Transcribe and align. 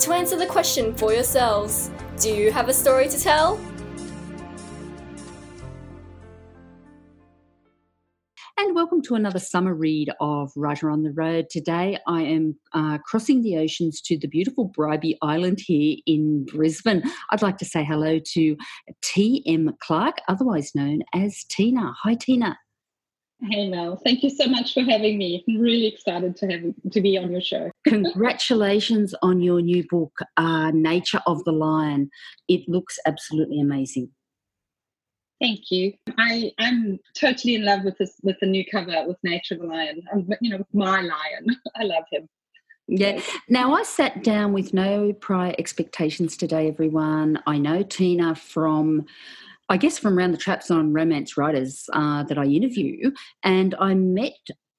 to 0.00 0.14
answer 0.14 0.34
the 0.34 0.46
question 0.46 0.94
for 0.94 1.12
yourselves 1.12 1.90
Do 2.20 2.30
you 2.30 2.50
have 2.52 2.70
a 2.70 2.72
story 2.72 3.06
to 3.08 3.20
tell? 3.20 3.60
And 8.56 8.74
welcome 8.74 9.02
to 9.02 9.14
another 9.14 9.38
summer 9.38 9.74
read 9.74 10.10
of 10.20 10.52
Writer 10.56 10.90
on 10.90 11.02
the 11.02 11.12
Road. 11.12 11.50
Today 11.50 11.98
I 12.06 12.22
am 12.22 12.56
uh, 12.72 12.96
crossing 13.04 13.42
the 13.42 13.58
oceans 13.58 14.00
to 14.02 14.16
the 14.16 14.28
beautiful 14.28 14.70
Bribie 14.70 15.18
Island 15.20 15.58
here 15.60 15.96
in 16.06 16.46
Brisbane. 16.46 17.02
I'd 17.30 17.42
like 17.42 17.58
to 17.58 17.66
say 17.66 17.84
hello 17.84 18.18
to 18.18 18.56
T.M. 19.02 19.74
Clark, 19.80 20.18
otherwise 20.28 20.74
known 20.74 21.00
as 21.14 21.44
Tina. 21.50 21.92
Hi, 22.04 22.14
Tina. 22.14 22.58
Hey 23.42 23.68
Mel, 23.68 23.96
thank 24.04 24.22
you 24.22 24.28
so 24.28 24.46
much 24.46 24.74
for 24.74 24.82
having 24.82 25.16
me. 25.16 25.42
I'm 25.48 25.58
really 25.58 25.86
excited 25.86 26.36
to 26.36 26.46
have 26.48 26.92
to 26.92 27.00
be 27.00 27.16
on 27.16 27.32
your 27.32 27.40
show. 27.40 27.70
Congratulations 27.86 29.14
on 29.22 29.40
your 29.40 29.62
new 29.62 29.82
book, 29.88 30.12
uh, 30.36 30.70
Nature 30.72 31.22
of 31.26 31.42
the 31.44 31.52
Lion. 31.52 32.10
It 32.48 32.68
looks 32.68 32.98
absolutely 33.06 33.58
amazing. 33.60 34.10
Thank 35.40 35.70
you. 35.70 35.94
I 36.18 36.52
I'm 36.58 36.98
totally 37.18 37.54
in 37.54 37.64
love 37.64 37.84
with 37.84 37.96
this 37.96 38.14
with 38.22 38.36
the 38.40 38.46
new 38.46 38.64
cover 38.70 39.04
with 39.06 39.16
Nature 39.22 39.54
of 39.54 39.60
the 39.60 39.66
Lion. 39.68 40.02
I'm, 40.12 40.28
you 40.42 40.50
know, 40.50 40.64
my 40.74 41.00
lion. 41.00 41.56
I 41.76 41.84
love 41.84 42.04
him. 42.12 42.28
Yeah. 42.88 43.20
Now 43.48 43.74
I 43.74 43.84
sat 43.84 44.22
down 44.22 44.52
with 44.52 44.74
no 44.74 45.12
prior 45.14 45.54
expectations 45.58 46.36
today, 46.36 46.68
everyone. 46.68 47.40
I 47.46 47.56
know 47.56 47.82
Tina 47.84 48.34
from 48.34 49.06
I 49.70 49.76
guess 49.76 50.00
from 50.00 50.18
around 50.18 50.32
the 50.32 50.36
traps 50.36 50.68
on 50.68 50.92
romance 50.92 51.36
writers 51.36 51.88
uh, 51.92 52.24
that 52.24 52.36
I 52.36 52.44
interview, 52.44 53.12
and 53.44 53.72
I 53.78 53.94
met 53.94 54.32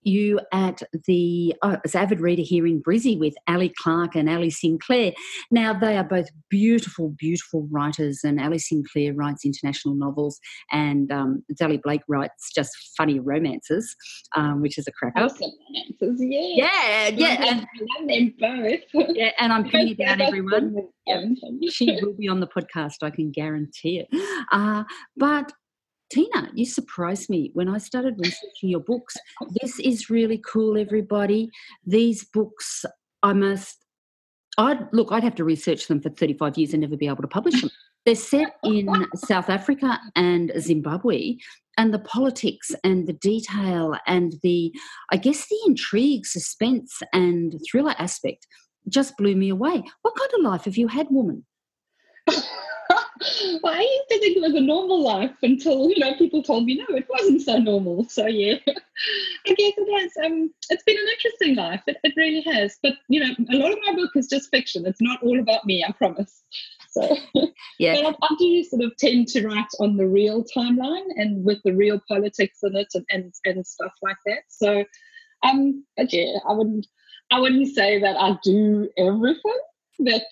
you 0.03 0.39
at 0.51 0.81
the 1.05 1.55
oh, 1.61 1.77
as 1.85 1.95
avid 1.95 2.19
reader 2.19 2.41
here 2.41 2.65
in 2.65 2.81
Brizzy 2.81 3.17
with 3.17 3.35
Ali 3.47 3.73
Clark 3.77 4.15
and 4.15 4.29
Ali 4.29 4.49
Sinclair. 4.49 5.13
Now 5.49 5.73
they 5.73 5.97
are 5.97 6.03
both 6.03 6.29
beautiful, 6.49 7.09
beautiful 7.17 7.67
writers, 7.71 8.21
and 8.23 8.39
Ali 8.39 8.59
Sinclair 8.59 9.13
writes 9.13 9.45
international 9.45 9.95
novels, 9.95 10.39
and 10.71 11.11
um, 11.11 11.43
Sally 11.57 11.77
Blake 11.77 12.01
writes 12.07 12.51
just 12.53 12.71
funny 12.97 13.19
romances, 13.19 13.95
um, 14.35 14.61
which 14.61 14.77
is 14.77 14.87
a 14.87 14.91
cracker. 14.91 15.19
Awesome 15.19 15.51
romances, 16.01 16.21
yeah, 16.21 17.07
yeah, 17.07 17.07
yeah. 17.09 17.45
And, 17.47 17.61
I 17.61 17.99
love 17.99 18.07
them 18.07 18.33
both. 18.39 19.07
Yeah, 19.15 19.31
and 19.39 19.53
I'm 19.53 19.63
putting 19.65 19.89
it 19.89 19.97
down, 19.97 20.21
everyone. 20.21 20.75
she 21.69 21.97
will 22.01 22.13
be 22.13 22.27
on 22.27 22.39
the 22.39 22.47
podcast, 22.47 22.95
I 23.01 23.09
can 23.09 23.31
guarantee 23.31 23.99
it. 23.99 24.07
Uh, 24.51 24.83
but 25.17 25.51
Tina, 26.11 26.49
you 26.53 26.65
surprised 26.65 27.29
me 27.29 27.51
when 27.53 27.69
I 27.69 27.77
started 27.77 28.15
researching 28.17 28.69
your 28.69 28.81
books. 28.81 29.15
This 29.61 29.79
is 29.79 30.09
really 30.09 30.41
cool, 30.45 30.77
everybody. 30.77 31.49
These 31.85 32.25
books, 32.25 32.83
I 33.23 33.33
must, 33.33 33.85
I'd 34.57 34.87
look, 34.91 35.11
I'd 35.11 35.23
have 35.23 35.35
to 35.35 35.45
research 35.45 35.87
them 35.87 36.01
for 36.01 36.09
35 36.09 36.57
years 36.57 36.73
and 36.73 36.81
never 36.81 36.97
be 36.97 37.07
able 37.07 37.21
to 37.21 37.27
publish 37.27 37.61
them. 37.61 37.71
They're 38.05 38.15
set 38.15 38.55
in 38.63 38.89
South 39.15 39.49
Africa 39.49 39.99
and 40.15 40.51
Zimbabwe, 40.59 41.35
and 41.77 41.93
the 41.93 41.99
politics 41.99 42.73
and 42.83 43.07
the 43.07 43.13
detail 43.13 43.95
and 44.07 44.33
the, 44.43 44.73
I 45.11 45.17
guess, 45.17 45.47
the 45.47 45.57
intrigue, 45.65 46.25
suspense, 46.25 47.01
and 47.13 47.59
thriller 47.69 47.95
aspect 47.97 48.47
just 48.89 49.15
blew 49.17 49.35
me 49.35 49.49
away. 49.49 49.83
What 50.01 50.15
kind 50.17 50.31
of 50.33 50.41
life 50.41 50.65
have 50.65 50.77
you 50.77 50.87
had, 50.87 51.07
woman? 51.09 51.45
Well, 53.61 53.73
I 53.73 53.81
used 53.81 54.09
to 54.09 54.19
think 54.19 54.37
it 54.37 54.41
was 54.41 54.53
a 54.53 54.61
normal 54.61 55.03
life 55.03 55.35
until 55.41 55.89
you 55.89 55.99
know 55.99 56.15
people 56.15 56.41
told 56.41 56.65
me 56.65 56.75
no, 56.75 56.95
it 56.95 57.07
wasn't 57.09 57.41
so 57.41 57.57
normal. 57.57 58.05
So 58.09 58.27
yeah, 58.27 58.55
I 58.65 59.53
guess 59.53 59.73
it 59.77 60.01
has. 60.01 60.25
Um, 60.25 60.51
it's 60.69 60.83
been 60.83 60.97
an 60.97 61.07
interesting 61.13 61.55
life. 61.55 61.81
It, 61.87 61.97
it 62.03 62.13
really 62.17 62.41
has. 62.41 62.77
But 62.81 62.93
you 63.07 63.19
know, 63.19 63.33
a 63.51 63.57
lot 63.57 63.71
of 63.71 63.79
my 63.85 63.93
book 63.93 64.11
is 64.15 64.27
just 64.27 64.49
fiction. 64.49 64.85
It's 64.85 65.01
not 65.01 65.21
all 65.23 65.39
about 65.39 65.65
me. 65.65 65.83
I 65.87 65.91
promise. 65.91 66.43
So 66.91 67.17
yeah, 67.79 67.95
but 68.01 68.17
I, 68.21 68.27
I, 68.27 68.35
do 68.37 68.63
sort 68.63 68.83
of 68.83 68.97
tend 68.97 69.27
to 69.29 69.47
write 69.47 69.71
on 69.79 69.97
the 69.97 70.07
real 70.07 70.43
timeline 70.43 71.05
and 71.15 71.43
with 71.45 71.59
the 71.63 71.73
real 71.73 72.01
politics 72.07 72.59
in 72.63 72.75
it 72.75 72.87
and 72.93 73.05
and, 73.11 73.33
and 73.45 73.65
stuff 73.65 73.93
like 74.01 74.17
that. 74.25 74.43
So 74.49 74.83
um, 75.43 75.85
but 75.97 76.11
yeah, 76.11 76.37
I 76.47 76.53
wouldn't 76.53 76.87
I 77.31 77.39
wouldn't 77.39 77.73
say 77.73 77.99
that 77.99 78.17
I 78.17 78.37
do 78.43 78.89
everything 78.97 79.59
that 79.99 80.23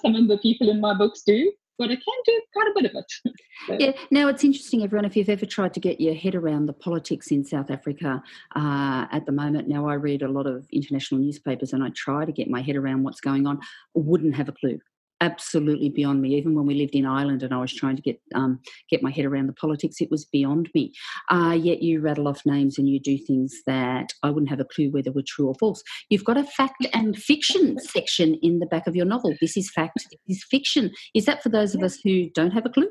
some 0.00 0.14
of 0.14 0.28
the 0.28 0.38
people 0.38 0.70
in 0.70 0.80
my 0.80 0.94
books 0.94 1.22
do 1.22 1.52
but 1.78 1.90
I 1.90 1.94
can 1.94 2.02
do 2.24 2.40
quite 2.52 2.68
a 2.68 2.72
bit 2.74 2.84
of 2.86 2.92
it. 2.94 3.12
Yeah. 3.78 3.92
Now 4.10 4.26
it's 4.26 4.42
interesting, 4.42 4.82
everyone. 4.82 5.04
If 5.04 5.16
you've 5.16 5.28
ever 5.28 5.46
tried 5.46 5.72
to 5.74 5.80
get 5.80 6.00
your 6.00 6.14
head 6.14 6.34
around 6.34 6.66
the 6.66 6.72
politics 6.72 7.30
in 7.30 7.44
South 7.44 7.70
Africa 7.70 8.20
uh, 8.56 9.06
at 9.12 9.24
the 9.24 9.30
moment, 9.30 9.68
now 9.68 9.86
I 9.86 9.94
read 9.94 10.22
a 10.22 10.28
lot 10.28 10.48
of 10.48 10.66
international 10.72 11.20
newspapers 11.20 11.72
and 11.72 11.84
I 11.84 11.90
try 11.90 12.24
to 12.24 12.32
get 12.32 12.50
my 12.50 12.60
head 12.60 12.74
around 12.74 13.04
what's 13.04 13.20
going 13.20 13.46
on. 13.46 13.60
Wouldn't 13.94 14.34
have 14.34 14.48
a 14.48 14.52
clue 14.52 14.80
absolutely 15.22 15.88
beyond 15.88 16.20
me. 16.20 16.34
Even 16.34 16.54
when 16.54 16.66
we 16.66 16.74
lived 16.74 16.94
in 16.96 17.06
Ireland 17.06 17.42
and 17.44 17.54
I 17.54 17.58
was 17.58 17.72
trying 17.72 17.96
to 17.96 18.02
get 18.02 18.20
um, 18.34 18.60
get 18.90 19.02
my 19.02 19.10
head 19.10 19.24
around 19.24 19.46
the 19.46 19.54
politics, 19.54 20.00
it 20.00 20.10
was 20.10 20.24
beyond 20.26 20.68
me. 20.74 20.92
Uh, 21.30 21.56
yet 21.58 21.80
you 21.82 22.00
rattle 22.00 22.28
off 22.28 22.44
names 22.44 22.76
and 22.76 22.88
you 22.88 22.98
do 23.00 23.16
things 23.16 23.54
that 23.66 24.12
I 24.22 24.30
wouldn't 24.30 24.50
have 24.50 24.60
a 24.60 24.64
clue 24.64 24.90
whether 24.90 25.12
were 25.12 25.22
true 25.26 25.46
or 25.46 25.54
false. 25.54 25.82
You've 26.10 26.24
got 26.24 26.36
a 26.36 26.44
fact 26.44 26.86
and 26.92 27.16
fiction 27.16 27.78
section 27.78 28.34
in 28.42 28.58
the 28.58 28.66
back 28.66 28.86
of 28.86 28.96
your 28.96 29.06
novel. 29.06 29.34
This 29.40 29.56
is 29.56 29.70
fact, 29.70 30.06
this 30.28 30.36
is 30.36 30.44
fiction. 30.50 30.90
Is 31.14 31.24
that 31.26 31.42
for 31.42 31.48
those 31.48 31.74
of 31.74 31.82
us 31.82 31.98
who 32.02 32.28
don't 32.34 32.50
have 32.50 32.66
a 32.66 32.70
clue? 32.70 32.90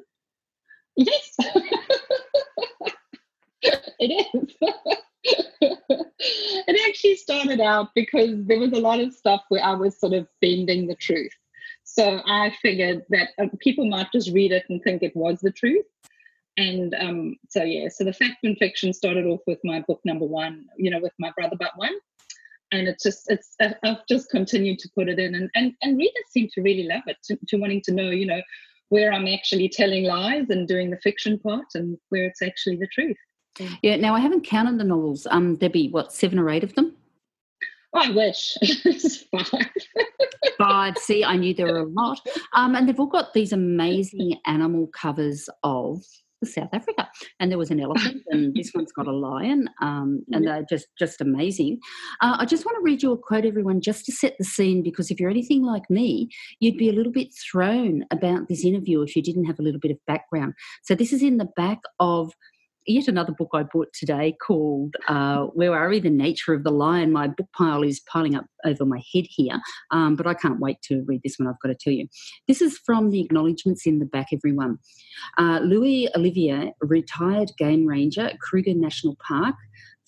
Yes, 0.95 1.35
it 3.99 4.27
is. 4.33 4.55
it 5.61 6.89
actually 6.89 7.15
started 7.15 7.59
out 7.59 7.89
because 7.95 8.45
there 8.45 8.59
was 8.59 8.71
a 8.71 8.79
lot 8.79 8.99
of 8.99 9.13
stuff 9.13 9.41
where 9.49 9.63
I 9.63 9.73
was 9.73 9.99
sort 9.99 10.13
of 10.13 10.27
bending 10.41 10.87
the 10.87 10.95
truth. 10.95 11.31
So 11.93 12.21
I 12.25 12.53
figured 12.61 13.03
that 13.09 13.29
uh, 13.37 13.47
people 13.59 13.85
might 13.85 14.13
just 14.13 14.31
read 14.31 14.53
it 14.53 14.63
and 14.69 14.81
think 14.81 15.03
it 15.03 15.13
was 15.13 15.39
the 15.41 15.51
truth. 15.51 15.85
And 16.55 16.95
um, 16.95 17.35
so, 17.49 17.63
yeah, 17.63 17.89
so 17.89 18.05
the 18.05 18.13
fact 18.13 18.43
and 18.43 18.57
fiction 18.57 18.93
started 18.93 19.25
off 19.25 19.41
with 19.45 19.59
my 19.65 19.81
book 19.81 19.99
number 20.05 20.25
one, 20.25 20.67
you 20.77 20.89
know, 20.89 21.01
with 21.01 21.11
my 21.19 21.31
brother 21.35 21.57
but 21.59 21.71
one. 21.75 21.93
And 22.71 22.87
it's 22.87 23.03
just, 23.03 23.29
it's, 23.29 23.55
uh, 23.59 23.73
I've 23.83 24.07
just 24.07 24.29
continued 24.29 24.79
to 24.79 24.89
put 24.95 25.09
it 25.09 25.19
in. 25.19 25.35
And, 25.35 25.49
and, 25.53 25.73
and 25.81 25.97
readers 25.97 26.23
seem 26.29 26.47
to 26.53 26.61
really 26.61 26.83
love 26.83 27.03
it, 27.07 27.17
to, 27.25 27.37
to 27.49 27.57
wanting 27.57 27.81
to 27.81 27.93
know, 27.93 28.09
you 28.09 28.25
know, 28.25 28.41
where 28.87 29.11
I'm 29.11 29.27
actually 29.27 29.67
telling 29.67 30.05
lies 30.05 30.49
and 30.49 30.69
doing 30.69 30.91
the 30.91 30.97
fiction 30.97 31.39
part 31.39 31.65
and 31.75 31.97
where 32.07 32.23
it's 32.23 32.41
actually 32.41 32.77
the 32.77 32.87
truth. 32.87 33.17
Yeah, 33.81 33.97
now 33.97 34.15
I 34.15 34.21
haven't 34.21 34.45
counted 34.45 34.79
the 34.79 34.85
novels. 34.85 35.27
Um, 35.29 35.55
there'd 35.57 35.73
be 35.73 35.89
what 35.89 36.13
seven 36.13 36.39
or 36.39 36.49
eight 36.49 36.63
of 36.63 36.73
them. 36.75 36.95
I 37.93 38.11
wish. 38.11 38.55
five. 39.31 39.71
five. 40.57 40.97
See, 40.97 41.23
I 41.23 41.35
knew 41.35 41.53
there 41.53 41.67
were 41.67 41.79
a 41.79 41.89
lot. 41.89 42.19
Um, 42.53 42.75
and 42.75 42.87
they've 42.87 42.99
all 42.99 43.05
got 43.07 43.33
these 43.33 43.51
amazing 43.51 44.35
animal 44.45 44.87
covers 44.93 45.49
of 45.63 46.01
South 46.45 46.69
Africa, 46.73 47.07
and 47.39 47.51
there 47.51 47.57
was 47.57 47.71
an 47.71 47.79
elephant, 47.79 48.23
and 48.29 48.55
this 48.55 48.71
one's 48.75 48.91
got 48.91 49.07
a 49.07 49.11
lion, 49.11 49.69
um, 49.81 50.23
and 50.31 50.47
they're 50.47 50.65
just 50.69 50.87
just 50.97 51.21
amazing. 51.21 51.79
Uh, 52.21 52.37
I 52.39 52.45
just 52.45 52.65
want 52.65 52.77
to 52.77 52.83
read 52.83 53.03
you 53.03 53.11
a 53.11 53.17
quote, 53.17 53.45
everyone, 53.45 53.81
just 53.81 54.05
to 54.05 54.11
set 54.11 54.35
the 54.37 54.45
scene, 54.45 54.83
because 54.83 55.11
if 55.11 55.19
you're 55.19 55.29
anything 55.29 55.63
like 55.63 55.89
me, 55.89 56.29
you'd 56.59 56.77
be 56.77 56.89
a 56.89 56.93
little 56.93 57.11
bit 57.11 57.29
thrown 57.51 58.03
about 58.11 58.47
this 58.49 58.65
interview 58.65 59.01
if 59.01 59.15
you 59.15 59.21
didn't 59.21 59.45
have 59.45 59.59
a 59.59 59.63
little 59.63 59.79
bit 59.79 59.91
of 59.91 59.97
background. 60.07 60.53
So 60.83 60.95
this 60.95 61.13
is 61.13 61.21
in 61.21 61.37
the 61.37 61.49
back 61.55 61.79
of 61.99 62.31
yet 62.85 63.07
another 63.07 63.31
book 63.31 63.49
I 63.53 63.63
bought 63.63 63.89
today 63.93 64.35
called 64.45 64.95
uh, 65.07 65.45
Where 65.45 65.73
Are 65.75 65.89
We? 65.89 65.99
The 65.99 66.09
Nature 66.09 66.53
of 66.53 66.63
the 66.63 66.71
Lion. 66.71 67.11
My 67.11 67.27
book 67.27 67.47
pile 67.55 67.83
is 67.83 68.01
piling 68.11 68.35
up 68.35 68.45
over 68.65 68.85
my 68.85 69.01
head 69.13 69.25
here, 69.29 69.59
um, 69.91 70.15
but 70.15 70.27
I 70.27 70.33
can't 70.33 70.59
wait 70.59 70.81
to 70.83 71.03
read 71.05 71.21
this 71.23 71.35
one, 71.37 71.47
I've 71.47 71.59
got 71.61 71.69
to 71.69 71.75
tell 71.75 71.93
you. 71.93 72.07
This 72.47 72.61
is 72.61 72.77
from 72.85 73.11
the 73.11 73.21
acknowledgements 73.21 73.85
in 73.85 73.99
the 73.99 74.05
back, 74.05 74.27
everyone. 74.33 74.77
Uh, 75.37 75.59
Louis 75.63 76.09
Olivier, 76.15 76.73
retired 76.81 77.51
game 77.57 77.85
ranger, 77.85 78.31
Kruger 78.41 78.73
National 78.73 79.17
Park. 79.27 79.55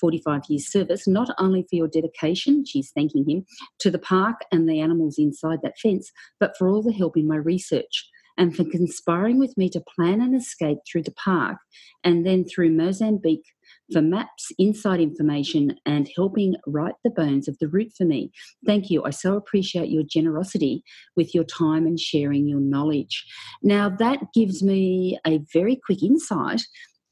45 0.01 0.41
years 0.49 0.69
service, 0.69 1.07
not 1.07 1.29
only 1.39 1.61
for 1.61 1.77
your 1.77 1.87
dedication, 1.87 2.65
she's 2.65 2.91
thanking 2.91 3.23
him, 3.25 3.45
to 3.79 3.89
the 3.89 3.99
park 3.99 4.35
and 4.51 4.67
the 4.67 4.81
animals 4.81 5.15
inside 5.17 5.59
that 5.63 5.77
fence, 5.81 6.11
but 6.41 6.57
for 6.57 6.67
all 6.67 6.81
the 6.83 6.91
help 6.91 7.15
in 7.15 7.25
my 7.25 7.37
research 7.37 8.09
and 8.37 8.55
for 8.55 8.63
conspiring 8.63 9.39
with 9.39 9.55
me 9.57 9.69
to 9.69 9.83
plan 9.95 10.21
an 10.21 10.33
escape 10.33 10.79
through 10.87 11.03
the 11.03 11.11
park 11.11 11.57
and 12.03 12.25
then 12.25 12.45
through 12.45 12.71
Mozambique 12.71 13.45
for 13.91 14.01
maps, 14.01 14.51
inside 14.57 14.99
information, 14.99 15.75
and 15.85 16.09
helping 16.15 16.55
write 16.67 16.95
the 17.03 17.09
bones 17.09 17.47
of 17.47 17.57
the 17.59 17.67
route 17.67 17.91
for 17.97 18.05
me. 18.05 18.31
Thank 18.65 18.89
you. 18.89 19.03
I 19.03 19.11
so 19.11 19.35
appreciate 19.35 19.89
your 19.89 20.03
generosity 20.03 20.83
with 21.15 21.35
your 21.35 21.43
time 21.43 21.85
and 21.85 21.99
sharing 21.99 22.47
your 22.47 22.59
knowledge. 22.59 23.25
Now, 23.61 23.89
that 23.89 24.19
gives 24.33 24.63
me 24.63 25.19
a 25.25 25.39
very 25.53 25.79
quick 25.85 26.01
insight 26.01 26.63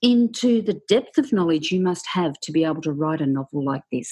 into 0.01 0.63
the 0.63 0.79
depth 0.87 1.17
of 1.17 1.31
knowledge 1.31 1.71
you 1.71 1.79
must 1.79 2.07
have 2.07 2.33
to 2.41 2.51
be 2.51 2.63
able 2.63 2.81
to 2.81 2.91
write 2.91 3.21
a 3.21 3.27
novel 3.27 3.63
like 3.63 3.83
this. 3.91 4.11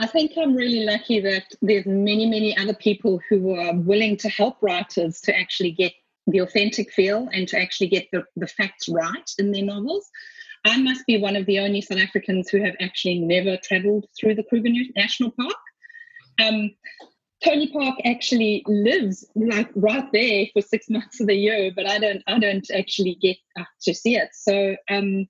I 0.00 0.06
think 0.06 0.32
I'm 0.38 0.54
really 0.54 0.84
lucky 0.86 1.20
that 1.20 1.44
there's 1.60 1.84
many, 1.84 2.24
many 2.24 2.56
other 2.56 2.72
people 2.72 3.20
who 3.28 3.54
are 3.54 3.74
willing 3.74 4.16
to 4.18 4.30
help 4.30 4.56
writers 4.62 5.20
to 5.22 5.36
actually 5.36 5.72
get 5.72 5.92
the 6.26 6.38
authentic 6.38 6.90
feel 6.90 7.28
and 7.34 7.46
to 7.48 7.60
actually 7.60 7.88
get 7.88 8.08
the, 8.10 8.24
the 8.34 8.46
facts 8.46 8.88
right 8.88 9.30
in 9.38 9.52
their 9.52 9.62
novels. 9.62 10.08
I 10.64 10.80
must 10.80 11.06
be 11.06 11.18
one 11.18 11.36
of 11.36 11.44
the 11.44 11.58
only 11.58 11.82
South 11.82 11.98
Africans 11.98 12.48
who 12.48 12.62
have 12.62 12.76
actually 12.80 13.18
never 13.18 13.58
traveled 13.58 14.06
through 14.18 14.36
the 14.36 14.42
Kruger 14.44 14.70
National 14.96 15.32
Park. 15.32 15.56
Um, 16.42 16.70
Tony 17.44 17.70
Park 17.70 17.96
actually 18.06 18.62
lives 18.66 19.26
like 19.34 19.68
right 19.74 20.10
there 20.12 20.46
for 20.54 20.62
six 20.62 20.88
months 20.90 21.20
of 21.20 21.26
the 21.26 21.34
year, 21.34 21.72
but 21.76 21.86
I 21.86 21.98
don't 21.98 22.22
I 22.26 22.38
don't 22.38 22.66
actually 22.70 23.18
get 23.20 23.36
to 23.82 23.94
see 23.94 24.16
it. 24.16 24.30
So 24.32 24.76
um, 24.88 25.26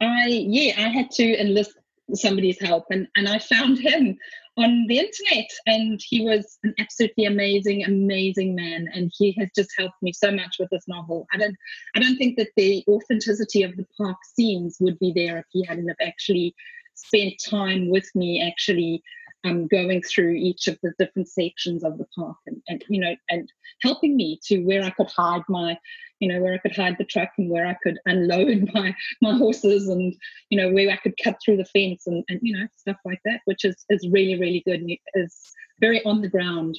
I 0.00 0.28
yeah 0.28 0.74
I 0.78 0.88
had 0.88 1.10
to 1.12 1.40
enlist 1.40 1.76
somebody's 2.12 2.60
help 2.60 2.84
and 2.90 3.08
and 3.16 3.28
I 3.28 3.38
found 3.38 3.78
him 3.78 4.16
on 4.56 4.86
the 4.88 4.98
internet 4.98 5.50
and 5.66 6.00
he 6.06 6.24
was 6.24 6.58
an 6.62 6.74
absolutely 6.78 7.24
amazing 7.24 7.84
amazing 7.84 8.54
man 8.54 8.88
and 8.92 9.10
he 9.16 9.34
has 9.38 9.48
just 9.56 9.70
helped 9.76 10.00
me 10.02 10.12
so 10.12 10.30
much 10.30 10.56
with 10.58 10.68
this 10.70 10.86
novel. 10.86 11.26
I 11.32 11.38
don't 11.38 11.56
i 11.96 12.00
don't 12.00 12.16
think 12.16 12.36
that 12.36 12.50
the 12.56 12.84
authenticity 12.88 13.62
of 13.62 13.76
the 13.76 13.86
park 13.96 14.18
scenes 14.34 14.76
would 14.80 14.98
be 14.98 15.12
there 15.14 15.38
if 15.38 15.46
he 15.50 15.64
hadn't 15.64 15.88
have 15.88 15.96
actually 16.00 16.54
spent 16.94 17.34
time 17.44 17.88
with 17.88 18.08
me 18.14 18.42
actually 18.42 19.02
um, 19.44 19.66
going 19.66 20.02
through 20.02 20.32
each 20.32 20.68
of 20.68 20.78
the 20.82 20.92
different 20.98 21.28
sections 21.28 21.84
of 21.84 21.98
the 21.98 22.06
park 22.16 22.36
and, 22.46 22.62
and 22.68 22.84
you 22.88 23.00
know 23.00 23.14
and 23.30 23.52
helping 23.82 24.16
me 24.16 24.40
to 24.44 24.58
where 24.60 24.82
I 24.82 24.90
could 24.90 25.08
hide 25.08 25.42
my 25.48 25.78
you 26.20 26.28
know 26.28 26.40
where 26.40 26.54
I 26.54 26.58
could 26.58 26.74
hide 26.74 26.96
the 26.98 27.04
truck 27.04 27.30
and 27.38 27.50
where 27.50 27.66
I 27.66 27.76
could 27.82 27.98
unload 28.06 28.70
my 28.74 28.94
my 29.20 29.36
horses 29.36 29.88
and 29.88 30.14
you 30.50 30.58
know 30.58 30.70
where 30.70 30.90
I 30.90 30.96
could 30.96 31.14
cut 31.22 31.36
through 31.44 31.58
the 31.58 31.64
fence 31.66 32.06
and, 32.06 32.24
and 32.28 32.40
you 32.42 32.56
know 32.56 32.66
stuff 32.76 32.96
like 33.04 33.20
that 33.24 33.40
which 33.44 33.64
is 33.64 33.84
is 33.90 34.08
really 34.10 34.38
really 34.38 34.62
good 34.66 34.80
and 34.80 34.96
is 35.14 35.52
very 35.80 36.04
on 36.04 36.20
the 36.20 36.28
ground 36.28 36.78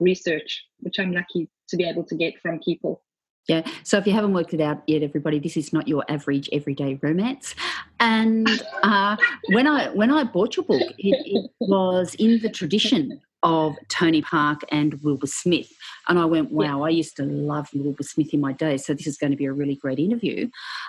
research 0.00 0.64
which 0.80 0.98
I'm 0.98 1.12
lucky 1.12 1.48
to 1.68 1.76
be 1.76 1.84
able 1.84 2.04
to 2.04 2.14
get 2.14 2.40
from 2.40 2.60
people 2.60 3.02
yeah. 3.48 3.62
So 3.82 3.96
if 3.96 4.06
you 4.06 4.12
haven't 4.12 4.34
worked 4.34 4.52
it 4.52 4.60
out 4.60 4.82
yet, 4.86 5.02
everybody, 5.02 5.38
this 5.38 5.56
is 5.56 5.72
not 5.72 5.88
your 5.88 6.04
average 6.08 6.50
everyday 6.52 6.98
romance. 7.02 7.54
And 7.98 8.46
uh, 8.82 9.16
when 9.48 9.66
I 9.66 9.88
when 9.88 10.10
I 10.10 10.24
bought 10.24 10.56
your 10.56 10.66
book, 10.66 10.82
it, 10.98 11.16
it 11.26 11.50
was 11.60 12.14
in 12.16 12.40
the 12.42 12.50
tradition 12.50 13.20
of 13.42 13.76
Tony 13.88 14.22
Park 14.22 14.60
and 14.70 15.00
Wilbur 15.02 15.26
Smith. 15.26 15.72
And 16.08 16.18
I 16.18 16.24
went, 16.24 16.50
wow, 16.50 16.82
I 16.82 16.88
used 16.88 17.16
to 17.16 17.24
love 17.24 17.68
Wilbur 17.74 18.02
Smith 18.02 18.32
in 18.32 18.40
my 18.40 18.52
day, 18.52 18.76
so 18.76 18.94
this 18.94 19.06
is 19.06 19.18
going 19.18 19.30
to 19.30 19.36
be 19.36 19.44
a 19.44 19.52
really 19.52 19.76
great 19.76 19.98
interview. 19.98 20.48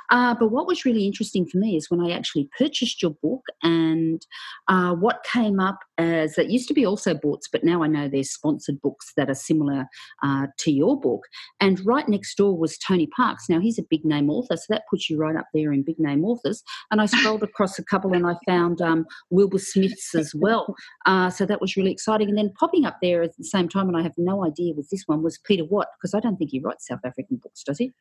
Uh, 0.09 0.33
but 0.33 0.49
what 0.49 0.65
was 0.65 0.85
really 0.85 1.05
interesting 1.05 1.45
for 1.45 1.57
me 1.57 1.75
is 1.75 1.89
when 1.89 1.99
I 1.99 2.11
actually 2.11 2.49
purchased 2.57 3.01
your 3.01 3.11
book 3.21 3.43
and 3.61 4.25
uh, 4.67 4.93
what 4.95 5.23
came 5.31 5.59
up 5.59 5.79
as 5.97 6.35
that 6.35 6.49
used 6.49 6.67
to 6.69 6.73
be 6.73 6.85
also 6.85 7.13
books, 7.13 7.47
but 7.51 7.63
now 7.63 7.83
I 7.83 7.87
know 7.87 8.07
there's 8.07 8.31
sponsored 8.31 8.81
books 8.81 9.11
that 9.17 9.29
are 9.29 9.35
similar 9.35 9.85
uh, 10.23 10.47
to 10.59 10.71
your 10.71 10.99
book. 10.99 11.25
And 11.59 11.85
right 11.85 12.07
next 12.07 12.35
door 12.35 12.57
was 12.57 12.77
Tony 12.77 13.07
Parks. 13.07 13.49
Now 13.49 13.59
he's 13.59 13.77
a 13.77 13.83
big 13.89 14.05
name 14.05 14.29
author, 14.29 14.55
so 14.55 14.65
that 14.69 14.83
puts 14.89 15.09
you 15.09 15.17
right 15.17 15.35
up 15.35 15.47
there 15.53 15.73
in 15.73 15.83
big 15.83 15.99
name 15.99 16.23
authors. 16.25 16.63
And 16.89 17.01
I 17.01 17.05
scrolled 17.05 17.43
across 17.43 17.77
a 17.77 17.83
couple 17.83 18.13
and 18.13 18.25
I 18.25 18.35
found 18.47 18.81
um, 18.81 19.05
Wilbur 19.29 19.59
Smith's 19.59 20.15
as 20.15 20.33
well. 20.33 20.75
Uh, 21.05 21.29
so 21.29 21.45
that 21.45 21.61
was 21.61 21.75
really 21.75 21.91
exciting. 21.91 22.29
And 22.29 22.38
then 22.39 22.53
popping 22.57 22.85
up 22.85 22.97
there 23.01 23.21
at 23.21 23.37
the 23.37 23.43
same 23.43 23.69
time, 23.69 23.87
and 23.87 23.97
I 23.97 24.01
have 24.01 24.17
no 24.17 24.45
idea 24.45 24.73
was 24.73 24.89
this 24.89 25.03
one, 25.05 25.21
was 25.21 25.37
Peter 25.37 25.65
Watt, 25.65 25.87
because 25.97 26.13
I 26.13 26.19
don't 26.19 26.37
think 26.37 26.51
he 26.51 26.59
writes 26.59 26.87
South 26.87 27.01
African 27.03 27.37
books, 27.37 27.63
does 27.63 27.77
he? 27.77 27.91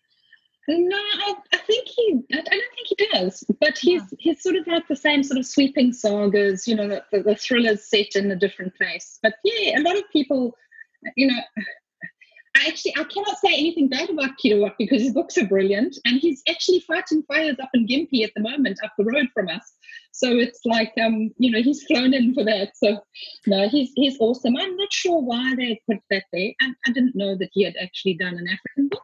No, 0.71 0.97
I, 0.97 1.35
I 1.55 1.57
think 1.57 1.89
he. 1.89 2.21
I 2.31 2.37
don't 2.37 2.47
think 2.47 2.63
he 2.85 3.09
does. 3.13 3.43
But 3.59 3.79
he's 3.79 4.03
yeah. 4.03 4.17
he's 4.19 4.43
sort 4.43 4.57
of 4.57 4.67
like 4.67 4.87
the 4.87 4.97
same 4.97 5.23
sort 5.23 5.39
of 5.39 5.47
sweeping 5.47 5.95
sagas. 5.95 6.69
You 6.69 6.77
know, 6.77 6.89
the, 6.89 7.03
the, 7.11 7.23
the 7.23 7.35
thrillers 7.37 7.89
set 7.89 8.15
in 8.17 8.31
a 8.31 8.37
different 8.37 8.77
place. 8.77 9.19
But 9.23 9.35
yeah, 9.45 9.79
a 9.79 9.83
lot 9.83 9.97
of 9.97 10.05
people, 10.13 10.55
you 11.17 11.29
know, 11.29 11.41
Actually 12.67 12.95
I 12.97 13.05
cannot 13.05 13.39
say 13.39 13.53
anything 13.53 13.89
bad 13.89 14.11
about 14.11 14.31
Peter 14.41 14.73
because 14.79 15.03
his 15.03 15.13
books 15.13 15.39
are 15.39 15.47
brilliant, 15.47 15.97
and 16.05 16.19
he's 16.21 16.43
actually 16.49 16.81
fighting 16.81 17.23
fires 17.25 17.57
up 17.63 17.71
in 17.75 17.87
Gympie 17.87 18.25
at 18.25 18.33
the 18.35 18.43
moment, 18.43 18.79
up 18.85 18.93
the 18.99 19.05
road 19.05 19.29
from 19.35 19.49
us. 19.49 19.73
So 20.13 20.33
it's 20.33 20.61
like 20.65 20.93
um, 21.01 21.31
you 21.39 21.51
know, 21.51 21.63
he's 21.63 21.85
flown 21.85 22.15
in 22.15 22.35
for 22.35 22.45
that. 22.45 22.77
So 22.77 23.01
no, 23.47 23.69
he's 23.69 23.93
he's 23.95 24.17
awesome. 24.21 24.57
I'm 24.57 24.77
not 24.77 24.93
sure 24.93 25.21
why 25.21 25.55
they 25.57 25.81
put 25.89 25.99
that 26.11 26.25
there. 26.33 26.53
I, 26.61 26.73
I 26.87 26.93
didn't 26.93 27.17
know 27.17 27.37
that 27.37 27.51
he 27.53 27.65
had 27.65 27.75
actually 27.81 28.15
done 28.15 28.35
an 28.35 28.49
African 28.49 28.89
book. 28.89 29.03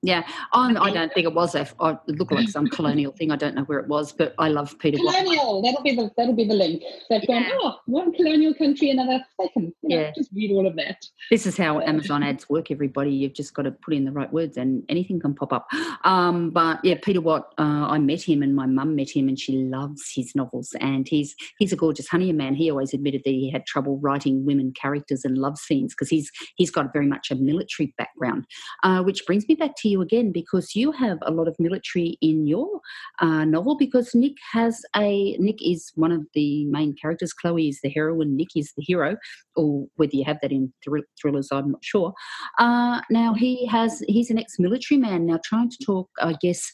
Yeah, 0.00 0.24
I 0.52 0.90
don't 0.92 1.12
think 1.12 1.26
it 1.26 1.34
was. 1.34 1.56
A, 1.56 1.66
I 1.80 1.98
look 2.06 2.30
like 2.30 2.48
some 2.48 2.66
colonial 2.78 3.10
thing. 3.10 3.32
I 3.32 3.36
don't 3.36 3.56
know 3.56 3.64
where 3.64 3.80
it 3.80 3.88
was, 3.88 4.12
but 4.12 4.32
I 4.38 4.48
love 4.48 4.78
Peter. 4.78 4.96
Colonial. 4.96 5.60
That'll 5.60 5.82
be 5.82 5.96
the 5.96 6.08
that'll 6.16 6.36
be 6.36 6.44
the 6.44 6.54
link. 6.54 6.84
They've 7.10 7.24
yeah. 7.28 7.48
gone. 7.48 7.58
Oh, 7.60 7.80
one 7.86 8.12
colonial 8.12 8.54
country, 8.54 8.90
another. 8.90 9.24
They 9.40 9.48
can 9.48 9.72
you 9.82 9.96
know, 9.96 10.02
yeah. 10.02 10.12
just 10.16 10.30
read 10.32 10.52
all 10.52 10.68
of 10.68 10.76
that. 10.76 11.04
This 11.32 11.46
is 11.46 11.56
how 11.56 11.80
Amazon 11.80 12.22
ads 12.22 12.48
work. 12.48 12.70
Everybody, 12.70 13.10
you've 13.10 13.32
just 13.32 13.54
got 13.54 13.62
to 13.62 13.72
put 13.72 13.92
in 13.92 14.04
the 14.04 14.12
right 14.12 14.32
words, 14.32 14.56
and 14.56 14.84
anything 14.88 15.18
can 15.18 15.34
pop 15.34 15.52
up. 15.52 15.66
Um, 16.04 16.50
but 16.50 16.78
yeah, 16.84 16.94
Peter 17.02 17.20
Watt. 17.20 17.52
Uh, 17.58 17.88
I 17.88 17.98
met 17.98 18.22
him, 18.22 18.42
and 18.44 18.54
my 18.54 18.66
mum 18.66 18.94
met 18.94 19.10
him, 19.10 19.26
and 19.26 19.38
she 19.38 19.56
loves 19.56 20.12
his 20.14 20.32
novels. 20.36 20.76
And 20.80 21.08
he's 21.08 21.34
he's 21.58 21.72
a 21.72 21.76
gorgeous 21.76 22.06
honey 22.06 22.32
man. 22.32 22.54
He 22.54 22.70
always 22.70 22.94
admitted 22.94 23.22
that 23.24 23.30
he 23.30 23.50
had 23.50 23.66
trouble 23.66 23.98
writing 23.98 24.46
women 24.46 24.72
characters 24.80 25.24
and 25.24 25.36
love 25.36 25.58
scenes 25.58 25.92
because 25.92 26.08
he's 26.08 26.30
he's 26.54 26.70
got 26.70 26.92
very 26.92 27.06
much 27.06 27.32
a 27.32 27.34
military 27.34 27.92
background. 27.98 28.46
Uh, 28.84 29.02
which 29.02 29.26
brings 29.26 29.48
me 29.48 29.56
back 29.56 29.74
to 29.78 29.87
you 29.88 30.00
again 30.00 30.32
because 30.32 30.74
you 30.74 30.92
have 30.92 31.18
a 31.22 31.30
lot 31.30 31.48
of 31.48 31.56
military 31.58 32.18
in 32.20 32.46
your 32.46 32.80
uh, 33.20 33.44
novel 33.44 33.76
because 33.76 34.14
Nick 34.14 34.36
has 34.52 34.82
a 34.96 35.36
Nick 35.38 35.58
is 35.60 35.92
one 35.94 36.12
of 36.12 36.26
the 36.34 36.64
main 36.66 36.94
characters. 37.00 37.32
Chloe 37.32 37.68
is 37.68 37.80
the 37.82 37.90
heroine. 37.90 38.36
Nick 38.36 38.48
is 38.56 38.72
the 38.76 38.82
hero, 38.82 39.16
or 39.56 39.86
whether 39.96 40.14
you 40.14 40.24
have 40.24 40.38
that 40.42 40.52
in 40.52 40.72
thr- 40.84 41.08
thrillers, 41.20 41.48
I'm 41.50 41.72
not 41.72 41.84
sure. 41.84 42.12
Uh, 42.58 43.00
now 43.10 43.34
he 43.34 43.66
has 43.66 44.02
he's 44.08 44.30
an 44.30 44.38
ex-military 44.38 44.98
man. 44.98 45.26
Now 45.26 45.40
trying 45.44 45.70
to 45.70 45.78
talk, 45.84 46.08
I 46.20 46.34
guess, 46.40 46.70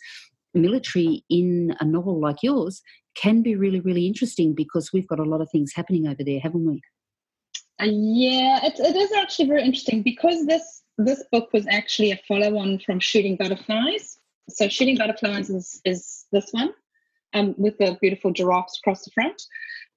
military 0.53 1.25
in 1.31 1.75
a 1.81 1.85
novel 1.85 2.21
like 2.21 2.43
yours 2.43 2.83
can 3.17 3.43
be 3.43 3.55
really 3.55 3.81
really 3.81 4.07
interesting 4.07 4.55
because 4.55 4.91
we've 4.93 5.09
got 5.09 5.21
a 5.21 5.25
lot 5.25 5.41
of 5.41 5.51
things 5.51 5.73
happening 5.75 6.07
over 6.07 6.25
there, 6.25 6.41
haven't 6.41 6.67
we? 6.67 6.81
Uh, 7.81 7.87
yeah, 7.87 8.65
it, 8.65 8.79
it 8.79 8.97
is 8.97 9.11
actually 9.13 9.49
very 9.49 9.65
interesting 9.65 10.03
because 10.03 10.47
this 10.47 10.84
this 10.99 11.25
book 11.33 11.53
was 11.53 11.67
actually 11.69 12.13
a 12.13 12.21
follow-on 12.29 12.79
from 12.81 13.01
Shooting 13.01 13.37
Butterflies. 13.37 14.19
So 14.49 14.69
Shooting 14.69 14.97
Butterflies 14.97 15.51
is, 15.51 15.81
is 15.85 16.27
this 16.33 16.49
one 16.53 16.73
um, 17.35 17.55
with 17.59 17.77
the 17.79 17.99
beautiful 18.01 18.33
giraffes 18.33 18.79
across 18.79 19.05
the 19.05 19.11
front. 19.11 19.43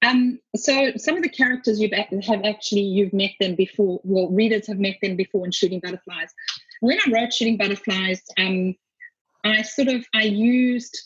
Um, 0.02 0.38
so 0.56 0.92
some 0.96 1.16
of 1.16 1.22
the 1.22 1.28
characters 1.28 1.80
you've 1.80 1.92
have 1.92 2.44
actually 2.44 2.82
you've 2.82 3.12
met 3.12 3.32
them 3.40 3.54
before. 3.54 4.00
Well, 4.04 4.28
readers 4.28 4.66
have 4.66 4.78
met 4.78 4.96
them 5.02 5.16
before 5.16 5.44
in 5.44 5.52
Shooting 5.52 5.80
Butterflies. 5.80 6.32
When 6.80 6.98
I 6.98 7.10
wrote 7.10 7.32
Shooting 7.32 7.56
Butterflies, 7.56 8.22
um, 8.38 8.76
I 9.44 9.62
sort 9.62 9.88
of 9.88 10.04
I 10.14 10.22
used 10.22 10.96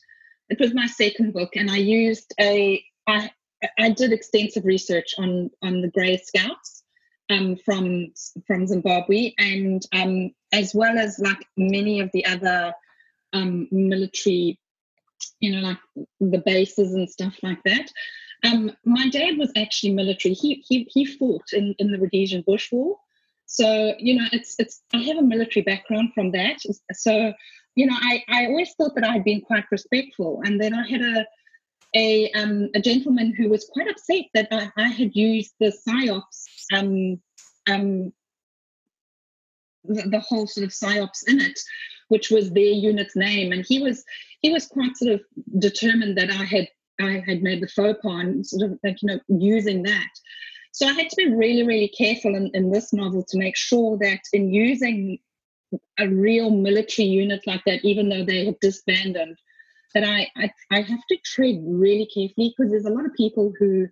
it 0.51 0.61
was 0.61 0.75
my 0.75 0.87
second 0.87 1.33
book, 1.33 1.57
and 1.57 1.71
I 1.71 1.79
used 1.79 2.35
a 2.39 2.85
I 3.07 3.31
I 3.79 3.91
did 3.91 4.13
extensive 4.13 4.67
research 4.67 5.15
on 5.17 5.51
on 5.63 5.81
the 5.81 5.91
Grey 5.91 6.19
Scouts 6.19 6.82
um, 7.33 7.57
from 7.57 8.13
from 8.47 8.67
Zimbabwe, 8.67 9.33
and 9.39 9.83
um, 9.93 10.31
as 10.53 10.75
well 10.75 10.99
as 10.99 11.19
like 11.19 11.45
many 11.57 12.01
of 12.01 12.11
the 12.13 12.25
other 12.27 12.75
um, 13.33 13.69
military, 13.71 14.59
you 15.41 15.53
know, 15.53 15.61
like 15.61 15.79
the 16.21 16.43
bases 16.45 16.95
and 16.95 17.09
stuff 17.09 17.37
like 17.43 17.63
that. 17.65 17.91
Um, 18.45 18.73
my 18.85 19.09
dad 19.09 19.39
was 19.39 19.53
actually 19.57 19.93
military. 19.93 20.35
He 20.35 20.65
he 20.67 20.89
he 20.93 21.05
fought 21.05 21.53
in, 21.53 21.75
in 21.79 21.91
the 21.91 21.99
Rhodesian 21.99 22.43
Bush 22.43 22.71
War. 22.73 22.97
So 23.47 23.95
you 23.99 24.17
know, 24.17 24.27
it's 24.33 24.57
it's 24.59 24.83
I 24.93 24.99
have 24.99 25.19
a 25.19 25.23
military 25.23 25.63
background 25.63 26.13
from 26.15 26.33
that. 26.33 26.59
So 26.93 27.33
you 27.75 27.87
know, 27.87 27.97
I 28.01 28.23
I 28.29 28.47
always 28.47 28.73
thought 28.75 28.95
that 28.97 29.05
I 29.05 29.13
had 29.13 29.25
been 29.25 29.41
quite 29.41 29.65
respectful, 29.71 30.43
and 30.45 30.61
then 30.61 30.75
I 30.75 30.87
had 30.89 31.03
a 31.03 31.27
a, 31.95 32.31
um, 32.33 32.71
a 32.75 32.81
gentleman 32.81 33.35
who 33.35 33.49
was 33.49 33.69
quite 33.73 33.89
upset 33.89 34.25
that 34.35 34.49
I, 34.51 34.71
I 34.77 34.89
had 34.89 35.15
used 35.15 35.53
the 35.61 35.73
psyops, 35.87 36.45
um, 36.73 37.21
um, 37.69 38.13
the, 39.85 40.03
the, 40.09 40.21
whole 40.21 40.47
sort 40.47 40.65
of 40.65 40.73
psyops 40.73 41.29
in 41.29 41.41
it, 41.41 41.59
which 42.09 42.31
was 42.31 42.51
their 42.51 42.63
unit's 42.63 43.17
name, 43.17 43.53
and 43.53 43.65
he 43.67 43.83
was 43.83 44.05
he 44.41 44.51
was 44.51 44.67
quite 44.67 44.97
sort 44.97 45.13
of 45.13 45.21
determined 45.59 46.17
that 46.19 46.31
I 46.31 46.45
had 46.45 46.69
I 47.01 47.23
had 47.27 47.43
made 47.43 47.63
the 47.63 47.69
faux 47.69 47.99
pas 48.03 48.21
and 48.21 48.47
sort 48.47 48.71
of 48.71 48.79
like 48.85 49.03
you 49.03 49.09
know 49.09 49.21
using 49.29 49.83
that. 49.83 50.11
So 50.73 50.87
I 50.87 50.93
had 50.93 51.11
to 51.11 51.17
be 51.17 51.35
really 51.35 51.65
really 51.65 51.89
careful 51.89 52.35
in, 52.35 52.51
in 52.55 52.71
this 52.71 52.93
novel 52.93 53.25
to 53.29 53.39
make 53.39 53.57
sure 53.57 53.99
that 53.99 54.21
in 54.33 54.53
using 54.53 55.19
a 55.99 56.09
real 56.09 56.51
military 56.51 57.09
unit 57.09 57.47
like 57.47 57.63
that, 57.67 57.85
even 57.85 58.09
though 58.09 58.25
they 58.25 58.47
had 58.47 58.61
disbanded 58.61 59.37
that 59.95 60.05
I, 60.05 60.31
I, 60.37 60.51
I 60.71 60.81
have 60.83 61.01
to 61.09 61.17
tread 61.25 61.61
really 61.65 62.07
carefully 62.07 62.55
because 62.57 62.71
there's 62.71 62.87
a 62.87 62.93
lot 62.93 63.07
of 63.07 63.15
people 63.15 63.53
who, 63.59 63.87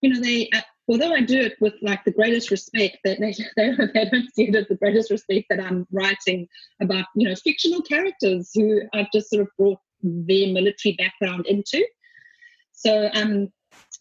you 0.00 0.12
know, 0.12 0.20
they 0.20 0.48
uh, 0.54 0.60
although 0.88 1.12
I 1.12 1.20
do 1.20 1.40
it 1.40 1.54
with 1.60 1.74
like 1.82 2.04
the 2.04 2.12
greatest 2.12 2.50
respect, 2.50 2.98
that 3.04 3.18
they, 3.20 3.34
they, 3.56 3.74
they 3.94 4.10
don't 4.10 4.34
see 4.34 4.48
it 4.48 4.54
as 4.54 4.68
the 4.68 4.76
greatest 4.76 5.10
respect 5.10 5.46
that 5.50 5.60
I'm 5.60 5.86
writing 5.90 6.46
about, 6.80 7.06
you 7.14 7.28
know, 7.28 7.34
fictional 7.36 7.82
characters 7.82 8.50
who 8.54 8.82
I've 8.92 9.12
just 9.12 9.30
sort 9.30 9.42
of 9.42 9.48
brought 9.58 9.78
their 10.02 10.52
military 10.52 10.96
background 10.96 11.46
into. 11.46 11.86
So 12.72 13.08
um 13.14 13.50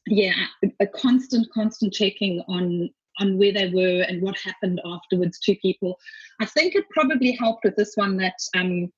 yeah, 0.06 0.34
a 0.80 0.88
constant, 0.88 1.48
constant 1.54 1.94
checking 1.94 2.44
on 2.48 2.90
on 3.20 3.38
where 3.38 3.54
they 3.54 3.70
were 3.70 4.02
and 4.02 4.22
what 4.22 4.36
happened 4.40 4.82
afterwards 4.86 5.40
to 5.40 5.56
people. 5.62 6.00
I 6.40 6.46
think 6.46 6.76
it 6.76 6.90
probably 6.90 7.34
helped 7.34 7.64
with 7.64 7.76
this 7.76 7.94
one 7.96 8.18
that 8.18 8.34
um, 8.56 8.92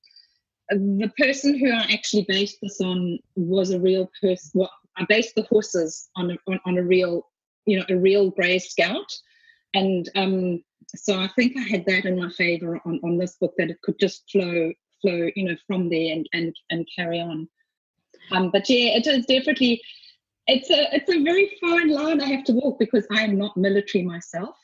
the 0.70 1.12
person 1.18 1.58
who 1.58 1.70
I 1.70 1.86
actually 1.92 2.24
based 2.28 2.58
this 2.62 2.80
on 2.80 3.18
was 3.34 3.70
a 3.70 3.80
real 3.80 4.10
person. 4.20 4.50
Well, 4.54 4.70
I 4.96 5.04
based 5.08 5.34
the 5.34 5.42
horses 5.42 6.08
on 6.16 6.30
a, 6.30 6.38
on, 6.48 6.60
on 6.64 6.78
a 6.78 6.82
real, 6.82 7.26
you 7.66 7.78
know, 7.78 7.84
a 7.88 7.96
real 7.96 8.30
grey 8.30 8.58
scout, 8.58 9.12
and 9.74 10.08
um, 10.14 10.62
so 10.94 11.18
I 11.18 11.28
think 11.28 11.56
I 11.56 11.62
had 11.62 11.84
that 11.86 12.04
in 12.04 12.18
my 12.18 12.30
favour 12.30 12.80
on, 12.84 13.00
on 13.04 13.18
this 13.18 13.36
book 13.36 13.54
that 13.58 13.70
it 13.70 13.80
could 13.82 13.98
just 13.98 14.30
flow 14.30 14.72
flow, 15.02 15.28
you 15.36 15.44
know, 15.44 15.56
from 15.66 15.88
there 15.88 16.12
and 16.12 16.28
and 16.32 16.54
and 16.70 16.88
carry 16.94 17.20
on. 17.20 17.48
Um, 18.32 18.50
but 18.50 18.68
yeah, 18.68 18.96
it 18.96 19.06
is 19.06 19.26
definitely 19.26 19.82
it's 20.46 20.70
a 20.70 20.94
it's 20.94 21.10
a 21.10 21.22
very 21.22 21.56
fine 21.60 21.88
line 21.88 22.20
I 22.20 22.26
have 22.26 22.44
to 22.44 22.52
walk 22.52 22.78
because 22.78 23.06
I 23.10 23.22
am 23.22 23.36
not 23.38 23.56
military 23.56 24.04
myself. 24.04 24.56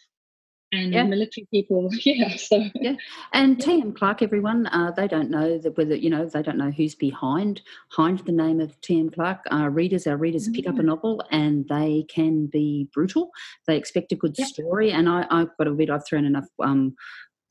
And 0.72 0.92
yeah. 0.92 1.02
military 1.02 1.46
people, 1.50 1.90
yeah. 2.04 2.34
So 2.36 2.64
yeah, 2.74 2.96
and 3.34 3.60
T.M. 3.60 3.92
Clark, 3.92 4.22
everyone, 4.22 4.66
uh, 4.68 4.90
they 4.90 5.06
don't 5.06 5.28
know 5.28 5.58
that 5.58 5.76
whether 5.76 5.94
you 5.94 6.08
know 6.08 6.26
they 6.26 6.42
don't 6.42 6.56
know 6.56 6.70
who's 6.70 6.94
behind 6.94 7.60
behind 7.90 8.20
the 8.20 8.32
name 8.32 8.58
of 8.58 8.80
T.M. 8.80 9.10
Clark. 9.10 9.40
Our 9.50 9.68
readers, 9.68 10.06
our 10.06 10.16
readers 10.16 10.48
pick 10.48 10.66
up 10.66 10.78
a 10.78 10.82
mm. 10.82 10.86
novel 10.86 11.22
and 11.30 11.68
they 11.68 12.06
can 12.08 12.46
be 12.46 12.88
brutal. 12.94 13.30
They 13.66 13.76
expect 13.76 14.12
a 14.12 14.16
good 14.16 14.34
yeah. 14.38 14.46
story, 14.46 14.92
and 14.92 15.08
I, 15.08 15.26
have 15.30 15.56
got 15.58 15.64
to 15.64 15.72
admit, 15.72 15.90
I've 15.90 16.06
thrown 16.06 16.24
enough 16.24 16.48
um, 16.62 16.94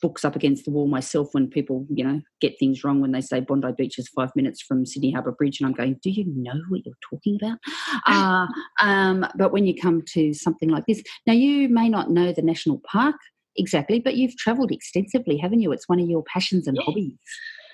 books 0.01 0.25
up 0.25 0.35
against 0.35 0.65
the 0.65 0.71
wall 0.71 0.87
myself 0.87 1.29
when 1.31 1.47
people, 1.47 1.85
you 1.89 2.03
know, 2.03 2.21
get 2.39 2.57
things 2.59 2.83
wrong 2.83 2.99
when 2.99 3.11
they 3.11 3.21
say 3.21 3.39
Bondi 3.39 3.71
Beach 3.77 3.97
is 3.97 4.09
five 4.09 4.31
minutes 4.35 4.61
from 4.61 4.85
Sydney 4.85 5.11
Harbour 5.11 5.31
Bridge, 5.31 5.59
and 5.59 5.67
I'm 5.67 5.73
going, 5.73 5.99
do 6.03 6.09
you 6.09 6.25
know 6.27 6.59
what 6.69 6.81
you're 6.85 6.95
talking 7.09 7.37
about? 7.41 7.57
Uh, 8.07 8.47
um, 8.81 9.25
but 9.35 9.51
when 9.51 9.65
you 9.65 9.79
come 9.79 10.01
to 10.13 10.33
something 10.33 10.69
like 10.69 10.83
this, 10.87 11.01
now 11.27 11.33
you 11.33 11.69
may 11.69 11.87
not 11.87 12.09
know 12.09 12.33
the 12.33 12.41
national 12.41 12.81
park 12.83 13.15
exactly, 13.57 13.99
but 13.99 14.15
you've 14.15 14.35
travelled 14.37 14.71
extensively, 14.71 15.37
haven't 15.37 15.61
you? 15.61 15.71
It's 15.71 15.87
one 15.87 15.99
of 15.99 16.09
your 16.09 16.23
passions 16.23 16.67
and 16.67 16.77
hobbies. 16.79 17.17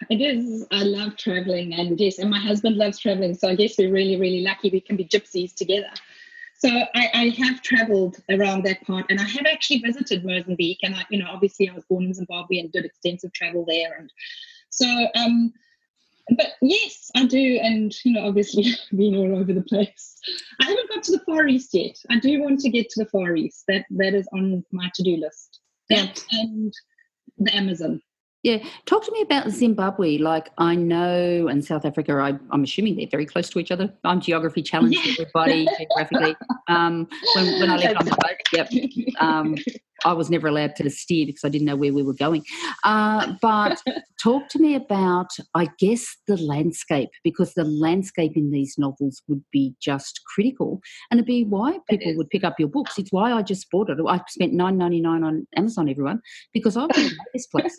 It 0.09 0.21
is. 0.21 0.65
I 0.71 0.83
love 0.83 1.17
traveling, 1.17 1.73
and 1.73 1.99
yes, 1.99 2.19
and 2.19 2.29
my 2.29 2.39
husband 2.39 2.77
loves 2.77 2.99
traveling. 2.99 3.33
So 3.33 3.49
I 3.49 3.55
guess 3.55 3.77
we're 3.77 3.91
really, 3.91 4.17
really 4.17 4.41
lucky 4.41 4.69
we 4.69 4.81
can 4.81 4.95
be 4.95 5.05
gypsies 5.05 5.55
together. 5.55 5.89
So 6.57 6.69
I, 6.69 7.09
I 7.13 7.35
have 7.37 7.61
traveled 7.61 8.17
around 8.29 8.63
that 8.63 8.85
part 8.85 9.05
and 9.09 9.19
I 9.19 9.25
have 9.25 9.45
actually 9.45 9.79
visited 9.79 10.25
Mozambique. 10.25 10.79
And 10.83 10.95
I, 10.95 11.05
you 11.09 11.19
know, 11.19 11.29
obviously 11.29 11.69
I 11.69 11.73
was 11.73 11.85
born 11.85 12.05
in 12.05 12.13
Zimbabwe 12.13 12.57
and 12.57 12.71
did 12.71 12.83
extensive 12.83 13.31
travel 13.33 13.63
there. 13.65 13.95
And 13.99 14.11
so, 14.69 15.07
um, 15.15 15.53
but 16.35 16.53
yes, 16.61 17.11
I 17.15 17.25
do. 17.27 17.59
And, 17.61 17.93
you 18.03 18.13
know, 18.13 18.27
obviously 18.27 18.71
being 18.97 19.15
all 19.15 19.37
over 19.37 19.53
the 19.53 19.61
place. 19.61 20.19
I 20.59 20.65
haven't 20.65 20.89
got 20.89 21.03
to 21.03 21.11
the 21.11 21.23
Far 21.25 21.47
East 21.47 21.73
yet. 21.73 21.95
I 22.09 22.19
do 22.19 22.41
want 22.41 22.59
to 22.61 22.69
get 22.69 22.89
to 22.89 23.03
the 23.03 23.09
Far 23.09 23.35
East. 23.35 23.63
That 23.67 23.85
That 23.91 24.15
is 24.15 24.27
on 24.33 24.65
my 24.71 24.89
to 24.95 25.03
do 25.03 25.17
list. 25.17 25.59
That 25.89 26.23
and 26.31 26.73
the 27.37 27.55
Amazon. 27.55 28.01
Yeah, 28.43 28.63
talk 28.85 29.03
to 29.03 29.11
me 29.11 29.21
about 29.21 29.49
Zimbabwe. 29.49 30.19
Like 30.19 30.51
I 30.57 30.75
know, 30.75 31.47
and 31.47 31.65
South 31.65 31.85
Africa. 31.85 32.13
I, 32.13 32.29
am 32.53 32.63
assuming 32.63 32.95
they're 32.95 33.07
very 33.09 33.25
close 33.25 33.49
to 33.49 33.59
each 33.59 33.71
other. 33.71 33.91
I'm 34.03 34.21
geography 34.21 34.61
challenged 34.61 34.99
yeah. 35.03 35.13
everybody 35.13 35.67
geographically. 35.77 36.35
Um, 36.69 37.07
when, 37.35 37.59
when 37.59 37.69
I 37.69 37.77
left 37.77 37.97
on 37.97 38.05
the 38.05 38.11
boat, 38.11 38.37
yep, 38.53 38.69
um, 39.19 39.55
I 40.05 40.13
was 40.13 40.29
never 40.29 40.47
allowed 40.47 40.75
to 40.75 40.89
steer 40.89 41.25
because 41.25 41.43
I 41.43 41.49
didn't 41.49 41.65
know 41.65 41.75
where 41.75 41.93
we 41.93 42.03
were 42.03 42.13
going. 42.13 42.43
Uh, 42.83 43.33
but 43.41 43.81
talk 44.21 44.49
to 44.49 44.59
me 44.59 44.75
about, 44.75 45.29
I 45.55 45.69
guess, 45.79 46.05
the 46.27 46.37
landscape 46.37 47.09
because 47.23 47.53
the 47.53 47.63
landscape 47.63 48.33
in 48.35 48.51
these 48.51 48.75
novels 48.77 49.23
would 49.27 49.43
be 49.51 49.73
just 49.81 50.21
critical, 50.27 50.79
and 51.09 51.19
it'd 51.19 51.25
be 51.25 51.43
why 51.43 51.79
people 51.89 52.15
would 52.15 52.29
pick 52.29 52.43
up 52.43 52.59
your 52.59 52.69
books. 52.69 52.99
It's 52.99 53.11
why 53.11 53.33
I 53.33 53.41
just 53.41 53.69
bought 53.71 53.89
it. 53.89 53.97
I 54.07 54.21
spent 54.29 54.53
nine 54.53 54.77
ninety 54.77 55.01
nine 55.01 55.23
on 55.23 55.47
Amazon, 55.55 55.89
everyone, 55.89 56.21
because 56.53 56.77
I 56.77 56.81
want 56.81 56.93
to 56.93 57.03
know 57.03 57.15
this 57.33 57.47
place 57.47 57.77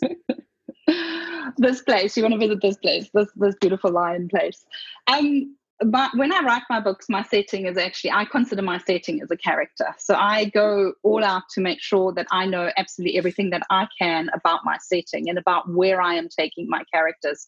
this 1.57 1.81
place 1.81 2.15
you 2.15 2.23
want 2.23 2.33
to 2.33 2.39
visit 2.39 2.61
this 2.61 2.77
place 2.77 3.09
this 3.13 3.29
this 3.35 3.55
beautiful 3.59 3.91
lion 3.91 4.27
place. 4.27 4.65
Um 5.07 5.55
but 5.85 6.11
when 6.17 6.33
i 6.33 6.41
write 6.41 6.63
my 6.69 6.79
books 6.81 7.07
my 7.07 7.23
setting 7.23 7.65
is 7.65 7.77
actually 7.77 8.11
i 8.11 8.25
consider 8.25 8.61
my 8.61 8.77
setting 8.79 9.21
as 9.21 9.31
a 9.31 9.37
character. 9.37 9.87
So 9.97 10.15
i 10.15 10.45
go 10.45 10.93
all 11.03 11.23
out 11.23 11.43
to 11.53 11.61
make 11.61 11.81
sure 11.81 12.13
that 12.13 12.27
i 12.31 12.45
know 12.45 12.71
absolutely 12.77 13.17
everything 13.17 13.49
that 13.51 13.63
i 13.69 13.87
can 13.97 14.29
about 14.33 14.61
my 14.65 14.77
setting 14.81 15.29
and 15.29 15.37
about 15.37 15.69
where 15.69 16.01
i 16.01 16.15
am 16.15 16.27
taking 16.29 16.67
my 16.69 16.83
characters. 16.93 17.47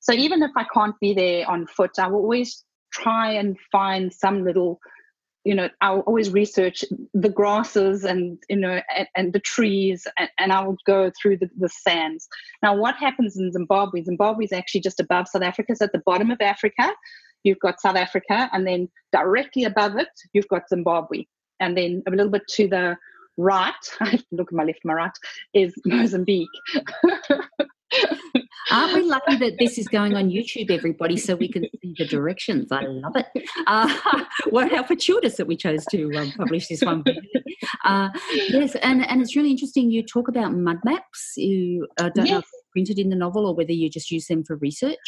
So 0.00 0.12
even 0.12 0.42
if 0.42 0.50
i 0.56 0.64
can't 0.74 0.98
be 1.00 1.14
there 1.14 1.48
on 1.48 1.66
foot 1.66 1.98
i 1.98 2.06
will 2.06 2.20
always 2.20 2.64
try 2.92 3.32
and 3.32 3.58
find 3.72 4.12
some 4.12 4.44
little 4.44 4.78
you 5.44 5.54
know 5.54 5.68
i'll 5.80 6.00
always 6.00 6.30
research 6.30 6.84
the 7.12 7.28
grasses 7.28 8.04
and 8.04 8.38
you 8.48 8.56
know 8.56 8.80
and, 8.96 9.08
and 9.14 9.32
the 9.32 9.40
trees 9.40 10.06
and, 10.18 10.28
and, 10.38 10.52
i 10.52 10.62
will 10.62 10.76
go 10.86 11.10
through 11.20 11.36
the, 11.36 11.48
the 11.58 11.68
sands. 11.68 12.28
Now 12.62 12.74
what 12.76 12.96
happens 12.96 13.36
in 13.36 13.52
zimbabwe? 13.52 14.02
Zimbabwe 14.02 14.46
is 14.46 14.52
actually 14.52 14.80
just 14.80 15.00
above 15.00 15.28
south 15.28 15.42
africa. 15.42 15.72
It's 15.72 15.82
at 15.82 15.92
the 15.92 16.02
bottom 16.04 16.30
of 16.30 16.40
africa 16.40 16.92
you've 17.44 17.60
got 17.60 17.80
south 17.80 17.96
africa 17.96 18.48
and 18.52 18.66
then 18.66 18.88
directly 19.12 19.64
above 19.64 19.96
it 19.96 20.08
you've 20.32 20.48
got 20.48 20.68
zimbabwe. 20.68 21.24
And 21.60 21.76
then 21.76 22.02
a 22.06 22.10
little 22.10 22.30
bit 22.32 22.42
to 22.52 22.68
the 22.68 22.96
right 23.36 23.72
i 24.00 24.10
have 24.10 24.20
to 24.20 24.26
look 24.32 24.48
at 24.48 24.56
my 24.56 24.64
left 24.64 24.80
my 24.84 24.94
right 24.94 25.18
is 25.54 25.74
mozambique 25.84 26.48
Aren't 28.70 28.94
we 28.94 29.02
lucky 29.02 29.36
that 29.36 29.56
this 29.58 29.78
is 29.78 29.86
going 29.88 30.14
on 30.14 30.30
YouTube, 30.30 30.70
everybody, 30.70 31.16
so 31.16 31.36
we 31.36 31.48
can 31.48 31.64
see 31.82 31.94
the 31.98 32.06
directions? 32.06 32.72
I 32.72 32.84
love 32.86 33.14
it. 33.16 33.26
Uh, 33.66 34.22
well, 34.50 34.68
how 34.68 34.82
fortuitous 34.82 35.36
that 35.36 35.46
we 35.46 35.56
chose 35.56 35.84
to 35.90 36.10
um, 36.16 36.32
publish 36.32 36.68
this 36.68 36.82
one. 36.82 37.04
Uh, 37.84 38.08
yes, 38.32 38.74
and, 38.76 39.06
and 39.06 39.20
it's 39.20 39.36
really 39.36 39.50
interesting. 39.50 39.90
You 39.90 40.02
talk 40.02 40.28
about 40.28 40.54
mud 40.54 40.78
maps. 40.84 41.34
You 41.36 41.86
uh, 41.98 42.10
don't 42.14 42.26
yes. 42.26 42.32
know 42.32 42.38
if 42.38 42.44
they're 42.44 42.72
printed 42.72 42.98
in 42.98 43.10
the 43.10 43.16
novel 43.16 43.46
or 43.46 43.54
whether 43.54 43.72
you 43.72 43.90
just 43.90 44.10
use 44.10 44.26
them 44.26 44.42
for 44.44 44.56
research. 44.56 44.98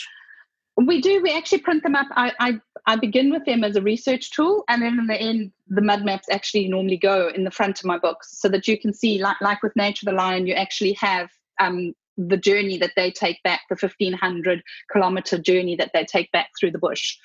We 0.77 1.01
do. 1.01 1.23
We 1.23 1.35
actually 1.35 1.59
print 1.59 1.83
them 1.83 1.95
up. 1.95 2.09
I, 2.11 2.33
I, 2.39 2.61
I 2.87 2.97
begin 2.97 3.31
with 3.31 3.47
them 3.47 3.65
as 3.65 3.77
a 3.77 3.83
research 3.83 4.31
tool, 4.31 4.65
and 4.69 4.83
then 4.83 4.99
in 4.99 5.07
the 5.07 5.17
end, 5.21 5.53
the 5.69 5.81
mud 5.81 6.05
maps 6.05 6.29
actually 6.31 6.69
normally 6.69 6.99
go 6.99 7.31
in 7.35 7.45
the 7.45 7.51
front 7.51 7.79
of 7.79 7.87
my 7.87 7.99
books, 7.99 8.39
so 8.39 8.49
that 8.51 8.69
you 8.69 8.79
can 8.79 8.93
see, 8.93 9.19
like 9.19 9.41
like 9.41 9.63
with 9.63 9.75
Nature 9.75 10.05
the 10.05 10.13
Lion, 10.13 10.47
you 10.47 10.53
actually 10.53 10.93
have 11.01 11.31
um, 11.59 11.95
the 12.17 12.37
journey 12.37 12.79
that 12.79 12.93
they 12.97 13.11
take 13.11 13.43
back, 13.43 13.63
the 13.69 13.77
1500 13.81 14.63
kilometer 14.91 15.39
journey 15.39 15.77
that 15.77 15.91
they 15.93 16.05
take 16.05 16.31
back 16.33 16.51
through 16.59 16.71
the 16.71 16.79
bush, 16.79 17.17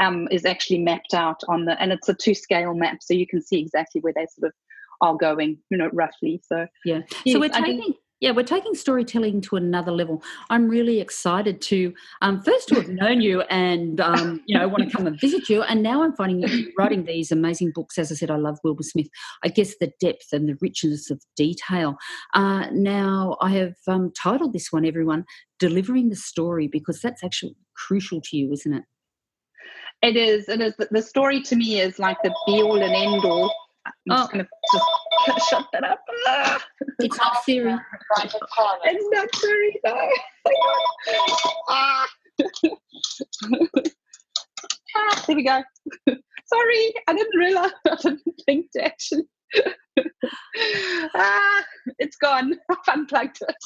um, 0.00 0.28
is 0.30 0.44
actually 0.44 0.78
mapped 0.78 1.14
out 1.14 1.40
on 1.48 1.64
the, 1.64 1.80
and 1.80 1.92
it's 1.92 2.08
a 2.08 2.14
two 2.14 2.34
scale 2.34 2.74
map, 2.74 2.98
so 3.00 3.14
you 3.14 3.26
can 3.26 3.42
see 3.42 3.60
exactly 3.60 4.00
where 4.00 4.12
they 4.14 4.26
sort 4.26 4.48
of 4.48 4.52
are 5.00 5.16
going, 5.16 5.58
you 5.70 5.78
know, 5.78 5.90
roughly. 5.92 6.40
So 6.46 6.66
yeah, 6.84 7.00
yes, 7.24 7.34
so 7.34 7.40
we're 7.40 7.48
taking 7.48 7.94
yeah, 8.20 8.32
we're 8.32 8.42
taking 8.42 8.74
storytelling 8.74 9.40
to 9.42 9.56
another 9.56 9.92
level. 9.92 10.22
I'm 10.50 10.68
really 10.68 11.00
excited 11.00 11.60
to 11.62 11.94
um, 12.20 12.42
first 12.42 12.68
to 12.68 12.74
have 12.76 12.88
known 12.88 13.20
you 13.20 13.42
and 13.42 14.00
um, 14.00 14.42
you 14.46 14.58
know 14.58 14.66
want 14.66 14.84
to 14.88 14.96
come 14.96 15.06
and 15.06 15.18
visit 15.20 15.48
you, 15.48 15.62
and 15.62 15.82
now 15.82 16.02
I'm 16.02 16.14
finding 16.14 16.40
you 16.40 16.72
writing 16.78 17.04
these 17.04 17.30
amazing 17.30 17.72
books. 17.74 17.98
As 17.98 18.10
I 18.10 18.16
said, 18.16 18.30
I 18.30 18.36
love 18.36 18.58
Wilbur 18.64 18.82
Smith. 18.82 19.08
I 19.44 19.48
guess 19.48 19.74
the 19.80 19.92
depth 20.00 20.32
and 20.32 20.48
the 20.48 20.56
richness 20.60 21.10
of 21.10 21.22
detail. 21.36 21.96
Uh, 22.34 22.66
now 22.72 23.36
I 23.40 23.50
have 23.50 23.74
um, 23.86 24.12
titled 24.20 24.52
this 24.52 24.72
one, 24.72 24.84
everyone, 24.84 25.24
"Delivering 25.58 26.08
the 26.08 26.16
Story," 26.16 26.66
because 26.66 27.00
that's 27.00 27.22
actually 27.22 27.56
crucial 27.76 28.20
to 28.20 28.36
you, 28.36 28.52
isn't 28.52 28.72
it? 28.72 28.84
It 30.02 30.16
is. 30.16 30.48
It 30.48 30.60
is. 30.60 30.74
The 30.90 31.02
story 31.02 31.42
to 31.42 31.56
me 31.56 31.80
is 31.80 31.98
like 31.98 32.16
the 32.22 32.34
be 32.46 32.62
all 32.62 32.80
and 32.80 32.94
end 32.94 33.24
all 33.24 33.52
I'm 34.10 34.12
oh. 34.12 34.16
just 34.22 34.32
going 34.32 34.44
to 34.44 34.50
just 35.26 35.48
shut 35.50 35.66
that 35.72 35.84
up. 35.84 36.00
Ah. 36.26 36.64
It's 37.00 37.16
not 37.16 37.44
Siri. 37.44 37.74
It's 38.84 39.08
not 39.12 39.34
Siri. 39.34 39.80
Ah. 41.70 42.06
ah, 44.96 45.24
there 45.26 45.36
we 45.36 45.44
go. 45.44 45.62
Sorry, 46.46 46.94
I 47.06 47.12
didn't 47.14 47.36
realize. 47.36 47.70
I 47.86 47.96
didn't 47.96 48.22
think 48.46 48.70
to 48.72 48.84
actually. 48.84 49.24
ah, 51.14 51.64
it's 51.98 52.16
gone. 52.16 52.54
I've 52.70 52.76
unplugged 52.88 53.38
it. 53.40 53.56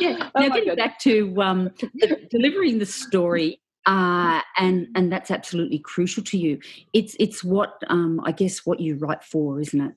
Yeah. 0.00 0.30
Oh 0.34 0.40
now, 0.40 0.48
getting 0.48 0.64
goodness. 0.64 0.76
back 0.76 0.98
to 1.00 1.42
um, 1.42 1.70
delivering 2.30 2.78
the 2.78 2.86
story 2.86 3.60
uh, 3.86 4.40
and 4.56 4.88
and 4.94 5.12
that's 5.12 5.30
absolutely 5.30 5.78
crucial 5.78 6.22
to 6.24 6.38
you. 6.38 6.58
It's 6.92 7.16
it's 7.18 7.44
what 7.44 7.82
um, 7.88 8.20
I 8.24 8.32
guess 8.32 8.64
what 8.64 8.80
you 8.80 8.96
write 8.96 9.24
for, 9.24 9.60
isn't 9.60 9.80
it? 9.80 9.92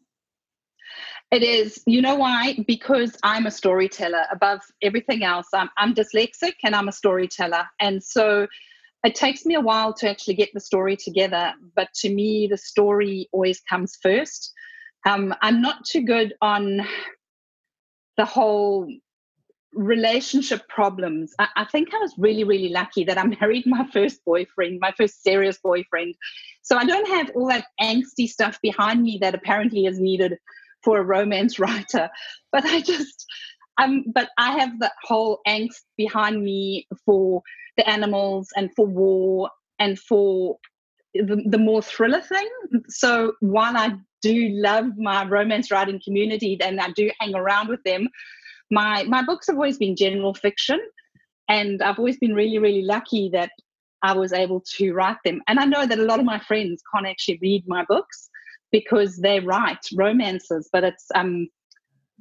It 1.32 1.44
is. 1.44 1.84
You 1.86 2.02
know 2.02 2.16
why? 2.16 2.58
Because 2.68 3.18
I'm 3.24 3.46
a 3.46 3.52
storyteller. 3.52 4.24
Above 4.32 4.62
everything 4.82 5.24
else, 5.24 5.48
I'm 5.54 5.70
I'm 5.78 5.94
dyslexic 5.94 6.54
and 6.64 6.76
I'm 6.76 6.88
a 6.88 6.94
storyteller, 6.94 7.66
and 7.80 8.04
so 8.04 8.48
it 9.04 9.16
takes 9.16 9.46
me 9.46 9.56
a 9.56 9.62
while 9.62 9.94
to 9.94 10.10
actually 10.10 10.34
get 10.34 10.50
the 10.54 10.60
story 10.60 10.98
together, 10.98 11.54
but 11.76 11.94
to 11.96 12.14
me, 12.14 12.48
the 12.50 12.58
story 12.58 13.30
always 13.32 13.62
comes 13.62 13.98
first. 14.02 14.52
Um, 15.06 15.34
I'm 15.42 15.62
not 15.62 15.86
too 15.86 16.02
good 16.02 16.34
on 16.42 16.82
the 18.18 18.26
whole 18.26 18.92
relationship 19.74 20.68
problems. 20.68 21.34
I, 21.40 21.48
I, 21.56 21.66
think 21.66 21.94
I 21.94 22.00
was 22.00 22.14
really, 22.18 22.44
really 22.44 22.70
lucky 22.70 23.04
that 23.06 23.18
I 23.18 23.26
married 23.42 23.66
my 23.66 23.88
first 23.92 24.24
boyfriend, 24.26 24.80
my 24.80 24.94
first 24.98 25.24
serious 25.24 25.60
boyfriend. 25.64 26.16
So 26.62 26.78
I 26.78 26.86
don't 26.86 27.08
have 27.08 27.32
all 27.36 27.48
that 27.48 27.66
angsty 27.82 28.28
stuff 28.28 28.60
behind 28.62 29.04
me 29.04 29.18
that 29.22 29.36
apparently 29.36 29.86
is 29.86 30.00
needed 30.00 30.38
for 30.84 30.98
a 30.98 31.04
romance 31.04 31.60
writer. 31.60 32.10
But 32.52 32.66
I 32.66 32.82
just, 32.82 33.26
um, 33.80 34.06
but 34.14 34.30
I 34.38 34.58
have 34.60 34.80
the 34.80 34.92
whole 35.04 35.40
angst 35.48 35.82
behind 35.98 36.44
me 36.44 36.88
for 37.06 37.42
the 37.78 37.88
animals 37.88 38.50
and 38.56 38.70
for 38.76 38.86
war 38.86 39.52
and 39.80 40.00
for 40.00 40.58
the, 41.14 41.44
the 41.46 41.58
more 41.58 41.82
thriller 41.82 42.22
thing. 42.22 42.50
So 42.88 43.34
while 43.40 43.78
I 43.78 43.94
do 44.22 44.50
love 44.54 44.86
my 44.98 45.26
romance 45.26 45.72
writing 45.72 46.02
community 46.04 46.58
and 46.60 46.80
I 46.80 46.90
do 46.92 47.12
hang 47.20 47.36
around 47.36 47.70
with 47.70 47.84
them, 47.84 48.08
my 48.72 49.04
my 49.04 49.24
books 49.24 49.48
have 49.48 49.56
always 49.56 49.78
been 49.78 49.96
general 49.96 50.34
fiction, 50.34 50.80
and 51.50 51.82
I've 51.82 52.00
always 52.00 52.18
been 52.18 52.34
really 52.34 52.60
really 52.60 52.84
lucky 52.84 53.30
that 53.34 53.52
I 54.04 54.14
was 54.14 54.34
able 54.34 54.64
to 54.78 54.94
write 54.94 55.18
them. 55.26 55.42
And 55.48 55.60
I 55.60 55.66
know 55.66 55.86
that 55.86 56.00
a 56.00 56.04
lot 56.04 56.20
of 56.20 56.26
my 56.26 56.40
friends 56.40 56.82
can't 56.94 57.08
actually 57.08 57.40
read 57.42 57.64
my 57.68 57.84
books 57.88 58.30
because 58.72 59.18
they 59.18 59.40
write 59.40 59.86
romances, 59.96 60.70
but 60.72 60.84
it's 60.84 61.06
um 61.16 61.48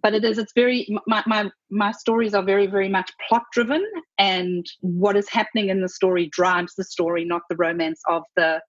but 0.03 0.15
it 0.15 0.25
is 0.25 0.39
it's 0.39 0.53
very 0.55 0.87
my, 1.07 1.23
my 1.27 1.51
my 1.71 1.91
stories 1.93 2.35
are 2.35 2.43
very 2.43 2.67
very 2.67 2.89
much 2.89 3.11
plot 3.27 3.43
driven 3.53 3.85
and 4.19 4.67
what 4.81 5.17
is 5.17 5.29
happening 5.29 5.69
in 5.69 5.81
the 5.81 5.89
story 5.89 6.29
drives 6.29 6.75
the 6.77 6.85
story 6.85 7.25
not 7.25 7.43
the 7.51 7.57
romance 7.57 8.01
of 8.09 8.23
the 8.37 8.61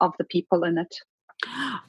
of 0.00 0.12
the 0.18 0.24
people 0.24 0.64
in 0.64 0.78
it 0.78 0.94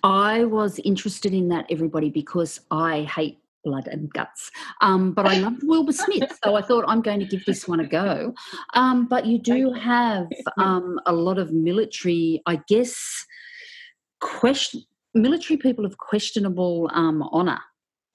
i 0.04 0.44
was 0.44 0.80
interested 0.80 1.34
in 1.34 1.48
that 1.48 1.66
everybody 1.70 2.10
because 2.10 2.60
i 2.72 3.02
hate 3.04 3.40
blood 3.66 3.88
and 3.88 4.14
guts. 4.14 4.52
Um, 4.80 5.12
but 5.12 5.26
I 5.26 5.40
loved 5.40 5.64
Wilbur 5.64 5.92
Smith, 5.92 6.40
so 6.44 6.56
I 6.56 6.62
thought 6.62 6.86
I'm 6.88 7.02
going 7.02 7.20
to 7.20 7.26
give 7.26 7.44
this 7.46 7.68
one 7.68 7.82
a 7.82 7.88
go. 7.88 8.34
Um, 8.76 9.08
but 9.08 9.26
you 9.26 9.40
do 9.40 9.74
have 9.74 10.28
um, 10.58 11.00
a 11.06 11.12
lot 11.12 11.38
of 11.38 11.52
military, 11.52 12.42
I 12.46 12.62
guess, 12.70 13.26
question 14.22 14.84
military 15.14 15.58
people 15.58 15.86
of 15.86 15.98
questionable 15.98 16.90
um, 16.94 17.24
honour, 17.24 17.60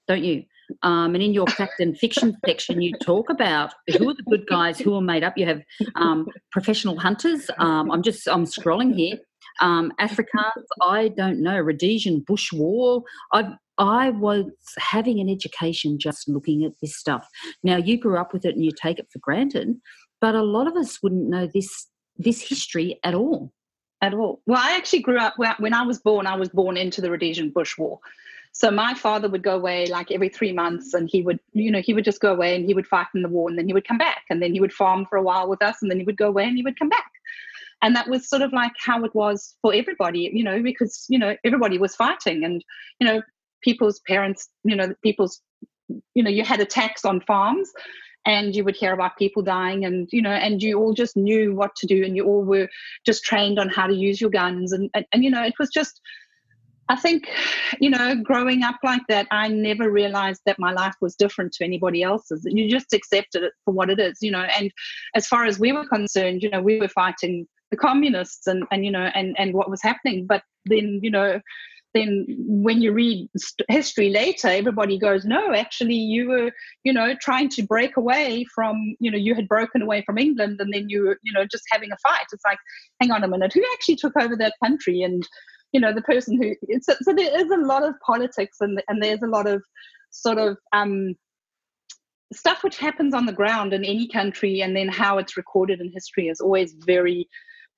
don't 0.07 0.23
you? 0.23 0.45
Um, 0.83 1.15
and 1.15 1.23
in 1.23 1.33
your 1.33 1.47
fact 1.47 1.81
and 1.81 1.99
fiction 1.99 2.37
section, 2.47 2.81
you 2.81 2.93
talk 3.03 3.31
about 3.31 3.75
who 3.99 4.09
are 4.11 4.15
the 4.15 4.23
good 4.29 4.47
guys, 4.47 4.79
who 4.79 4.95
are 4.95 5.01
made 5.01 5.25
up. 5.25 5.37
You 5.37 5.47
have 5.47 5.63
um, 5.97 6.29
professional 6.53 6.99
hunters. 6.99 7.51
Um, 7.59 7.91
I'm 7.91 8.03
just 8.03 8.29
I'm 8.29 8.45
scrolling 8.45 8.95
here. 8.95 9.19
Um, 9.61 9.93
Afrikaans, 10.01 10.65
I 10.83 11.09
don't 11.09 11.43
know. 11.43 11.59
Rhodesian 11.59 12.21
Bush 12.21 12.53
War. 12.53 13.03
I 13.33 13.55
I 13.81 14.11
was 14.11 14.45
having 14.79 15.21
an 15.21 15.31
education 15.31 15.99
just 15.99 16.29
looking 16.29 16.65
at 16.65 16.73
this 16.83 16.97
stuff. 16.97 17.27
Now 17.65 17.79
you 17.79 17.99
grew 17.99 18.19
up 18.19 18.35
with 18.35 18.45
it 18.45 18.55
and 18.55 18.65
you 18.65 18.71
take 18.71 18.99
it 18.99 19.09
for 19.11 19.19
granted, 19.21 19.75
but 20.21 20.35
a 20.35 20.43
lot 20.43 20.67
of 20.67 20.77
us 20.77 21.03
wouldn't 21.03 21.29
know 21.29 21.49
this 21.53 21.89
this 22.17 22.47
history 22.47 23.01
at 23.03 23.15
all. 23.15 23.53
At 24.03 24.13
all. 24.13 24.43
Well, 24.47 24.61
I 24.63 24.77
actually 24.77 25.01
grew 25.01 25.19
up 25.19 25.35
when 25.59 25.73
I 25.73 25.83
was 25.83 25.99
born. 25.99 26.27
I 26.27 26.37
was 26.37 26.51
born 26.51 26.77
into 26.77 27.01
the 27.01 27.11
Rhodesian 27.11 27.51
Bush 27.51 27.79
War. 27.79 27.99
So 28.53 28.71
my 28.71 28.95
father 28.95 29.29
would 29.29 29.43
go 29.43 29.57
away 29.57 29.87
like 29.87 30.11
every 30.11 30.29
three 30.29 30.53
months, 30.53 30.93
and 30.93 31.09
he 31.11 31.23
would, 31.23 31.39
you 31.53 31.71
know, 31.71 31.81
he 31.81 31.95
would 31.95 32.05
just 32.05 32.21
go 32.21 32.33
away 32.33 32.55
and 32.55 32.67
he 32.67 32.75
would 32.75 32.87
fight 32.87 33.07
in 33.15 33.23
the 33.23 33.29
war, 33.29 33.49
and 33.49 33.59
then 33.59 33.67
he 33.67 33.73
would 33.73 33.89
come 33.89 33.99
back, 33.99 34.25
and 34.29 34.43
then 34.43 34.53
he 34.53 34.61
would 34.61 34.73
farm 34.73 35.07
for 35.07 35.17
a 35.17 35.23
while 35.23 35.49
with 35.49 35.63
us, 35.63 35.77
and 35.81 35.91
then 35.91 35.99
he 35.99 36.05
would 36.05 36.19
go 36.19 36.29
away 36.29 36.45
and 36.45 36.57
he 36.57 36.63
would 36.63 36.79
come 36.79 36.91
back. 36.91 37.11
And 37.81 37.97
that 37.97 38.09
was 38.09 38.29
sort 38.29 38.43
of 38.43 38.53
like 38.53 38.73
how 38.79 39.05
it 39.05 39.15
was 39.15 39.55
for 39.63 39.73
everybody, 39.73 40.31
you 40.35 40.45
know, 40.45 40.63
because 40.63 41.07
you 41.09 41.19
know 41.19 41.37
everybody 41.45 41.79
was 41.79 41.97
fighting, 41.97 42.45
and 42.45 42.63
you 42.99 43.07
know 43.07 43.23
people's 43.63 44.01
parents, 44.07 44.49
you 44.65 44.77
know, 44.77 44.95
people's, 45.03 45.41
you 46.15 46.23
know, 46.23 46.31
you 46.31 46.45
had 46.45 46.61
attacks 46.61 47.05
on 47.05 47.21
farms, 47.23 47.71
and 48.27 48.55
you 48.55 48.65
would 48.65 48.77
hear 48.77 48.93
about 48.93 49.17
people 49.17 49.43
dying 49.43 49.85
and 49.87 50.07
you 50.13 50.21
know 50.21 50.31
and 50.31 50.63
you 50.63 50.79
all 50.79 50.93
just 50.93 51.17
knew 51.17 51.55
what 51.55 51.75
to 51.75 51.87
do 51.87 52.05
and 52.05 52.17
you 52.17 52.27
all 52.27 52.45
were 52.45 52.69
just 53.07 53.25
trained 53.25 53.59
on 53.59 53.69
how 53.69 53.87
to 53.87 53.95
use 53.95 54.21
your 54.21 54.29
guns 54.29 54.73
and 54.73 54.91
and, 54.93 55.07
and 55.13 55.25
you 55.25 55.31
know 55.31 55.43
it 55.43 55.55
was 55.59 55.71
just 55.71 56.03
I 56.91 56.97
think, 56.97 57.29
you 57.81 57.89
know, 57.89 58.17
growing 58.17 58.65
up 58.65 58.75
like 58.83 59.03
that, 59.09 59.29
I 59.31 59.47
never 59.47 59.89
realized 59.89 60.41
that 60.45 60.59
my 60.59 60.73
life 60.73 60.97
was 61.01 61.15
different 61.15 61.53
to 61.53 61.65
anybody 61.65 62.03
else's. 62.03 62.45
You 62.45 62.69
just 62.69 62.93
accepted 62.93 63.45
it 63.45 63.53
for 63.65 63.73
what 63.73 63.91
it 63.91 64.01
is, 64.01 64.19
you 64.21 64.33
know. 64.33 64.45
And 64.59 64.73
as 65.15 65.29
far 65.29 65.45
as 65.45 65.61
we 65.61 65.71
were 65.71 65.87
concerned, 65.87 66.43
you 66.43 66.51
know, 66.51 66.61
we 66.61 66.81
were 66.81 66.89
fighting 66.89 67.47
the 67.71 67.77
communists 67.77 68.49
and, 68.49 68.65
and 68.73 68.85
you 68.85 68.91
know, 68.91 69.09
and, 69.15 69.37
and 69.39 69.55
what 69.55 69.71
was 69.71 69.81
happening. 69.81 70.27
But 70.27 70.43
then, 70.67 70.99
you 71.01 71.13
know, 71.13 71.41
then 71.93 72.25
when 72.39 72.81
you 72.81 72.93
read 72.93 73.29
history 73.69 74.11
later 74.11 74.49
everybody 74.49 74.97
goes 74.97 75.25
no 75.25 75.53
actually 75.53 75.95
you 75.95 76.29
were 76.29 76.51
you 76.85 76.93
know 76.93 77.15
trying 77.21 77.49
to 77.49 77.63
break 77.63 77.97
away 77.97 78.45
from 78.55 78.95
you 79.01 79.11
know 79.11 79.19
you 79.19 79.35
had 79.35 79.49
broken 79.49 79.83
away 79.83 80.03
from 80.07 80.19
england 80.19 80.61
and 80.61 80.73
then 80.73 80.89
you 80.89 81.03
were 81.03 81.19
you 81.23 81.33
know 81.33 81.45
just 81.51 81.65
having 81.71 81.91
a 81.93 81.97
fight. 82.03 82.27
It's 82.33 82.45
like 82.45 82.59
hang 83.01 83.11
on 83.11 83.25
a 83.25 83.29
minute 83.29 83.53
who 83.53 83.65
actually 83.73 83.97
took 83.97 84.17
over 84.17 84.37
that 84.37 84.55
country? 84.63 85.03
And 85.03 85.27
you 85.73 85.81
know 85.81 85.93
the 85.93 86.03
person 86.03 86.41
who 86.41 86.55
so, 86.81 86.95
so 87.03 87.13
there 87.15 87.39
is 87.39 87.51
a 87.51 87.67
lot 87.67 87.85
of 87.85 87.95
politics 88.05 88.59
and 88.61 88.83
and 88.89 89.03
there's 89.03 89.23
a 89.23 89.29
lot 89.29 89.47
of 89.47 89.63
sort 90.11 90.39
of 90.39 90.57
um, 90.73 91.15
stuff 92.33 92.65
which 92.65 92.79
happens 92.79 93.15
on 93.15 93.27
the 93.27 93.33
ground 93.33 93.73
in 93.73 93.85
any 93.85 94.09
country 94.09 94.61
and 94.61 94.75
then 94.75 94.89
how 94.89 95.19
it's 95.19 95.37
recorded 95.37 95.81
in 95.81 95.93
history 95.93 96.29
is 96.29 96.41
always 96.41 96.73
very 96.73 97.29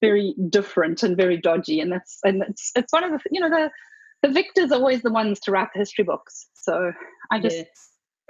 very 0.00 0.34
different 0.48 1.02
and 1.02 1.16
very 1.16 1.36
dodgy. 1.36 1.80
And 1.80 1.92
that's 1.92 2.18
and 2.24 2.42
it's 2.48 2.72
it's 2.76 2.92
one 2.92 3.04
of 3.04 3.12
the 3.12 3.20
you 3.30 3.40
know 3.40 3.50
the 3.50 3.70
the 4.22 4.28
victors 4.28 4.70
are 4.72 4.76
always 4.76 5.02
the 5.02 5.12
ones 5.12 5.40
to 5.40 5.50
write 5.50 5.68
the 5.74 5.78
history 5.78 6.04
books 6.04 6.48
so 6.54 6.92
i 7.30 7.38
just 7.38 7.56
yeah 7.56 7.64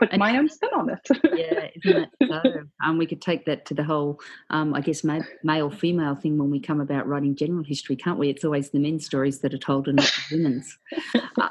put 0.02 0.12
and, 0.12 0.18
my 0.18 0.36
own 0.36 0.48
spin 0.48 0.70
on 0.74 0.90
it. 0.90 1.08
yeah, 1.34 1.68
isn't 1.84 2.02
it 2.02 2.10
so? 2.28 2.42
Um, 2.84 2.98
we 2.98 3.06
could 3.06 3.22
take 3.22 3.44
that 3.46 3.64
to 3.66 3.74
the 3.74 3.84
whole, 3.84 4.20
um, 4.50 4.74
I 4.74 4.80
guess, 4.80 5.04
male 5.04 5.70
female 5.70 6.14
thing 6.14 6.38
when 6.38 6.50
we 6.50 6.60
come 6.60 6.80
about 6.80 7.06
writing 7.06 7.36
general 7.36 7.64
history, 7.64 7.96
can't 7.96 8.18
we? 8.18 8.28
It's 8.28 8.44
always 8.44 8.70
the 8.70 8.78
men's 8.78 9.06
stories 9.06 9.40
that 9.40 9.54
are 9.54 9.58
told 9.58 9.88
and 9.88 9.96
not 9.96 10.12
the 10.30 10.36
women's. 10.36 10.78
Uh, 11.14 11.48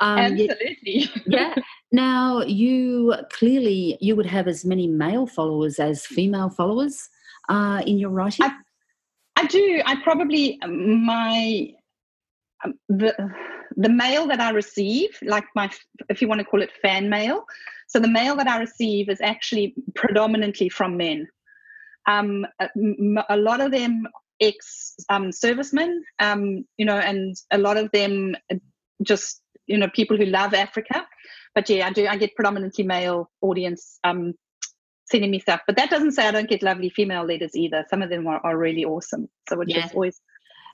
um, 0.00 0.18
Absolutely. 0.18 1.10
Yeah. 1.26 1.54
Now, 1.92 2.42
you 2.42 3.14
clearly 3.32 3.96
you 4.00 4.16
would 4.16 4.26
have 4.26 4.48
as 4.48 4.64
many 4.64 4.86
male 4.86 5.26
followers 5.26 5.78
as 5.78 6.04
female 6.04 6.50
followers 6.50 7.08
uh, 7.48 7.82
in 7.86 7.98
your 7.98 8.10
writing. 8.10 8.46
I, 8.46 8.52
I 9.36 9.46
do. 9.46 9.82
I 9.84 10.02
probably 10.02 10.58
my 10.66 11.68
um, 12.64 12.74
the 12.88 13.14
the 13.76 13.88
mail 13.88 14.26
that 14.28 14.40
I 14.40 14.50
receive, 14.50 15.10
like 15.22 15.44
my, 15.54 15.70
if 16.08 16.20
you 16.22 16.28
want 16.28 16.40
to 16.40 16.44
call 16.44 16.62
it 16.62 16.70
fan 16.82 17.08
mail, 17.08 17.44
so 17.88 17.98
the 17.98 18.08
mail 18.08 18.36
that 18.36 18.48
I 18.48 18.58
receive 18.58 19.08
is 19.08 19.20
actually 19.20 19.74
predominantly 19.94 20.68
from 20.68 20.96
men. 20.96 21.26
Um, 22.06 22.46
a, 22.60 22.68
a, 23.30 23.36
lot 23.36 23.60
of 23.60 23.70
them 23.70 24.06
ex 24.40 24.94
um, 25.08 25.32
servicemen, 25.32 26.02
um, 26.20 26.64
you 26.76 26.86
know, 26.86 26.98
and 26.98 27.36
a 27.50 27.58
lot 27.58 27.76
of 27.76 27.90
them 27.92 28.34
just 29.02 29.42
you 29.66 29.76
know 29.76 29.88
people 29.94 30.16
who 30.16 30.24
love 30.24 30.54
Africa. 30.54 31.06
But 31.54 31.68
yeah, 31.68 31.86
I 31.86 31.90
do. 31.90 32.06
I 32.06 32.16
get 32.16 32.34
predominantly 32.34 32.84
male 32.84 33.30
audience 33.40 33.98
um, 34.04 34.34
sending 35.10 35.30
me 35.30 35.40
stuff. 35.40 35.60
But 35.66 35.76
that 35.76 35.90
doesn't 35.90 36.12
say 36.12 36.26
I 36.26 36.30
don't 36.30 36.48
get 36.48 36.62
lovely 36.62 36.90
female 36.90 37.24
letters 37.24 37.54
either. 37.54 37.84
Some 37.88 38.02
of 38.02 38.10
them 38.10 38.26
are, 38.26 38.40
are 38.44 38.56
really 38.56 38.84
awesome. 38.84 39.28
So 39.48 39.60
it's 39.60 39.74
yeah. 39.74 39.82
just 39.82 39.94
always 39.94 40.20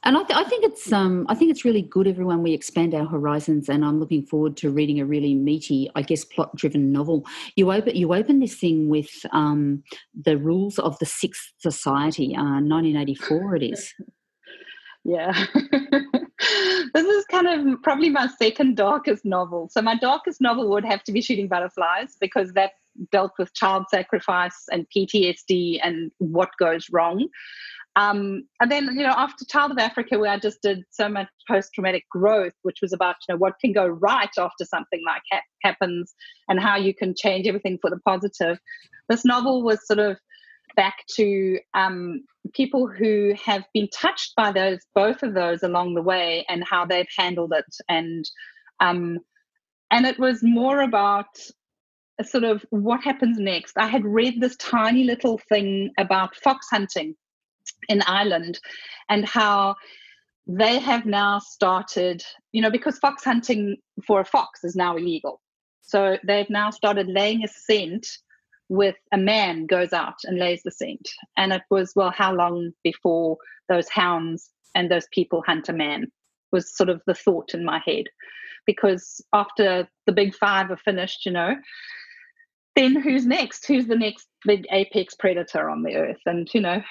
and 0.05 0.17
I, 0.17 0.23
th- 0.23 0.39
I, 0.39 0.45
think 0.45 0.65
it's 0.65 0.93
um, 0.93 1.27
I 1.29 1.35
think 1.35 1.51
it's 1.51 1.65
really 1.65 1.83
good. 1.83 2.07
Everyone, 2.07 2.43
we 2.43 2.53
expand 2.53 2.95
our 2.95 3.07
horizons, 3.07 3.69
and 3.69 3.85
I'm 3.85 3.99
looking 3.99 4.25
forward 4.25 4.57
to 4.59 4.71
reading 4.71 5.01
a 5.01 5.05
really 5.05 5.35
meaty, 5.35 5.91
I 5.95 6.03
guess, 6.03 6.25
plot-driven 6.25 6.93
novel. 6.93 7.25
You 7.57 7.73
open 7.73 7.97
you 7.97 8.15
open 8.15 8.41
this 8.41 8.55
thing 8.55 8.89
with 8.89 9.11
um, 9.33 9.83
the 10.15 10.37
rules 10.37 10.79
of 10.79 10.99
the 10.99 11.07
Sixth 11.07 11.53
Society, 11.59 12.35
uh, 12.37 12.61
1984. 12.61 13.57
It 13.57 13.63
is. 13.63 13.95
Yeah. 15.07 15.33
this 16.95 17.05
is 17.05 17.27
kind 17.27 17.47
of 17.47 17.83
probably 17.83 18.09
my 18.09 18.27
second 18.39 18.77
darkest 18.77 19.25
novel. 19.25 19.69
So 19.71 19.83
my 19.83 19.97
darkest 19.97 20.41
novel 20.41 20.69
would 20.71 20.85
have 20.87 21.05
to 21.05 21.13
be 21.13 21.21
Shooting 21.21 21.47
Butterflies 21.47 22.17
because 22.19 22.53
that 22.55 22.71
dealt 23.13 23.33
with 23.39 23.53
child 23.55 23.85
sacrifice 23.91 24.65
and 24.73 24.87
PTSD 24.97 25.79
and 25.83 26.11
what 26.19 26.51
goes 26.59 26.87
wrong. 26.91 27.29
Um, 27.97 28.49
and 28.61 28.71
then, 28.71 28.87
you 28.87 29.05
know, 29.05 29.15
after 29.17 29.45
Child 29.45 29.73
of 29.73 29.79
Africa, 29.79 30.19
where 30.19 30.33
I 30.33 30.39
just 30.39 30.61
did 30.63 30.83
so 30.91 31.09
much 31.09 31.29
post 31.49 31.71
traumatic 31.75 32.05
growth, 32.11 32.53
which 32.63 32.79
was 32.83 32.93
about, 32.93 33.17
you 33.29 33.35
know, 33.35 33.39
what 33.39 33.55
can 33.61 33.73
go 33.73 33.87
right 33.87 34.31
after 34.37 34.65
something 34.65 35.01
like 35.07 35.23
ha- 35.31 35.43
happens 35.63 36.13
and 36.49 36.59
how 36.59 36.77
you 36.77 36.93
can 36.93 37.15
change 37.17 37.47
everything 37.47 37.79
for 37.81 37.91
the 37.91 38.01
positive. 38.05 38.59
This 39.09 39.25
novel 39.25 39.63
was 39.63 39.87
sort 39.87 40.01
of 40.01 40.19
back 40.75 41.05
to 41.15 41.59
um, 41.75 42.25
people 42.53 42.89
who 42.89 43.35
have 43.45 43.63
been 43.73 43.89
touched 43.89 44.35
by 44.37 44.51
those, 44.51 44.81
both 44.95 45.23
of 45.23 45.35
those 45.35 45.63
along 45.63 45.95
the 45.95 46.03
way 46.03 46.45
and 46.49 46.65
how 46.69 46.85
they've 46.85 47.07
handled 47.17 47.53
it. 47.57 47.77
And, 47.89 48.25
um, 48.81 49.21
and 49.93 50.05
it 50.05 50.19
was 50.19 50.41
more 50.43 50.81
about 50.81 51.27
sort 52.25 52.43
of 52.43 52.65
what 52.71 53.05
happens 53.05 53.39
next. 53.39 53.77
I 53.77 53.87
had 53.87 54.05
read 54.05 54.41
this 54.41 54.57
tiny 54.57 55.05
little 55.05 55.39
thing 55.49 55.93
about 55.97 56.35
fox 56.35 56.67
hunting 56.71 57.15
in 57.89 58.03
Ireland, 58.07 58.59
and 59.09 59.27
how 59.27 59.77
they 60.47 60.79
have 60.79 61.07
now 61.07 61.39
started, 61.39 62.23
you 62.53 62.61
know, 62.61 62.71
because 62.71 62.99
fox 62.99 63.25
hunting 63.25 63.77
for 64.07 64.21
a 64.21 64.25
fox 64.25 64.63
is 64.63 64.77
now 64.77 64.97
illegal. 64.97 65.41
So 65.81 66.19
they've 66.27 66.51
now 66.51 66.71
started 66.71 67.09
laying 67.09 67.45
a 67.45 67.49
scent 67.49 68.07
with 68.69 68.97
a 69.13 69.19
man 69.19 69.67
goes 69.67 69.93
out 69.93 70.17
and 70.25 70.39
lays 70.39 70.63
the 70.65 70.71
scent. 70.71 71.09
And 71.37 71.53
it 71.53 71.63
was, 71.71 71.93
well, 71.95 72.11
how 72.11 72.35
long 72.35 72.73
before 72.83 73.37
those 73.69 73.89
hounds 73.89 74.51
and 74.75 74.91
those 74.91 75.07
people 75.13 75.43
hunt 75.47 75.69
a 75.69 75.73
man 75.73 76.07
was 76.53 76.75
sort 76.77 76.89
of 76.89 77.03
the 77.07 77.15
thought 77.15 77.55
in 77.55 77.65
my 77.65 77.81
head. 77.85 78.05
Because 78.67 79.23
after 79.35 79.89
the 80.07 80.13
big 80.13 80.35
five 80.35 80.71
are 80.71 80.79
finished, 80.79 81.27
you 81.27 81.33
know, 81.33 81.55
then 82.77 82.97
who's 82.97 83.27
next? 83.27 83.67
Who's 83.67 83.87
the 83.87 83.97
next 83.97 84.27
big 84.45 84.67
apex 84.71 85.15
predator 85.15 85.71
on 85.71 85.83
the 85.83 85.97
earth? 85.97 86.21
And, 86.27 86.49
you 86.53 86.61
know, 86.61 86.83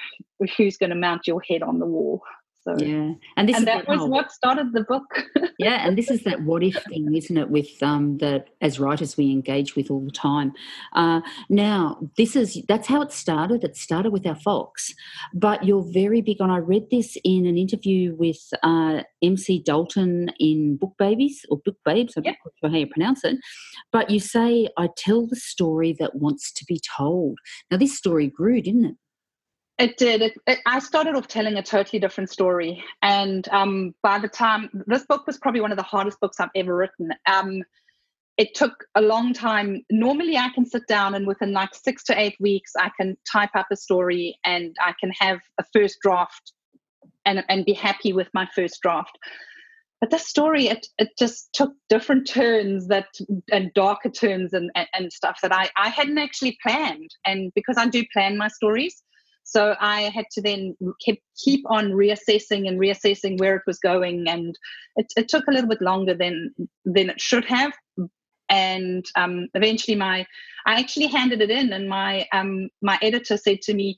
who's 0.57 0.77
going 0.77 0.89
to 0.91 0.95
mount 0.95 1.27
your 1.27 1.41
head 1.41 1.61
on 1.63 1.79
the 1.79 1.85
wall? 1.85 2.21
So 2.65 2.77
yeah, 2.77 3.11
and 3.35 3.49
this 3.49 3.57
and 3.57 3.67
that 3.67 3.87
was 3.89 3.99
what 4.09 4.31
started 4.31 4.71
the 4.71 4.85
book. 4.85 5.03
yeah, 5.59 5.85
and 5.85 5.97
this 5.97 6.09
is 6.09 6.23
that 6.23 6.43
what 6.43 6.63
if 6.63 6.81
thing, 6.85 7.13
isn't 7.13 7.37
it? 7.37 7.49
With 7.49 7.71
um, 7.81 8.19
that 8.19 8.47
as 8.61 8.79
writers 8.79 9.17
we 9.17 9.31
engage 9.31 9.75
with 9.75 9.91
all 9.91 9.99
the 9.99 10.11
time. 10.11 10.53
Uh, 10.93 11.19
now 11.49 11.99
this 12.15 12.37
is 12.37 12.63
that's 12.69 12.87
how 12.87 13.01
it 13.01 13.11
started. 13.11 13.65
It 13.65 13.75
started 13.75 14.13
with 14.13 14.25
our 14.25 14.37
fox, 14.37 14.93
but 15.33 15.65
you're 15.65 15.85
very 15.91 16.21
big 16.21 16.39
on. 16.39 16.49
I 16.49 16.57
read 16.57 16.89
this 16.89 17.17
in 17.25 17.45
an 17.45 17.57
interview 17.57 18.15
with 18.15 18.39
uh, 18.63 19.03
MC 19.21 19.61
Dalton 19.61 20.31
in 20.39 20.77
Book 20.77 20.93
Babies 20.97 21.45
or 21.49 21.57
Book 21.65 21.77
Babes. 21.83 22.13
I'm 22.15 22.23
yep. 22.23 22.37
not 22.45 22.53
sure 22.61 22.69
how 22.69 22.77
you 22.77 22.87
pronounce 22.87 23.25
it, 23.25 23.39
but 23.91 24.09
you 24.09 24.21
say 24.21 24.69
I 24.77 24.87
tell 24.95 25.27
the 25.27 25.35
story 25.35 25.97
that 25.99 26.15
wants 26.15 26.53
to 26.53 26.65
be 26.65 26.79
told. 26.97 27.39
Now 27.69 27.77
this 27.77 27.97
story 27.97 28.27
grew, 28.27 28.61
didn't 28.61 28.85
it? 28.85 28.95
It 29.83 29.97
did. 29.97 30.21
It, 30.21 30.33
it, 30.47 30.59
I 30.65 30.79
started 30.79 31.13
off 31.13 31.27
telling 31.27 31.57
a 31.57 31.61
totally 31.61 31.99
different 31.99 32.29
story, 32.29 32.81
and 33.01 33.45
um, 33.49 33.93
by 34.01 34.17
the 34.17 34.29
time 34.29 34.69
this 34.87 35.05
book 35.05 35.27
was 35.27 35.37
probably 35.37 35.59
one 35.59 35.73
of 35.73 35.77
the 35.77 35.83
hardest 35.83 36.21
books 36.21 36.39
I've 36.39 36.55
ever 36.55 36.73
written. 36.73 37.09
Um, 37.29 37.63
it 38.37 38.55
took 38.55 38.85
a 38.95 39.01
long 39.01 39.33
time. 39.33 39.83
Normally, 39.91 40.37
I 40.37 40.47
can 40.55 40.65
sit 40.65 40.83
down 40.87 41.15
and 41.15 41.27
within 41.27 41.51
like 41.51 41.75
six 41.75 42.01
to 42.05 42.17
eight 42.17 42.37
weeks, 42.39 42.71
I 42.79 42.91
can 42.97 43.17
type 43.29 43.49
up 43.55 43.65
a 43.73 43.75
story 43.75 44.39
and 44.45 44.73
I 44.79 44.93
can 45.01 45.11
have 45.19 45.39
a 45.59 45.65
first 45.73 45.97
draft 46.01 46.53
and 47.25 47.43
and 47.49 47.65
be 47.65 47.73
happy 47.73 48.13
with 48.13 48.29
my 48.33 48.47
first 48.55 48.79
draft. 48.81 49.19
But 49.99 50.11
this 50.11 50.25
story, 50.25 50.67
it 50.67 50.87
it 50.97 51.09
just 51.19 51.49
took 51.51 51.73
different 51.89 52.25
turns 52.25 52.87
that 52.87 53.07
and 53.51 53.69
darker 53.73 54.11
turns 54.11 54.53
and, 54.53 54.71
and, 54.75 54.87
and 54.93 55.11
stuff 55.11 55.39
that 55.41 55.53
I 55.53 55.69
I 55.75 55.89
hadn't 55.89 56.19
actually 56.19 56.57
planned. 56.63 57.09
And 57.25 57.51
because 57.53 57.77
I 57.77 57.87
do 57.87 58.05
plan 58.13 58.37
my 58.37 58.47
stories 58.47 59.03
so 59.43 59.75
I 59.79 60.03
had 60.03 60.25
to 60.31 60.41
then 60.41 60.75
keep, 60.99 61.21
keep 61.37 61.63
on 61.69 61.91
reassessing 61.91 62.67
and 62.67 62.79
reassessing 62.79 63.39
where 63.39 63.55
it 63.55 63.63
was 63.67 63.79
going, 63.79 64.27
and 64.27 64.57
it, 64.95 65.07
it 65.15 65.27
took 65.27 65.45
a 65.47 65.51
little 65.51 65.69
bit 65.69 65.81
longer 65.81 66.13
than 66.13 66.53
than 66.85 67.09
it 67.09 67.21
should 67.21 67.45
have. 67.45 67.73
And 68.49 69.05
um, 69.15 69.47
eventually, 69.53 69.95
my 69.95 70.25
I 70.65 70.79
actually 70.79 71.07
handed 71.07 71.41
it 71.41 71.51
in, 71.51 71.73
and 71.73 71.89
my 71.89 72.25
um, 72.33 72.69
my 72.81 72.97
editor 73.01 73.37
said 73.37 73.61
to 73.63 73.73
me, 73.73 73.95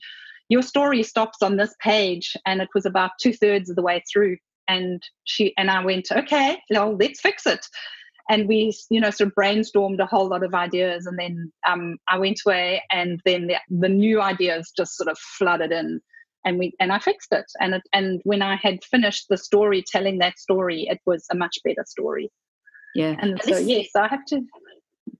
"Your 0.48 0.62
story 0.62 1.02
stops 1.02 1.42
on 1.42 1.56
this 1.56 1.74
page," 1.80 2.36
and 2.44 2.60
it 2.60 2.68
was 2.74 2.86
about 2.86 3.12
two 3.20 3.32
thirds 3.32 3.70
of 3.70 3.76
the 3.76 3.82
way 3.82 4.02
through. 4.12 4.36
And 4.68 5.00
she 5.24 5.54
and 5.56 5.70
I 5.70 5.84
went, 5.84 6.08
"Okay, 6.10 6.58
well, 6.70 6.96
let's 6.96 7.20
fix 7.20 7.46
it." 7.46 7.64
And 8.28 8.48
we 8.48 8.74
you 8.90 9.00
know 9.00 9.10
sort 9.10 9.28
of 9.28 9.34
brainstormed 9.34 10.00
a 10.00 10.06
whole 10.06 10.28
lot 10.28 10.42
of 10.42 10.54
ideas 10.54 11.06
and 11.06 11.18
then 11.18 11.52
um, 11.66 11.96
i 12.08 12.18
went 12.18 12.40
away 12.46 12.82
and 12.90 13.20
then 13.24 13.46
the, 13.46 13.56
the 13.70 13.88
new 13.88 14.20
ideas 14.20 14.72
just 14.76 14.96
sort 14.96 15.08
of 15.08 15.18
flooded 15.18 15.72
in 15.72 16.00
and 16.44 16.58
we 16.58 16.74
and 16.80 16.92
i 16.92 16.98
fixed 16.98 17.32
it 17.32 17.46
and 17.60 17.74
it, 17.74 17.82
and 17.92 18.20
when 18.24 18.42
i 18.42 18.56
had 18.56 18.82
finished 18.84 19.26
the 19.28 19.36
story 19.36 19.82
telling 19.86 20.18
that 20.18 20.38
story 20.38 20.86
it 20.88 21.00
was 21.06 21.26
a 21.30 21.36
much 21.36 21.58
better 21.64 21.84
story 21.86 22.30
yeah 22.94 23.14
and, 23.20 23.32
and 23.32 23.42
so 23.42 23.58
yes 23.58 23.88
i 23.96 24.06
have 24.08 24.24
to 24.24 24.40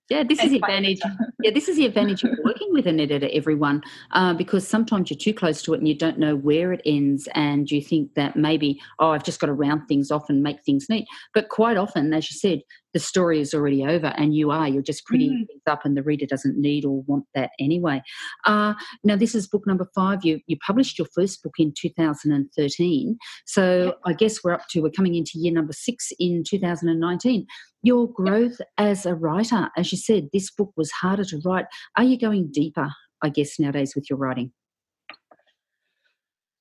yeah, 0.09 0.23
this 0.23 0.40
is 0.40 0.51
the 0.51 0.57
advantage. 0.57 1.01
yeah, 1.42 1.51
this 1.51 1.69
is 1.69 1.77
the 1.77 1.87
advantage 1.87 2.23
of 2.23 2.31
working 2.45 2.69
with 2.73 2.87
an 2.87 3.01
editor, 3.01 3.29
everyone, 3.33 3.83
uh, 4.12 4.35
because 4.35 4.66
sometimes 4.66 5.11
you're 5.11 5.19
too 5.19 5.35
close 5.35 5.62
to 5.62 5.75
it 5.75 5.79
and 5.79 5.88
you 5.88 5.97
don't 5.97 6.19
know 6.19 6.37
where 6.37 6.73
it 6.73 6.81
ends, 6.87 7.29
and 7.35 7.69
you 7.71 7.83
think 7.83 8.14
that 8.14 8.37
maybe, 8.37 8.81
oh, 9.01 9.11
I've 9.11 9.25
just 9.25 9.40
got 9.40 9.49
to 9.49 9.53
round 9.53 9.88
things 9.88 10.12
off 10.12 10.31
and 10.31 10.45
make 10.45 10.62
things 10.62 10.87
neat. 10.88 11.07
But 11.35 11.49
quite 11.49 11.77
often, 11.77 12.12
as 12.12 12.31
you 12.31 12.38
said, 12.38 12.61
the 12.96 13.00
story 13.00 13.40
is 13.40 13.52
already 13.52 13.85
over 13.85 14.14
and 14.16 14.35
you 14.35 14.50
are 14.50 14.66
you're 14.66 14.80
just 14.80 15.06
prettying 15.06 15.42
mm. 15.42 15.46
things 15.46 15.61
up 15.66 15.85
and 15.85 15.98
the 15.98 16.02
reader 16.02 16.24
doesn't 16.24 16.56
need 16.56 16.82
or 16.82 17.02
want 17.02 17.26
that 17.35 17.50
anyway. 17.61 18.02
Uh, 18.46 18.72
now 19.04 19.14
this 19.14 19.35
is 19.35 19.46
book 19.46 19.66
number 19.66 19.87
five. 19.94 20.24
You 20.24 20.40
you 20.46 20.56
published 20.66 20.98
your 20.98 21.09
first 21.14 21.42
book 21.42 21.52
in 21.59 21.74
2013 21.76 23.18
so 23.44 23.94
i 24.06 24.14
guess 24.14 24.42
we're 24.42 24.52
up 24.52 24.66
to 24.70 24.80
we're 24.80 24.90
coming 24.90 25.14
into 25.14 25.32
year 25.35 25.52
number 25.52 25.74
six 25.74 26.11
in 26.18 26.42
2019 26.48 27.46
your 27.82 28.11
growth 28.11 28.61
as 28.78 29.04
a 29.04 29.14
writer 29.14 29.68
as 29.76 29.92
you 29.92 29.98
said 29.98 30.28
this 30.32 30.50
book 30.50 30.72
was 30.76 30.90
harder 30.90 31.24
to 31.24 31.38
write. 31.44 31.66
Are 31.98 32.04
you 32.04 32.18
going 32.18 32.50
deeper 32.50 32.88
i 33.22 33.28
guess 33.28 33.59
nowadays 33.59 33.94
with 33.94 34.09
your 34.09 34.18
writing 34.18 34.52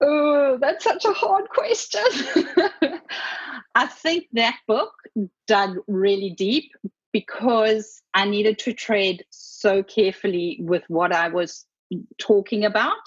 Oh, 0.01 0.57
that's 0.59 0.83
such 0.83 1.05
a 1.05 1.13
hard 1.13 1.49
question. 1.49 2.01
I 3.75 3.87
think 3.87 4.27
that 4.33 4.57
book 4.67 4.91
dug 5.47 5.77
really 5.87 6.31
deep 6.31 6.71
because 7.13 8.01
I 8.13 8.25
needed 8.25 8.59
to 8.59 8.73
tread 8.73 9.23
so 9.29 9.83
carefully 9.83 10.57
with 10.59 10.83
what 10.89 11.13
I 11.13 11.29
was 11.29 11.65
talking 12.17 12.65
about. 12.65 12.97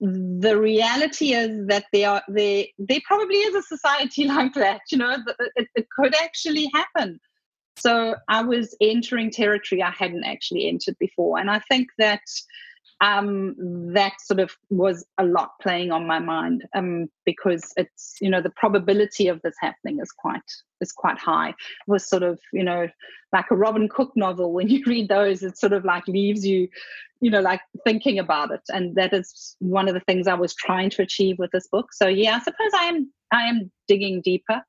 The 0.00 0.58
reality 0.58 1.32
is 1.32 1.66
that 1.68 1.84
there 1.92 2.10
are 2.10 2.22
there 2.28 2.64
there 2.78 3.00
probably 3.06 3.36
is 3.36 3.54
a 3.54 3.62
society 3.62 4.24
like 4.36 4.52
that. 4.54 4.82
You 4.90 4.98
know, 4.98 5.16
it, 5.56 5.68
it 5.74 5.86
could 5.96 6.14
actually 6.16 6.70
happen. 6.74 7.20
So 7.78 8.16
I 8.28 8.42
was 8.42 8.76
entering 8.82 9.30
territory 9.30 9.82
I 9.82 9.90
hadn't 9.90 10.24
actually 10.24 10.68
entered 10.68 10.96
before, 10.98 11.38
and 11.38 11.50
I 11.50 11.60
think 11.60 11.88
that 11.96 12.20
um, 13.02 13.54
that 13.94 14.20
sort 14.20 14.38
of 14.38 14.56
was 14.70 15.04
a 15.18 15.24
lot 15.24 15.50
playing 15.60 15.90
on 15.90 16.06
my 16.06 16.20
mind 16.20 16.64
um, 16.74 17.08
because 17.26 17.72
it's 17.76 18.16
you 18.20 18.30
know 18.30 18.40
the 18.40 18.50
probability 18.50 19.26
of 19.26 19.42
this 19.42 19.54
happening 19.60 19.98
is 20.00 20.12
quite 20.12 20.40
is 20.80 20.92
quite 20.92 21.18
high. 21.18 21.50
It 21.50 21.56
was 21.88 22.08
sort 22.08 22.22
of 22.22 22.38
you 22.52 22.62
know 22.62 22.86
like 23.32 23.46
a 23.50 23.56
Robin 23.56 23.88
Cook 23.88 24.12
novel. 24.14 24.52
When 24.62 24.68
you 24.68 24.84
read 24.86 25.08
those, 25.08 25.42
it 25.42 25.58
sort 25.58 25.72
of 25.72 25.84
like 25.84 26.06
leaves 26.06 26.46
you, 26.46 26.68
you 27.20 27.30
know, 27.30 27.40
like 27.40 27.60
thinking 27.84 28.18
about 28.18 28.52
it, 28.52 28.62
and 28.68 28.94
that 28.94 29.12
is 29.12 29.56
one 29.58 29.88
of 29.88 29.94
the 29.94 30.00
things 30.00 30.28
I 30.28 30.34
was 30.34 30.54
trying 30.54 30.90
to 30.90 31.02
achieve 31.02 31.38
with 31.38 31.50
this 31.50 31.66
book. 31.66 31.92
So 31.92 32.06
yeah, 32.06 32.36
I 32.36 32.38
suppose 32.38 32.70
I 32.78 32.84
am 32.84 33.12
I 33.32 33.42
am 33.48 33.72
digging 33.88 34.22
deeper 34.22 34.62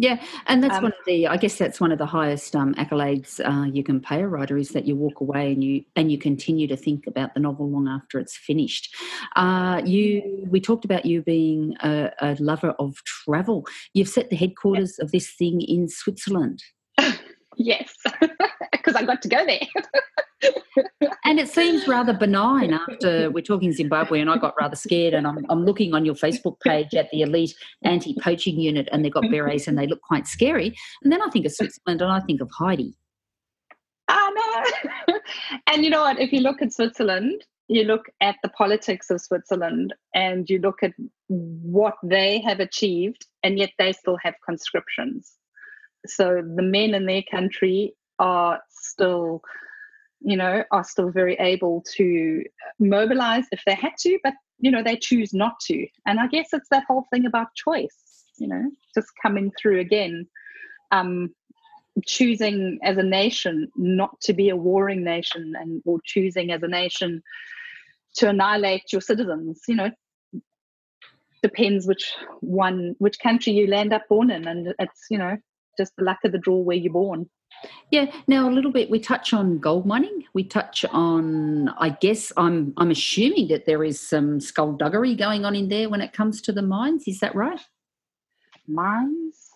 yeah, 0.00 0.22
and 0.46 0.62
that's 0.62 0.76
um, 0.76 0.84
one 0.84 0.92
of 0.92 1.04
the. 1.06 1.26
I 1.26 1.36
guess 1.36 1.58
that's 1.58 1.80
one 1.80 1.90
of 1.90 1.98
the 1.98 2.06
highest 2.06 2.54
um, 2.54 2.72
accolades 2.76 3.40
uh, 3.44 3.66
you 3.66 3.82
can 3.82 4.00
pay 4.00 4.22
a 4.22 4.28
writer 4.28 4.56
is 4.56 4.68
that 4.70 4.86
you 4.86 4.94
walk 4.94 5.20
away 5.20 5.52
and 5.52 5.62
you 5.62 5.84
and 5.96 6.12
you 6.12 6.18
continue 6.18 6.68
to 6.68 6.76
think 6.76 7.08
about 7.08 7.34
the 7.34 7.40
novel 7.40 7.68
long 7.68 7.88
after 7.88 8.20
it's 8.20 8.36
finished. 8.36 8.94
Uh, 9.34 9.82
you, 9.84 10.46
we 10.48 10.60
talked 10.60 10.84
about 10.84 11.04
you 11.04 11.20
being 11.22 11.74
a, 11.82 12.12
a 12.20 12.36
lover 12.38 12.76
of 12.78 12.94
travel. 13.04 13.66
You've 13.92 14.08
set 14.08 14.30
the 14.30 14.36
headquarters 14.36 14.94
yeah. 14.98 15.04
of 15.04 15.10
this 15.10 15.34
thing 15.34 15.62
in 15.62 15.88
Switzerland. 15.88 16.62
yes, 17.56 17.92
because 18.88 19.02
I 19.02 19.06
got 19.06 19.22
to 19.22 19.28
go 19.28 19.44
there. 19.44 21.10
and 21.24 21.38
it 21.38 21.48
seems 21.48 21.86
rather 21.86 22.14
benign 22.14 22.72
after 22.72 23.30
we're 23.30 23.42
talking 23.42 23.72
Zimbabwe, 23.72 24.20
and 24.20 24.30
I 24.30 24.38
got 24.38 24.54
rather 24.60 24.76
scared. 24.76 25.14
And 25.14 25.26
I'm, 25.26 25.44
I'm 25.50 25.64
looking 25.64 25.94
on 25.94 26.04
your 26.04 26.14
Facebook 26.14 26.60
page 26.60 26.94
at 26.94 27.10
the 27.10 27.22
elite 27.22 27.54
anti 27.84 28.16
poaching 28.22 28.58
unit, 28.58 28.88
and 28.90 29.04
they've 29.04 29.12
got 29.12 29.24
berets 29.30 29.66
and 29.66 29.76
they 29.76 29.86
look 29.86 30.00
quite 30.02 30.26
scary. 30.26 30.74
And 31.02 31.12
then 31.12 31.20
I 31.20 31.28
think 31.30 31.46
of 31.46 31.52
Switzerland 31.52 32.00
and 32.00 32.10
I 32.10 32.20
think 32.20 32.40
of 32.40 32.50
Heidi. 32.56 32.94
I 34.08 34.64
know. 35.08 35.18
and 35.66 35.84
you 35.84 35.90
know 35.90 36.00
what? 36.00 36.18
If 36.18 36.32
you 36.32 36.40
look 36.40 36.62
at 36.62 36.72
Switzerland, 36.72 37.44
you 37.68 37.84
look 37.84 38.06
at 38.22 38.36
the 38.42 38.48
politics 38.50 39.10
of 39.10 39.20
Switzerland 39.20 39.92
and 40.14 40.48
you 40.48 40.58
look 40.58 40.82
at 40.82 40.92
what 41.26 41.96
they 42.02 42.40
have 42.40 42.60
achieved, 42.60 43.26
and 43.42 43.58
yet 43.58 43.70
they 43.78 43.92
still 43.92 44.16
have 44.22 44.34
conscriptions. 44.46 45.34
So 46.06 46.42
the 46.56 46.62
men 46.62 46.94
in 46.94 47.04
their 47.04 47.24
country 47.30 47.92
are 48.18 48.60
still 48.70 49.42
you 50.20 50.36
know, 50.36 50.64
are 50.70 50.84
still 50.84 51.10
very 51.10 51.34
able 51.34 51.84
to 51.96 52.42
mobilize 52.78 53.44
if 53.52 53.62
they 53.66 53.74
had 53.74 53.92
to, 54.00 54.18
but, 54.22 54.34
you 54.58 54.70
know, 54.70 54.82
they 54.82 54.96
choose 54.96 55.32
not 55.32 55.60
to. 55.60 55.86
And 56.06 56.18
I 56.18 56.26
guess 56.26 56.48
it's 56.52 56.68
that 56.70 56.84
whole 56.88 57.06
thing 57.12 57.26
about 57.26 57.54
choice, 57.54 58.24
you 58.38 58.48
know, 58.48 58.70
just 58.94 59.08
coming 59.22 59.52
through 59.60 59.80
again. 59.80 60.26
Um, 60.90 61.34
choosing 62.06 62.78
as 62.82 62.96
a 62.96 63.02
nation 63.02 63.68
not 63.76 64.20
to 64.20 64.32
be 64.32 64.48
a 64.48 64.56
warring 64.56 65.02
nation 65.02 65.54
and 65.58 65.82
or 65.84 65.98
choosing 66.04 66.52
as 66.52 66.62
a 66.62 66.68
nation 66.68 67.20
to 68.14 68.28
annihilate 68.28 68.92
your 68.92 69.00
citizens 69.00 69.62
you 69.66 69.74
know 69.74 69.90
depends 71.42 71.88
which 71.88 72.14
one 72.38 72.94
which 72.98 73.18
country 73.18 73.52
you 73.52 73.66
land 73.66 73.92
up 73.92 74.06
born 74.08 74.30
in 74.30 74.46
and 74.46 74.72
it's 74.78 75.06
you 75.10 75.18
know 75.18 75.36
just 75.76 75.92
the 75.96 76.04
luck 76.04 76.18
of 76.24 76.30
the 76.30 76.38
draw 76.38 76.58
where 76.58 76.76
you're 76.76 76.92
born 76.92 77.28
Yeah. 77.90 78.12
Now 78.26 78.48
a 78.48 78.52
little 78.52 78.72
bit. 78.72 78.90
We 78.90 79.00
touch 79.00 79.32
on 79.32 79.58
gold 79.58 79.86
mining. 79.86 80.24
We 80.34 80.44
touch 80.44 80.84
on. 80.86 81.68
I 81.78 81.90
guess 81.90 82.32
I'm. 82.36 82.74
I'm 82.76 82.90
assuming 82.90 83.48
that 83.48 83.66
there 83.66 83.82
is 83.82 84.00
some 84.00 84.40
skullduggery 84.40 85.14
going 85.14 85.44
on 85.44 85.54
in 85.54 85.68
there 85.68 85.88
when 85.88 86.00
it 86.00 86.12
comes 86.12 86.40
to 86.42 86.52
the 86.52 86.62
mines. 86.62 87.04
Is 87.06 87.20
that 87.20 87.34
right? 87.34 87.60
Mines? 88.66 89.48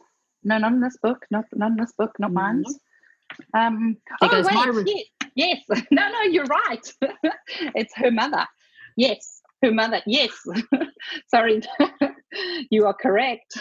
No, 0.45 0.59
not 0.59 0.73
in 0.73 0.81
this 0.81 0.97
book. 1.03 1.25
Not 1.31 1.45
not 1.55 1.73
in 1.73 1.77
this 1.77 1.93
book. 1.93 2.13
Not 2.19 2.33
mines. 2.33 2.79
Um, 3.55 3.97
There 4.21 4.31
oh 4.31 4.43
goes 4.43 4.47
wait, 4.47 4.87
re- 4.87 5.07
yes, 5.35 5.59
yes. 5.69 5.83
No, 5.91 6.11
no, 6.11 6.23
you're 6.23 6.45
right. 6.45 6.93
it's 7.75 7.95
her 7.97 8.11
mother. 8.11 8.47
Yes, 8.97 9.41
her 9.63 9.73
mother. 9.73 10.01
Yes. 10.07 10.33
Sorry, 11.29 11.63
you 12.71 12.87
are 12.87 12.95
correct. 12.95 13.59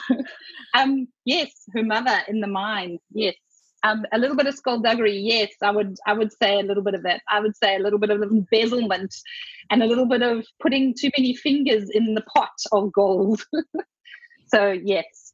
um, 0.73 1.07
yes, 1.25 1.51
her 1.73 1.83
mother 1.83 2.19
in 2.27 2.41
the 2.41 2.47
mine. 2.47 2.97
Yes. 3.11 3.35
Um, 3.83 4.05
a 4.13 4.17
little 4.17 4.35
bit 4.35 4.47
of 4.47 4.55
skullduggery. 4.55 5.17
Yes, 5.17 5.49
I 5.61 5.71
would. 5.71 5.97
I 6.05 6.13
would 6.13 6.31
say 6.31 6.59
a 6.59 6.63
little 6.63 6.83
bit 6.83 6.93
of 6.93 7.03
that. 7.03 7.21
I 7.29 7.39
would 7.39 7.55
say 7.57 7.75
a 7.75 7.79
little 7.79 7.99
bit 7.99 8.11
of 8.11 8.21
embezzlement, 8.21 9.15
and 9.69 9.81
a 9.81 9.87
little 9.87 10.05
bit 10.05 10.21
of 10.21 10.45
putting 10.61 10.93
too 10.93 11.09
many 11.17 11.35
fingers 11.35 11.89
in 11.89 12.13
the 12.13 12.21
pot 12.21 12.49
of 12.71 12.91
gold. 12.93 13.43
so 14.53 14.71
yes, 14.71 15.33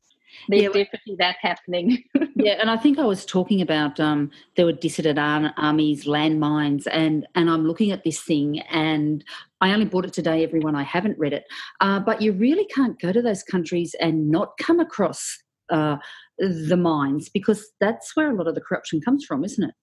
there's 0.50 0.64
Yeah, 0.64 0.68
definitely 0.70 1.16
that 1.20 1.36
happening. 1.42 2.04
yeah, 2.36 2.54
and 2.60 2.70
I 2.70 2.78
think 2.78 3.00
I 3.00 3.06
was 3.06 3.26
talking 3.26 3.62
about 3.62 4.00
um, 4.00 4.32
there 4.56 4.66
were 4.66 4.72
dissident 4.74 5.20
ar- 5.20 5.54
armies, 5.58 6.06
landmines, 6.06 6.88
and 6.92 7.28
and 7.36 7.50
I'm 7.50 7.66
looking 7.66 7.92
at 7.92 8.04
this 8.04 8.22
thing, 8.22 8.60
and 8.70 9.24
I 9.62 9.74
only 9.74 9.86
bought 9.86 10.06
it 10.06 10.14
today. 10.14 10.44
Everyone, 10.44 10.76
I 10.76 10.84
haven't 10.84 11.18
read 11.20 11.34
it, 11.34 11.46
uh, 11.82 12.00
but 12.00 12.22
you 12.22 12.32
really 12.34 12.66
can't 12.66 13.00
go 13.00 13.12
to 13.12 13.22
those 13.22 13.44
countries 13.44 13.96
and 14.00 14.30
not 14.30 14.58
come 14.58 14.80
across 14.80 15.38
uh, 15.70 15.98
the 16.40 16.78
mines 16.78 17.30
because 17.30 17.70
that's 17.80 18.16
where 18.16 18.32
a 18.32 18.36
lot 18.36 18.48
of 18.48 18.56
the 18.56 18.62
corruption 18.62 19.02
comes 19.02 19.26
from, 19.26 19.44
isn't 19.44 19.64
it? 19.64 19.76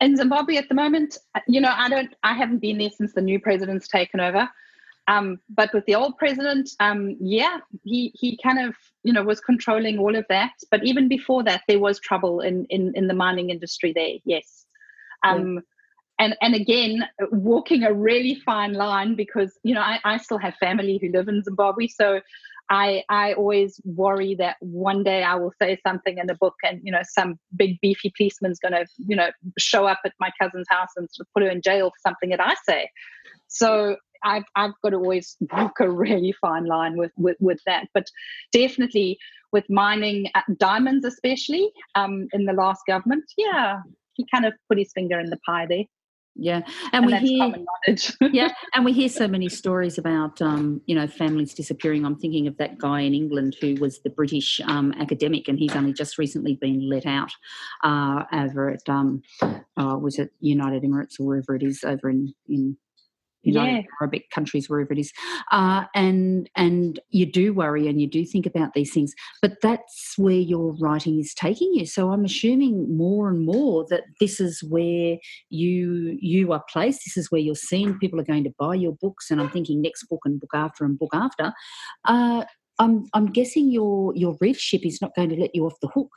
in 0.00 0.16
Zimbabwe 0.16 0.56
at 0.56 0.68
the 0.68 0.74
moment, 0.74 1.16
you 1.46 1.60
know, 1.60 1.72
I 1.74 1.88
don't, 1.88 2.14
I 2.22 2.34
haven't 2.34 2.58
been 2.58 2.78
there 2.78 2.90
since 2.90 3.12
the 3.12 3.20
new 3.20 3.38
president's 3.38 3.88
taken 3.88 4.20
over. 4.20 4.48
Um, 5.06 5.38
but 5.50 5.72
with 5.74 5.84
the 5.86 5.94
old 5.94 6.16
president, 6.16 6.70
um, 6.80 7.16
yeah, 7.20 7.58
he 7.84 8.10
he 8.14 8.38
kind 8.42 8.58
of 8.58 8.74
you 9.02 9.12
know 9.12 9.22
was 9.22 9.38
controlling 9.38 9.98
all 9.98 10.16
of 10.16 10.24
that. 10.30 10.52
But 10.70 10.82
even 10.82 11.08
before 11.08 11.42
that, 11.44 11.60
there 11.68 11.78
was 11.78 12.00
trouble 12.00 12.40
in 12.40 12.64
in, 12.70 12.92
in 12.94 13.06
the 13.06 13.12
mining 13.12 13.50
industry 13.50 13.92
there. 13.92 14.14
Yes, 14.24 14.64
um, 15.22 15.60
and 16.18 16.34
and 16.40 16.54
again, 16.54 17.06
walking 17.32 17.82
a 17.82 17.92
really 17.92 18.36
fine 18.46 18.72
line 18.72 19.14
because 19.14 19.58
you 19.62 19.74
know 19.74 19.82
I, 19.82 20.00
I 20.04 20.16
still 20.16 20.38
have 20.38 20.54
family 20.54 20.98
who 20.98 21.10
live 21.10 21.28
in 21.28 21.42
Zimbabwe, 21.42 21.86
so 21.86 22.22
I 22.70 23.04
I 23.08 23.34
always 23.34 23.80
worry 23.84 24.34
that 24.36 24.56
one 24.60 25.04
day 25.04 25.22
I 25.22 25.34
will 25.34 25.52
say 25.60 25.78
something 25.86 26.18
in 26.18 26.26
the 26.26 26.34
book 26.34 26.54
and 26.62 26.80
you 26.82 26.92
know 26.92 27.02
some 27.02 27.38
big 27.54 27.78
beefy 27.80 28.12
policeman's 28.16 28.58
going 28.58 28.72
to 28.72 28.86
you 28.98 29.16
know 29.16 29.30
show 29.58 29.86
up 29.86 30.00
at 30.04 30.12
my 30.18 30.30
cousin's 30.40 30.66
house 30.70 30.88
and 30.96 31.08
put 31.34 31.42
her 31.42 31.50
in 31.50 31.62
jail 31.62 31.90
for 31.90 32.08
something 32.08 32.30
that 32.30 32.40
I 32.40 32.54
say. 32.66 32.90
So 33.48 33.96
I've 34.24 34.44
I've 34.56 34.72
got 34.82 34.90
to 34.90 34.96
always 34.96 35.36
walk 35.52 35.80
a 35.80 35.90
really 35.90 36.34
fine 36.40 36.64
line 36.64 36.96
with 36.96 37.12
with, 37.16 37.36
with 37.40 37.60
that. 37.66 37.88
But 37.92 38.06
definitely 38.52 39.18
with 39.52 39.68
mining 39.68 40.30
uh, 40.34 40.40
diamonds, 40.58 41.04
especially 41.04 41.70
um, 41.94 42.26
in 42.32 42.46
the 42.46 42.52
last 42.52 42.82
government, 42.88 43.24
yeah, 43.36 43.76
he 44.14 44.26
kind 44.32 44.46
of 44.46 44.54
put 44.68 44.78
his 44.78 44.92
finger 44.92 45.18
in 45.18 45.30
the 45.30 45.38
pie 45.46 45.66
there, 45.68 45.84
Yeah, 46.36 46.62
and, 46.92 47.04
and, 47.04 47.22
we 47.22 47.28
hear 47.28 48.08
yeah, 48.32 48.52
and 48.74 48.84
we 48.84 48.92
hear 48.92 49.08
so 49.08 49.28
many 49.28 49.48
stories 49.48 49.98
about 49.98 50.42
um, 50.42 50.80
you 50.86 50.94
know 50.94 51.06
families 51.06 51.54
disappearing. 51.54 52.04
I'm 52.04 52.16
thinking 52.16 52.48
of 52.48 52.56
that 52.56 52.78
guy 52.78 53.00
in 53.02 53.14
England 53.14 53.56
who 53.60 53.76
was 53.76 54.00
the 54.00 54.10
British 54.10 54.60
um, 54.66 54.92
academic, 54.98 55.46
and 55.46 55.58
he's 55.58 55.76
only 55.76 55.92
just 55.92 56.18
recently 56.18 56.56
been 56.56 56.88
let 56.88 57.06
out 57.06 57.30
uh, 57.84 58.24
over 58.32 58.70
at 58.70 58.88
um, 58.88 59.22
uh, 59.42 59.96
was 60.00 60.18
it 60.18 60.32
United 60.40 60.82
Emirates 60.82 61.20
or 61.20 61.26
wherever 61.26 61.54
it 61.54 61.62
is 61.62 61.84
over 61.84 62.10
in 62.10 62.34
in 62.48 62.76
United 63.44 63.76
Yeah. 63.76 63.82
Arabic 64.00 64.30
countries, 64.30 64.68
wherever 64.68 64.92
it 64.92 64.98
is, 64.98 65.12
uh, 65.52 65.84
and 65.94 66.48
and 66.56 67.00
you 67.10 67.26
do 67.26 67.52
worry 67.54 67.88
and 67.88 68.00
you 68.00 68.08
do 68.08 68.24
think 68.24 68.46
about 68.46 68.74
these 68.74 68.92
things, 68.92 69.12
but 69.42 69.60
that's 69.62 70.14
where 70.16 70.34
your 70.34 70.74
writing 70.80 71.18
is 71.18 71.34
taking 71.34 71.72
you. 71.74 71.86
So 71.86 72.10
I'm 72.10 72.24
assuming 72.24 72.96
more 72.96 73.28
and 73.28 73.44
more 73.44 73.86
that 73.90 74.04
this 74.20 74.40
is 74.40 74.62
where 74.68 75.18
you 75.50 76.16
you 76.20 76.52
are 76.52 76.64
placed. 76.72 77.02
This 77.04 77.16
is 77.16 77.30
where 77.30 77.40
you're 77.40 77.54
seen. 77.54 77.98
People 77.98 78.20
are 78.20 78.24
going 78.24 78.44
to 78.44 78.54
buy 78.58 78.74
your 78.74 78.92
books, 79.00 79.30
and 79.30 79.40
I'm 79.40 79.50
thinking 79.50 79.82
next 79.82 80.04
book 80.04 80.20
and 80.24 80.40
book 80.40 80.50
after 80.54 80.84
and 80.84 80.98
book 80.98 81.14
after. 81.14 81.52
Uh, 82.04 82.44
I'm 82.78 83.06
I'm 83.14 83.26
guessing 83.26 83.70
your 83.70 84.14
your 84.16 84.36
readership 84.40 84.84
is 84.84 85.00
not 85.00 85.14
going 85.14 85.28
to 85.30 85.36
let 85.36 85.54
you 85.54 85.64
off 85.66 85.74
the 85.80 85.88
hook. 85.88 86.10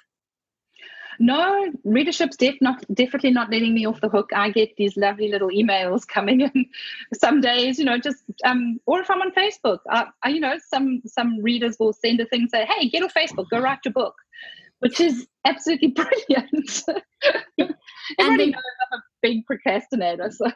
No, 1.20 1.72
readership's 1.84 2.38
def- 2.38 2.62
not, 2.62 2.84
definitely 2.94 3.32
not 3.32 3.52
letting 3.52 3.74
me 3.74 3.86
off 3.86 4.02
the 4.02 4.10
hook. 4.10 4.30
I 4.36 4.50
get 4.52 4.76
these 4.78 4.96
lovely 4.98 5.30
little 5.30 5.50
emails 5.50 6.08
coming 6.16 6.42
in 6.42 6.66
some 7.14 7.42
days, 7.42 7.80
you 7.80 7.86
know, 7.86 7.98
just 7.98 8.24
um, 8.46 8.80
or 8.86 9.00
if 9.00 9.10
I'm 9.10 9.22
on 9.22 9.32
Facebook, 9.32 9.80
uh, 9.90 10.06
I, 10.24 10.30
you 10.30 10.40
know, 10.40 10.58
some 10.70 11.02
some 11.06 11.42
readers 11.42 11.78
will 11.80 11.94
send 11.94 12.20
a 12.20 12.26
thing 12.26 12.48
say, 12.50 12.66
"Hey, 12.66 12.90
get 12.90 13.04
on 13.04 13.10
Facebook, 13.10 13.50
go 13.50 13.60
write 13.60 13.80
your 13.86 13.94
book," 13.94 14.16
which 14.80 15.00
is 15.00 15.28
absolutely 15.48 15.88
brilliant. 15.96 16.84
Everybody 18.20 18.38
then- 18.38 18.52
knows 18.52 18.62
I'm 18.94 19.00
a 19.00 19.04
big 19.22 19.46
procrastinator, 19.46 20.30
so 20.32 20.52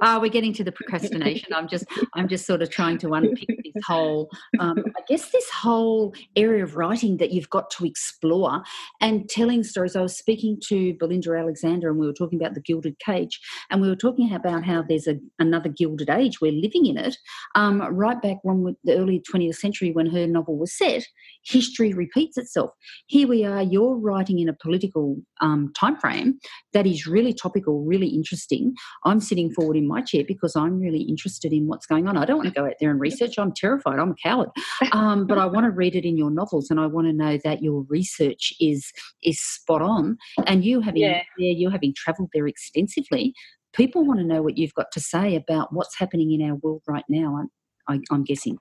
Ah, 0.00 0.18
we're 0.20 0.30
getting 0.30 0.52
to 0.54 0.64
the 0.64 0.72
procrastination. 0.72 1.52
I'm 1.54 1.68
just, 1.68 1.84
I'm 2.14 2.26
just 2.28 2.46
sort 2.46 2.62
of 2.62 2.70
trying 2.70 2.98
to 2.98 3.12
unpick 3.14 3.48
this 3.62 3.82
whole, 3.86 4.28
um, 4.58 4.78
I 4.96 5.00
guess, 5.08 5.30
this 5.30 5.48
whole 5.50 6.14
area 6.34 6.64
of 6.64 6.76
writing 6.76 7.18
that 7.18 7.30
you've 7.32 7.50
got 7.50 7.70
to 7.72 7.84
explore 7.84 8.62
and 9.00 9.28
telling 9.28 9.62
stories. 9.62 9.94
I 9.94 10.02
was 10.02 10.16
speaking 10.16 10.58
to 10.68 10.94
Belinda 10.94 11.34
Alexander, 11.36 11.90
and 11.90 11.98
we 11.98 12.06
were 12.06 12.12
talking 12.12 12.40
about 12.40 12.54
the 12.54 12.60
Gilded 12.60 12.98
Cage, 12.98 13.38
and 13.70 13.80
we 13.80 13.88
were 13.88 13.96
talking 13.96 14.32
about 14.34 14.64
how 14.64 14.82
there's 14.82 15.06
a, 15.06 15.16
another 15.38 15.68
Gilded 15.68 16.10
Age. 16.10 16.40
We're 16.40 16.52
living 16.52 16.86
in 16.86 16.96
it. 16.98 17.16
Um, 17.54 17.80
right 17.82 18.20
back 18.20 18.38
when 18.42 18.62
with 18.62 18.76
the 18.84 18.96
early 18.96 19.22
20th 19.32 19.56
century, 19.56 19.92
when 19.92 20.06
her 20.06 20.26
novel 20.26 20.56
was 20.58 20.76
set, 20.76 21.04
history 21.44 21.92
repeats 21.92 22.36
itself. 22.36 22.70
Here 23.06 23.28
we 23.28 23.44
are. 23.44 23.62
You're 23.62 23.96
writing 24.12 24.38
in 24.38 24.48
a 24.48 24.52
political 24.64 25.16
um, 25.40 25.72
time 25.78 25.96
frame 25.96 26.38
that 26.74 26.86
is 26.86 27.06
really 27.06 27.32
topical, 27.32 27.84
really 27.84 28.08
interesting. 28.08 28.74
I'm 29.04 29.20
sitting 29.20 29.50
forward 29.52 29.76
in 29.76 29.86
my 29.86 30.00
chair 30.02 30.24
because 30.26 30.54
I'm 30.56 30.78
really 30.80 31.02
interested 31.02 31.52
in 31.52 31.66
what's 31.66 31.86
going 31.86 32.06
on. 32.08 32.16
I 32.16 32.24
don't 32.24 32.38
want 32.38 32.48
to 32.54 32.60
go 32.60 32.66
out 32.66 32.74
there 32.80 32.90
and 32.90 33.00
research. 33.00 33.38
I'm 33.38 33.52
terrified. 33.52 33.98
I'm 33.98 34.12
a 34.12 34.14
coward. 34.22 34.50
Um, 34.92 35.26
but 35.26 35.38
I 35.38 35.46
want 35.46 35.64
to 35.66 35.70
read 35.70 35.94
it 35.96 36.04
in 36.04 36.16
your 36.16 36.30
novels, 36.30 36.70
and 36.70 36.78
I 36.78 36.86
want 36.86 37.06
to 37.06 37.12
know 37.12 37.38
that 37.44 37.62
your 37.62 37.84
research 37.88 38.52
is 38.60 38.92
is 39.22 39.40
spot 39.40 39.82
on. 39.82 40.16
And 40.46 40.64
you 40.64 40.80
having 40.80 41.02
Yeah. 41.02 41.22
there, 41.38 41.52
you 41.60 41.70
having 41.70 41.94
travelled 41.96 42.30
there 42.34 42.46
extensively, 42.46 43.34
people 43.72 44.04
want 44.04 44.18
to 44.20 44.26
know 44.26 44.42
what 44.42 44.58
you've 44.58 44.74
got 44.74 44.90
to 44.92 45.00
say 45.00 45.34
about 45.36 45.72
what's 45.72 45.98
happening 45.98 46.32
in 46.32 46.42
our 46.48 46.56
world 46.56 46.82
right 46.86 47.04
now. 47.08 47.38
I'm, 47.38 47.48
I, 47.88 48.00
I'm 48.14 48.24
guessing. 48.24 48.58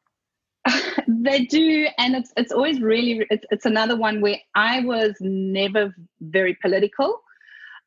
they 1.07 1.45
do, 1.45 1.87
and 1.97 2.15
it's 2.15 2.33
it's 2.37 2.51
always 2.51 2.81
really 2.81 3.25
it's, 3.29 3.45
it's 3.51 3.65
another 3.65 3.95
one 3.95 4.21
where 4.21 4.37
I 4.55 4.81
was 4.81 5.15
never 5.19 5.95
very 6.19 6.57
political. 6.61 7.21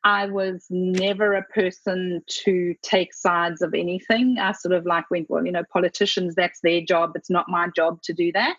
I 0.03 0.27
was 0.27 0.67
never 0.69 1.33
a 1.33 1.43
person 1.43 2.21
to 2.43 2.75
take 2.83 3.11
sides 3.11 3.63
of 3.63 3.73
anything. 3.73 4.37
I 4.39 4.51
sort 4.51 4.75
of 4.75 4.85
like 4.85 5.09
went, 5.09 5.31
well, 5.31 5.43
you 5.43 5.51
know, 5.51 5.63
politicians, 5.73 6.35
that's 6.35 6.59
their 6.61 6.81
job. 6.81 7.13
It's 7.15 7.31
not 7.31 7.49
my 7.49 7.69
job 7.75 8.03
to 8.03 8.13
do 8.13 8.31
that. 8.33 8.57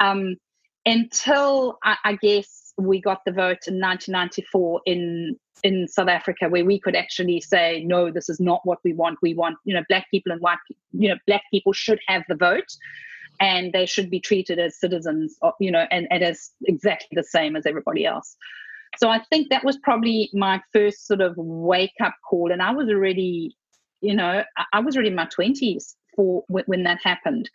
Um, 0.00 0.36
until 0.84 1.78
I, 1.82 1.96
I 2.04 2.12
guess 2.16 2.74
we 2.76 3.00
got 3.00 3.24
the 3.24 3.32
vote 3.32 3.66
in 3.66 3.80
1994 3.80 4.82
in 4.84 5.38
in 5.62 5.88
South 5.88 6.08
Africa, 6.08 6.48
where 6.50 6.64
we 6.64 6.78
could 6.78 6.94
actually 6.94 7.40
say, 7.40 7.82
no, 7.86 8.10
this 8.10 8.28
is 8.28 8.38
not 8.38 8.60
what 8.64 8.78
we 8.84 8.92
want. 8.92 9.18
We 9.22 9.32
want, 9.32 9.56
you 9.64 9.74
know, 9.74 9.82
black 9.88 10.06
people 10.10 10.30
and 10.30 10.40
white, 10.40 10.58
you 10.92 11.08
know, 11.08 11.16
black 11.26 11.42
people 11.50 11.72
should 11.72 11.98
have 12.06 12.24
the 12.28 12.34
vote, 12.34 12.76
and 13.40 13.72
they 13.72 13.86
should 13.86 14.10
be 14.10 14.20
treated 14.20 14.58
as 14.58 14.78
citizens, 14.78 15.36
you 15.60 15.70
know, 15.70 15.86
and, 15.90 16.06
and 16.10 16.22
as 16.22 16.50
exactly 16.64 17.14
the 17.14 17.24
same 17.24 17.56
as 17.56 17.66
everybody 17.66 18.04
else. 18.04 18.36
So 18.98 19.10
I 19.10 19.20
think 19.30 19.50
that 19.50 19.64
was 19.64 19.76
probably 19.78 20.30
my 20.32 20.60
first 20.72 21.06
sort 21.06 21.20
of 21.20 21.34
wake 21.36 21.94
up 22.02 22.14
call, 22.28 22.50
and 22.52 22.62
I 22.62 22.72
was 22.72 22.88
already, 22.88 23.56
you 24.00 24.14
know, 24.14 24.42
I- 24.72 24.80
was 24.80 24.96
already 24.96 25.10
in 25.10 25.14
my 25.14 25.26
twenties 25.26 25.96
for 26.14 26.44
when 26.48 26.84
that 26.84 26.98
happened, 27.02 27.50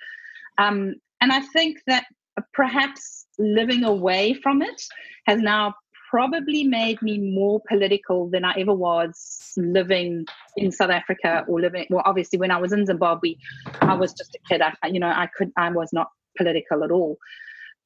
um, 0.57 0.95
and 1.19 1.31
I 1.31 1.41
think 1.41 1.79
that 1.87 2.05
perhaps 2.53 3.25
living 3.39 3.83
away 3.83 4.33
from 4.33 4.61
it 4.61 4.81
has 5.25 5.41
now 5.41 5.73
probably 6.12 6.65
made 6.65 7.02
me 7.02 7.17
more 7.17 7.62
political 7.69 8.30
than 8.30 8.43
I 8.43 8.54
ever 8.58 8.74
was 8.74 9.54
living 9.56 10.26
in 10.58 10.69
South 10.69 10.89
Africa 10.89 11.45
or 11.47 11.62
living. 11.62 11.86
Well, 11.89 12.04
obviously, 12.06 12.38
when 12.38 12.52
I 12.52 12.58
was 12.58 12.74
in 12.74 12.86
Zimbabwe, 12.86 13.36
I 13.80 13.95
was 13.95 14.13
just 14.13 14.36
a 14.36 14.39
kid. 14.50 14.62
I, 14.62 14.74
you 14.88 15.00
know, 15.00 15.08
I 15.08 15.30
could, 15.34 15.52
I 15.56 15.71
was 15.71 15.93
not 15.93 16.10
political 16.38 16.84
at 16.84 16.91
all. 16.91 17.17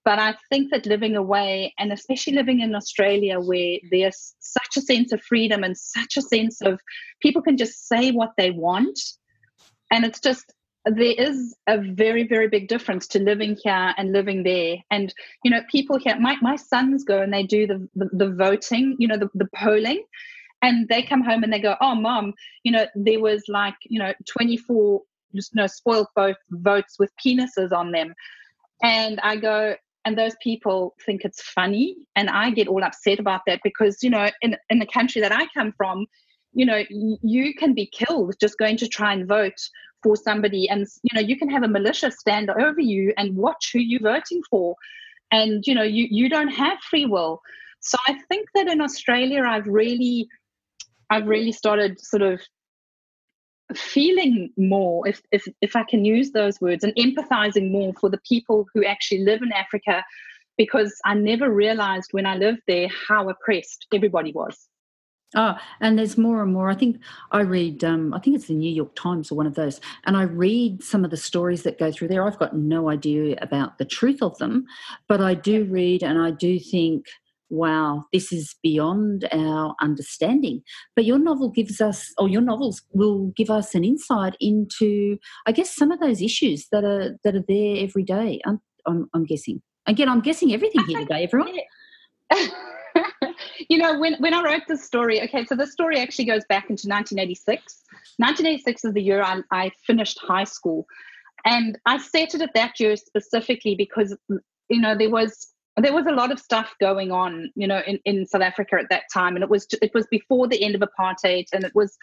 But 0.04 0.18
I 0.18 0.36
think 0.50 0.72
that 0.72 0.88
living 0.88 1.16
away, 1.16 1.76
and 1.78 1.94
especially 1.94 2.34
living 2.34 2.62
in 2.62 2.74
Australia, 2.74 3.40
where 3.40 3.78
there's 3.92 4.34
such 4.40 4.76
a 4.78 4.82
sense 4.82 5.12
of 5.12 5.22
freedom 5.22 5.64
and 5.64 5.78
such 5.78 6.18
a 6.18 6.22
sense 6.24 6.62
of 6.62 6.80
people 7.22 7.44
can 7.44 7.58
just 7.58 7.88
say 7.88 8.12
what 8.12 8.32
they 8.40 8.50
want, 8.50 9.00
and 9.92 10.04
it's 10.04 10.20
just 10.20 10.52
there 10.86 11.16
is 11.18 11.56
a 11.68 11.80
very 11.80 12.28
very 12.28 12.48
big 12.48 12.68
difference 12.68 13.08
to 13.08 13.20
living 13.20 13.58
here 13.62 13.94
and 13.98 14.12
living 14.12 14.44
there. 14.44 14.78
And 14.92 15.14
you 15.44 15.52
know 15.52 15.62
people 15.72 15.98
here 15.98 16.20
my, 16.20 16.38
my 16.42 16.56
sons 16.56 17.04
go 17.04 17.22
and 17.22 17.34
they 17.34 17.44
do 17.44 17.68
the, 17.68 17.88
the, 17.96 18.10
the 18.14 18.30
voting 18.32 18.96
you 19.00 19.08
know 19.08 19.18
the, 19.18 19.30
the 19.34 19.50
polling 19.56 20.04
and 20.62 20.88
they 20.88 21.02
come 21.02 21.22
home 21.22 21.44
and 21.44 21.52
they 21.52 21.60
go 21.60 21.76
oh 21.82 21.96
mom 21.96 22.34
you 22.64 22.72
know 22.72 22.86
there 22.96 23.20
was 23.20 23.44
like 23.48 23.76
you 23.84 24.00
know 24.00 24.14
24 24.28 25.02
just 25.36 25.54
you 25.54 25.62
know 25.62 25.68
spoiled 25.68 26.08
both 26.16 26.38
votes 26.52 26.98
with 27.00 27.12
penises 27.24 27.72
on 27.72 27.92
them. 27.92 28.14
And 28.84 29.20
i 29.22 29.36
go 29.38 29.76
and 30.06 30.18
those 30.18 30.36
people 30.42 30.96
think 31.04 31.26
it's 31.26 31.42
funny 31.42 31.96
and 32.16 32.30
i 32.30 32.52
get 32.52 32.68
all 32.68 32.84
upset 32.84 33.20
about 33.20 33.42
that 33.48 33.60
because 33.64 34.04
you 34.04 34.10
know 34.10 34.30
in, 34.42 34.56
in 34.70 34.80
the 34.80 34.86
country 34.86 35.22
that 35.22 35.32
i 35.32 35.48
come 35.56 35.74
from 35.76 36.06
you 36.54 36.66
know 36.66 36.84
you 36.90 37.54
can 37.56 37.74
be 37.74 37.86
killed 37.88 38.36
just 38.40 38.58
going 38.58 38.78
to 38.78 38.88
try 38.88 39.14
and 39.14 39.28
vote 39.28 39.60
for 40.06 40.16
somebody 40.16 40.70
and 40.70 40.86
you 41.02 41.14
know 41.16 41.28
you 41.30 41.36
can 41.42 41.50
have 41.50 41.64
a 41.64 41.74
militia 41.78 42.12
stand 42.12 42.52
over 42.52 42.82
you 42.94 43.14
and 43.18 43.36
watch 43.36 43.72
who 43.74 43.80
you're 43.80 44.08
voting 44.14 44.42
for. 44.52 44.76
And 45.32 45.66
you 45.68 45.76
know 45.78 45.88
you 45.98 46.08
you 46.20 46.30
don't 46.30 46.54
have 46.64 46.78
free 46.92 47.08
will. 47.16 47.42
So 47.86 47.98
i 48.08 48.14
think 48.30 48.50
that 48.56 48.68
in 48.68 48.82
australia 48.82 49.44
i've 49.54 49.68
really 49.68 50.28
i've 51.12 51.28
really 51.28 51.52
started 51.52 52.00
sort 52.00 52.24
of 52.24 52.42
feeling 53.76 54.52
more 54.58 55.08
if 55.08 55.22
if 55.32 55.48
if 55.62 55.76
i 55.76 55.84
can 55.92 56.06
use 56.06 56.32
those 56.32 56.60
words 56.62 56.84
and 56.84 56.96
empathizing 56.96 57.72
more 57.72 57.94
for 58.00 58.10
the 58.10 58.22
people 58.32 58.66
who 58.74 58.84
actually 58.94 59.24
live 59.30 59.42
in 59.42 59.52
africa 59.52 60.04
because 60.58 60.94
i 61.06 61.14
never 61.14 61.52
realized 61.52 62.10
when 62.12 62.26
i 62.26 62.36
lived 62.36 62.62
there 62.68 62.90
how 63.08 63.28
oppressed 63.30 63.88
everybody 63.94 64.32
was 64.32 64.68
Oh, 65.36 65.56
and 65.82 66.00
there's 66.00 66.18
more 66.18 66.42
and 66.42 66.54
more. 66.54 66.70
I 66.70 66.76
think 66.76 67.00
I 67.32 67.42
read, 67.42 67.84
um, 67.84 68.14
I 68.14 68.20
think 68.20 68.38
it's 68.38 68.48
the 68.48 68.54
New 68.54 68.72
York 68.72 68.96
Times 68.96 69.32
or 69.32 69.36
one 69.36 69.48
of 69.48 69.56
those, 69.56 69.82
and 70.06 70.16
I 70.16 70.24
read 70.24 70.82
some 70.82 71.04
of 71.04 71.12
the 71.12 71.18
stories 71.18 71.64
that 71.64 71.78
go 71.78 71.92
through 71.92 72.08
there. 72.08 72.26
I've 72.26 72.40
got 72.40 72.56
no 72.56 72.90
idea 72.90 73.38
about 73.42 73.78
the 73.78 73.86
truth 73.86 74.22
of 74.22 74.38
them, 74.38 74.66
but 75.10 75.20
I 75.20 75.34
do 75.34 75.66
read 75.66 76.04
and 76.04 76.18
I 76.20 76.32
do 76.32 76.58
think, 76.58 77.08
wow, 77.50 78.06
this 78.14 78.32
is 78.32 78.56
beyond 78.64 79.28
our 79.34 79.76
understanding. 79.82 80.62
But 80.96 81.06
your 81.06 81.20
novel 81.20 81.50
gives 81.50 81.82
us, 81.82 82.14
or 82.18 82.30
your 82.30 82.42
novels 82.42 82.82
will 82.94 83.34
give 83.36 83.50
us 83.50 83.76
an 83.76 83.84
insight 83.84 84.36
into, 84.40 85.18
I 85.46 85.52
guess, 85.52 85.76
some 85.76 85.92
of 85.92 86.00
those 86.00 86.22
issues 86.22 86.68
that 86.72 86.86
are 86.86 87.18
that 87.26 87.36
are 87.36 87.44
there 87.48 87.76
every 87.80 88.04
day. 88.04 88.40
I'm, 88.46 88.62
I'm, 88.86 89.10
I'm 89.14 89.26
guessing. 89.26 89.62
Again, 89.86 90.08
I'm 90.08 90.22
guessing 90.22 90.54
everything 90.54 90.86
here 90.86 91.00
today, 91.06 91.24
everyone. 91.24 91.58
you 93.70 93.78
know, 93.78 94.00
when, 94.00 94.16
when 94.16 94.34
I 94.34 94.44
wrote 94.44 94.64
this 94.68 94.84
story, 94.84 95.22
okay, 95.24 95.46
so 95.46 95.56
this 95.56 95.72
story 95.72 96.00
actually 96.00 96.26
goes 96.26 96.44
back 96.50 96.70
into 96.70 96.88
1986. 96.88 97.84
1986 98.18 98.86
is 98.86 98.94
the 98.94 99.02
year 99.02 99.22
I, 99.22 99.42
I 99.52 99.72
finished 99.86 100.20
high 100.20 100.44
school. 100.44 100.86
And 101.46 101.78
I 101.86 101.98
set 101.98 102.34
it 102.34 102.42
at 102.42 102.54
that 102.56 102.80
year 102.80 102.96
specifically 102.96 103.76
because, 103.76 104.16
you 104.70 104.82
know, 104.82 104.98
there 104.98 105.10
was 105.10 105.48
there 105.78 105.94
was 105.94 106.06
a 106.06 106.12
lot 106.12 106.32
of 106.32 106.40
stuff 106.40 106.74
going 106.80 107.12
on, 107.12 107.52
you 107.56 107.68
know, 107.68 107.82
in, 107.86 108.00
in 108.06 108.26
South 108.26 108.42
Africa 108.42 108.78
at 108.80 108.90
that 108.90 109.04
time. 109.14 109.36
And 109.36 109.44
it 109.44 109.50
was 109.50 109.68
it 109.82 109.92
was 109.94 110.08
before 110.08 110.48
the 110.48 110.64
end 110.64 110.76
of 110.76 110.82
apartheid 110.82 111.46
and 111.54 111.64
it 111.64 111.74
was 111.76 111.98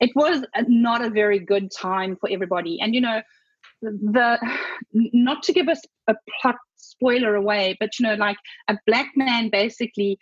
it 0.00 0.10
was 0.16 0.44
not 0.66 1.04
a 1.04 1.10
very 1.10 1.38
good 1.38 1.70
time 1.70 2.16
for 2.16 2.28
everybody. 2.30 2.80
And 2.80 2.94
you 2.94 3.00
know, 3.00 3.22
the 3.80 4.38
not 4.92 5.42
to 5.44 5.52
give 5.52 5.68
us 5.68 5.80
a 6.08 6.14
plot 6.40 6.56
spoiler 6.76 7.34
away, 7.34 7.76
but 7.80 7.98
you 7.98 8.06
know, 8.06 8.14
like 8.14 8.36
a 8.68 8.76
black 8.86 9.10
man 9.16 9.48
basically 9.48 10.18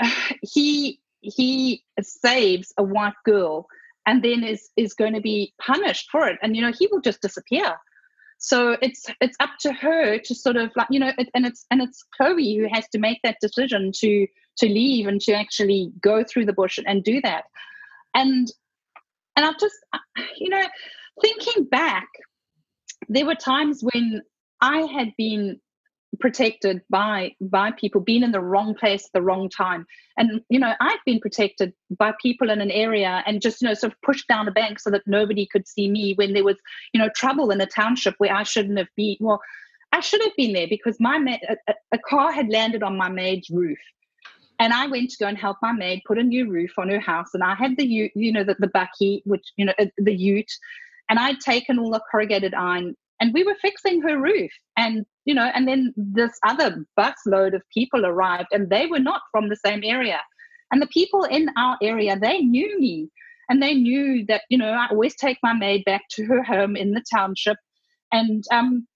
he 0.42 1.00
he 1.20 1.84
saves 2.00 2.72
a 2.76 2.82
white 2.82 3.14
girl 3.24 3.66
and 4.06 4.22
then 4.22 4.42
is 4.42 4.70
is 4.76 4.94
going 4.94 5.14
to 5.14 5.20
be 5.20 5.52
punished 5.60 6.08
for 6.10 6.26
it. 6.28 6.38
And 6.42 6.56
you 6.56 6.62
know 6.62 6.72
he 6.76 6.88
will 6.90 7.00
just 7.00 7.22
disappear. 7.22 7.74
So 8.38 8.76
it's 8.82 9.06
it's 9.20 9.36
up 9.38 9.50
to 9.60 9.72
her 9.72 10.18
to 10.18 10.34
sort 10.34 10.56
of 10.56 10.70
like 10.76 10.88
you 10.90 11.00
know 11.00 11.12
it, 11.16 11.28
and 11.34 11.46
it's 11.46 11.64
and 11.70 11.80
it's 11.80 12.04
chloe 12.16 12.56
who 12.56 12.68
has 12.72 12.88
to 12.88 12.98
make 12.98 13.20
that 13.22 13.36
decision 13.40 13.92
to 13.96 14.26
to 14.58 14.66
leave 14.66 15.06
and 15.06 15.20
to 15.22 15.32
actually 15.32 15.92
go 16.02 16.24
through 16.24 16.46
the 16.46 16.52
bush 16.52 16.78
and 16.84 17.04
do 17.04 17.20
that. 17.22 17.44
And 18.14 18.50
and 19.36 19.46
i've 19.46 19.58
just 19.58 19.76
you 20.38 20.48
know 20.48 20.64
thinking 21.20 21.64
back 21.64 22.08
there 23.08 23.26
were 23.26 23.34
times 23.34 23.82
when 23.82 24.22
i 24.60 24.80
had 24.82 25.12
been 25.16 25.60
protected 26.22 26.80
by 26.88 27.32
by 27.40 27.72
people 27.72 28.00
being 28.00 28.22
in 28.22 28.30
the 28.30 28.40
wrong 28.40 28.74
place 28.74 29.04
at 29.04 29.12
the 29.12 29.20
wrong 29.20 29.50
time 29.50 29.84
and 30.16 30.40
you 30.48 30.58
know 30.58 30.72
i've 30.80 31.04
been 31.04 31.18
protected 31.18 31.72
by 31.98 32.12
people 32.22 32.48
in 32.48 32.60
an 32.60 32.70
area 32.70 33.24
and 33.26 33.42
just 33.42 33.60
you 33.60 33.66
know 33.66 33.74
sort 33.74 33.92
of 33.92 34.00
pushed 34.02 34.28
down 34.28 34.46
the 34.46 34.52
bank 34.52 34.78
so 34.78 34.88
that 34.88 35.02
nobody 35.04 35.44
could 35.44 35.66
see 35.66 35.90
me 35.90 36.14
when 36.14 36.32
there 36.32 36.44
was 36.44 36.56
you 36.94 37.00
know 37.00 37.10
trouble 37.16 37.50
in 37.50 37.60
a 37.60 37.66
township 37.66 38.14
where 38.18 38.32
i 38.32 38.44
shouldn't 38.44 38.78
have 38.78 38.94
been 38.96 39.16
well 39.18 39.40
i 39.90 39.98
should 39.98 40.22
have 40.22 40.36
been 40.36 40.52
there 40.52 40.68
because 40.68 40.96
my 41.00 41.18
ma- 41.18 41.44
a, 41.68 41.74
a 41.92 41.98
car 41.98 42.30
had 42.30 42.48
landed 42.48 42.84
on 42.84 42.96
my 42.96 43.08
maid's 43.08 43.50
roof 43.50 43.78
and 44.60 44.72
I 44.72 44.86
went 44.86 45.10
to 45.10 45.16
go 45.18 45.26
and 45.26 45.36
help 45.36 45.56
my 45.60 45.72
maid 45.72 46.02
put 46.06 46.18
a 46.18 46.22
new 46.22 46.48
roof 46.48 46.78
on 46.78 46.88
her 46.88 47.00
house. 47.00 47.30
And 47.34 47.42
I 47.42 47.56
had 47.56 47.76
the, 47.76 47.84
you 48.14 48.32
know, 48.32 48.44
the, 48.44 48.54
the 48.60 48.68
bakkie, 48.68 49.22
which, 49.24 49.44
you 49.56 49.64
know, 49.64 49.72
uh, 49.76 49.86
the 49.96 50.14
ute. 50.14 50.52
And 51.08 51.18
I'd 51.18 51.40
taken 51.40 51.80
all 51.80 51.90
the 51.90 52.00
corrugated 52.08 52.54
iron 52.54 52.94
and 53.22 53.32
we 53.32 53.44
were 53.44 53.54
fixing 53.62 54.02
her 54.02 54.18
roof. 54.20 54.50
And 54.76 55.06
you 55.24 55.34
know 55.34 55.48
and 55.54 55.68
then 55.68 55.94
this 55.96 56.32
other 56.46 56.84
busload 56.98 57.54
of 57.54 57.62
people 57.72 58.04
arrived 58.04 58.48
and 58.50 58.68
they 58.68 58.86
were 58.86 58.98
not 58.98 59.22
from 59.30 59.48
the 59.48 59.60
same 59.64 59.82
area. 59.84 60.20
And 60.72 60.82
the 60.82 60.88
people 60.88 61.22
in 61.22 61.48
our 61.56 61.78
area 61.80 62.18
they 62.18 62.38
knew 62.40 62.80
me. 62.80 63.08
And 63.48 63.62
they 63.62 63.74
knew 63.74 64.26
that 64.26 64.42
you 64.50 64.58
know 64.58 64.72
i 64.72 64.88
always 64.90 65.14
take 65.16 65.38
my 65.42 65.52
maid 65.54 65.84
back 65.84 66.02
to 66.16 66.26
her 66.26 66.42
home 66.42 66.74
in 66.76 66.90
the 66.92 67.04
township. 67.14 67.58
And 68.12 68.42
um 68.52 68.88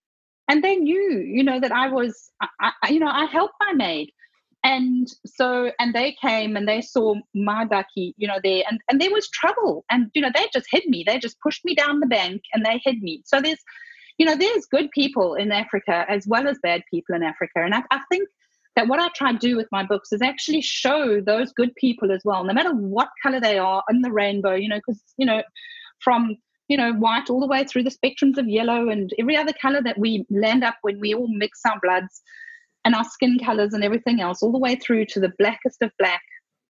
and 0.49 0.65
they 0.65 0.75
knew 0.75 1.09
you 1.37 1.45
know 1.45 1.61
that 1.61 1.73
i 1.73 1.89
was 1.89 2.31
I, 2.43 2.73
I, 2.83 2.89
you 2.91 2.99
know 2.99 3.15
i 3.23 3.27
helped 3.27 3.55
my 3.61 3.73
maid. 3.75 4.11
And 4.65 5.07
so 5.25 5.71
and 5.79 5.95
they 5.95 6.17
came 6.21 6.57
and 6.57 6.67
they 6.67 6.81
saw 6.81 7.15
my 7.33 7.65
bakkie 7.65 8.15
you 8.17 8.27
know 8.27 8.41
there. 8.43 8.65
And 8.69 8.81
and 8.89 9.01
there 9.01 9.13
was 9.13 9.31
trouble. 9.31 9.85
And 9.89 10.11
you 10.15 10.23
know 10.23 10.33
they 10.35 10.49
just 10.53 10.67
hid 10.69 10.87
me. 10.89 11.05
They 11.07 11.21
just 11.21 11.41
pushed 11.41 11.65
me 11.65 11.77
down 11.77 12.01
the 12.01 12.15
bank 12.19 12.43
and 12.53 12.67
they 12.67 12.81
hid 12.85 13.01
me. 13.03 13.23
So 13.25 13.41
there's 13.41 13.63
you 14.19 14.27
know, 14.27 14.37
there's 14.37 14.67
good 14.67 14.91
people 14.91 15.35
in 15.35 15.53
Africa 15.53 16.05
as 16.09 16.27
well 16.27 16.49
as 16.49 16.59
bad 16.63 16.83
people 16.91 17.15
in 17.15 17.23
Africa. 17.23 17.63
And 17.63 17.75
I, 17.75 17.83
I 17.91 18.01
think 18.11 18.29
that 18.75 18.89
what 18.89 19.01
I 19.01 19.09
try 19.15 19.33
to 19.33 19.39
do 19.39 19.57
with 19.57 19.69
my 19.73 19.83
books 19.83 20.13
is 20.13 20.23
actually 20.23 20.61
show 20.61 21.21
those 21.21 21.53
good 21.53 21.75
people 21.77 22.13
as 22.13 22.23
well, 22.25 22.45
no 22.45 22.53
matter 22.53 22.75
what 22.75 23.09
color 23.23 23.41
they 23.41 23.59
are 23.59 23.83
in 23.91 24.03
the 24.03 24.13
rainbow, 24.13 24.55
you 24.55 24.69
know, 24.69 24.77
because, 24.77 25.03
you 25.17 25.27
know, 25.27 25.43
from, 26.01 26.37
you 26.69 26.77
know, 26.77 26.93
white 26.93 27.31
all 27.31 27.41
the 27.41 27.47
way 27.47 27.65
through 27.65 27.85
the 27.85 27.91
spectrums 27.91 28.37
of 28.37 28.49
yellow 28.49 28.89
and 28.89 29.13
every 29.19 29.37
other 29.37 29.53
color 29.61 29.83
that 29.83 29.99
we 29.99 30.27
land 30.31 30.63
up 30.65 30.77
when 30.83 31.01
we 31.01 31.15
all 31.15 31.29
mix 31.29 31.61
our 31.67 31.79
bloods 31.81 32.23
and 32.85 32.95
our 32.95 33.05
skin 33.05 33.39
colors 33.39 33.73
and 33.73 33.83
everything 33.83 34.21
else, 34.21 34.43
all 34.43 34.53
the 34.53 34.59
way 34.59 34.77
through 34.77 35.07
to 35.07 35.21
the 35.21 35.33
blackest 35.39 35.83
of 35.83 35.91
black, 35.99 36.23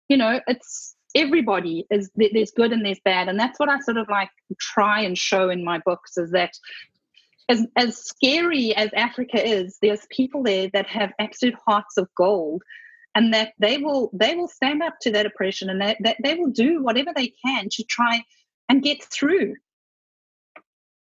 you 0.09 0.17
know, 0.17 0.41
it's 0.47 0.97
everybody 1.15 1.87
is 1.91 2.11
there's 2.15 2.51
good 2.51 2.73
and 2.73 2.85
there's 2.85 3.01
bad 3.03 3.27
and 3.27 3.41
that's 3.41 3.59
what 3.59 3.71
i 3.71 3.79
sort 3.81 3.97
of 3.97 4.07
like 4.11 4.29
try 4.61 5.01
and 5.01 5.17
show 5.17 5.49
in 5.49 5.65
my 5.65 5.81
books 5.87 6.19
is 6.19 6.31
that 6.31 6.51
as 7.49 7.67
as 7.77 7.99
scary 7.99 8.75
as 8.75 8.91
Africa 8.95 9.45
is, 9.45 9.79
there's 9.81 10.07
people 10.11 10.43
there 10.43 10.69
that 10.73 10.87
have 10.87 11.13
absolute 11.19 11.55
hearts 11.67 11.97
of 11.97 12.09
gold, 12.17 12.63
and 13.15 13.33
that 13.33 13.53
they 13.59 13.79
will 13.79 14.11
they 14.13 14.35
will 14.35 14.49
stand 14.49 14.83
up 14.83 14.95
to 15.03 15.11
that 15.13 15.27
oppression, 15.27 15.71
and 15.71 15.81
that, 15.81 15.97
that 16.01 16.17
they 16.23 16.35
will 16.35 16.51
do 16.51 16.83
whatever 16.83 17.13
they 17.15 17.33
can 17.45 17.69
to 17.71 17.85
try 17.85 18.23
and 18.69 18.83
get 18.83 19.03
through. 19.05 19.55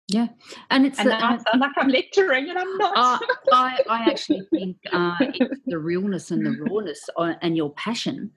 Yeah, 0.09 0.27
and 0.69 0.85
it's 0.85 0.99
and 0.99 1.09
the, 1.09 1.15
I 1.15 1.37
sound 1.37 1.59
like 1.59 1.71
I'm 1.77 1.87
lecturing, 1.87 2.49
and 2.49 2.59
I'm 2.59 2.77
not. 2.77 2.97
Uh, 2.97 3.25
I 3.53 3.79
I 3.89 4.03
actually 4.09 4.43
think 4.51 4.77
uh, 4.91 5.15
it's 5.19 5.61
the 5.65 5.79
realness 5.79 6.29
and 6.31 6.45
the 6.45 6.51
rawness 6.69 7.09
uh, 7.17 7.33
and 7.41 7.55
your 7.55 7.71
passion 7.73 8.31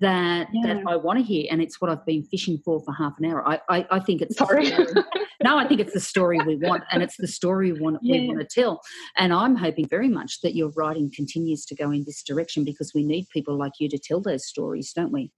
that 0.00 0.48
yeah. 0.52 0.74
that 0.74 0.82
I 0.86 0.96
want 0.96 1.18
to 1.18 1.24
hear, 1.24 1.46
and 1.50 1.62
it's 1.62 1.80
what 1.80 1.90
I've 1.90 2.04
been 2.04 2.24
fishing 2.24 2.58
for 2.64 2.80
for 2.80 2.92
half 2.92 3.14
an 3.18 3.26
hour. 3.26 3.46
I 3.46 3.60
I, 3.68 3.86
I 3.90 4.00
think 4.00 4.22
it's 4.22 4.36
sorry. 4.36 4.70
no, 5.44 5.58
I 5.58 5.66
think 5.66 5.80
it's 5.80 5.92
the 5.92 6.00
story 6.00 6.40
we 6.46 6.56
want, 6.56 6.84
and 6.90 7.02
it's 7.02 7.16
the 7.16 7.28
story 7.28 7.72
we 7.72 7.80
want, 7.80 7.98
yeah. 8.02 8.20
we 8.20 8.28
want 8.28 8.40
to 8.40 8.46
tell. 8.46 8.80
And 9.16 9.32
I'm 9.32 9.56
hoping 9.56 9.86
very 9.88 10.08
much 10.08 10.40
that 10.40 10.54
your 10.54 10.70
writing 10.76 11.10
continues 11.14 11.64
to 11.66 11.74
go 11.74 11.90
in 11.90 12.04
this 12.04 12.22
direction 12.22 12.64
because 12.64 12.92
we 12.94 13.04
need 13.04 13.26
people 13.32 13.56
like 13.56 13.72
you 13.78 13.88
to 13.88 13.98
tell 13.98 14.20
those 14.20 14.46
stories, 14.46 14.92
don't 14.92 15.12
we? 15.12 15.30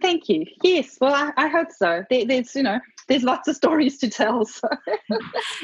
Thank 0.00 0.28
you. 0.28 0.44
Yes, 0.62 0.96
well, 1.00 1.14
I, 1.14 1.32
I 1.36 1.48
hope 1.48 1.68
so. 1.76 2.04
There, 2.10 2.24
there's, 2.24 2.54
you 2.54 2.62
know, 2.62 2.78
there's 3.08 3.24
lots 3.24 3.48
of 3.48 3.56
stories 3.56 3.98
to 3.98 4.08
tell. 4.08 4.46
So. 4.60 4.68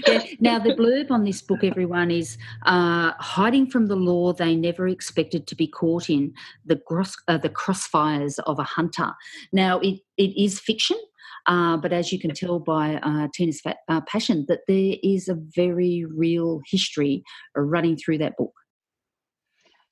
yeah. 0.06 0.24
Now, 0.40 0.58
the 0.58 0.74
blurb 0.74 1.10
on 1.10 1.24
this 1.24 1.40
book, 1.42 1.62
everyone, 1.62 2.10
is 2.10 2.36
uh, 2.64 3.12
hiding 3.18 3.70
from 3.70 3.86
the 3.86 3.96
law 3.96 4.32
they 4.32 4.56
never 4.56 4.88
expected 4.88 5.46
to 5.46 5.54
be 5.54 5.66
caught 5.66 6.10
in 6.10 6.32
the, 6.64 6.80
gross, 6.86 7.16
uh, 7.28 7.38
the 7.38 7.48
crossfires 7.48 8.38
of 8.46 8.58
a 8.58 8.64
hunter. 8.64 9.12
Now, 9.52 9.78
it, 9.80 10.00
it 10.16 10.36
is 10.36 10.58
fiction. 10.58 10.98
Uh, 11.46 11.76
but 11.76 11.92
as 11.92 12.12
you 12.12 12.18
can 12.18 12.34
tell 12.34 12.58
by 12.58 12.96
uh, 12.96 13.28
Tina's 13.32 13.60
fa- 13.60 13.76
uh, 13.88 14.00
passion, 14.02 14.44
that 14.48 14.60
there 14.66 14.96
is 15.02 15.28
a 15.28 15.34
very 15.34 16.04
real 16.04 16.60
history 16.66 17.22
running 17.54 17.96
through 17.96 18.18
that 18.18 18.36
book. 18.36 18.52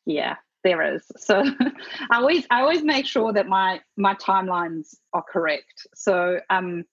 Yeah, 0.07 0.37
there 0.65 0.95
is. 0.95 1.03
So 1.17 1.45
I 2.11 2.17
always 2.17 2.47
I 2.51 2.63
always 2.63 2.83
make 2.83 3.07
sure 3.07 3.33
that 3.33 3.47
my 3.47 3.81
my 3.97 4.15
timelines 4.15 4.97
are 5.13 5.23
correct. 5.23 5.87
So 5.95 6.41
um 6.51 6.85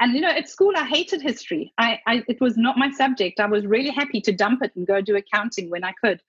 and 0.00 0.14
you 0.14 0.20
know, 0.20 0.30
at 0.30 0.48
school 0.48 0.72
I 0.76 0.84
hated 0.86 1.20
history. 1.22 1.72
I, 1.78 1.98
I 2.06 2.22
it 2.28 2.40
was 2.40 2.56
not 2.56 2.78
my 2.78 2.90
subject. 2.90 3.40
I 3.40 3.46
was 3.46 3.66
really 3.66 3.90
happy 3.90 4.20
to 4.20 4.32
dump 4.32 4.62
it 4.62 4.72
and 4.76 4.86
go 4.86 5.00
do 5.00 5.16
accounting 5.16 5.70
when 5.70 5.82
I 5.82 5.92
could. 6.02 6.20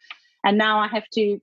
And 0.44 0.58
now 0.58 0.80
I 0.80 0.88
have 0.88 1.08
to 1.14 1.40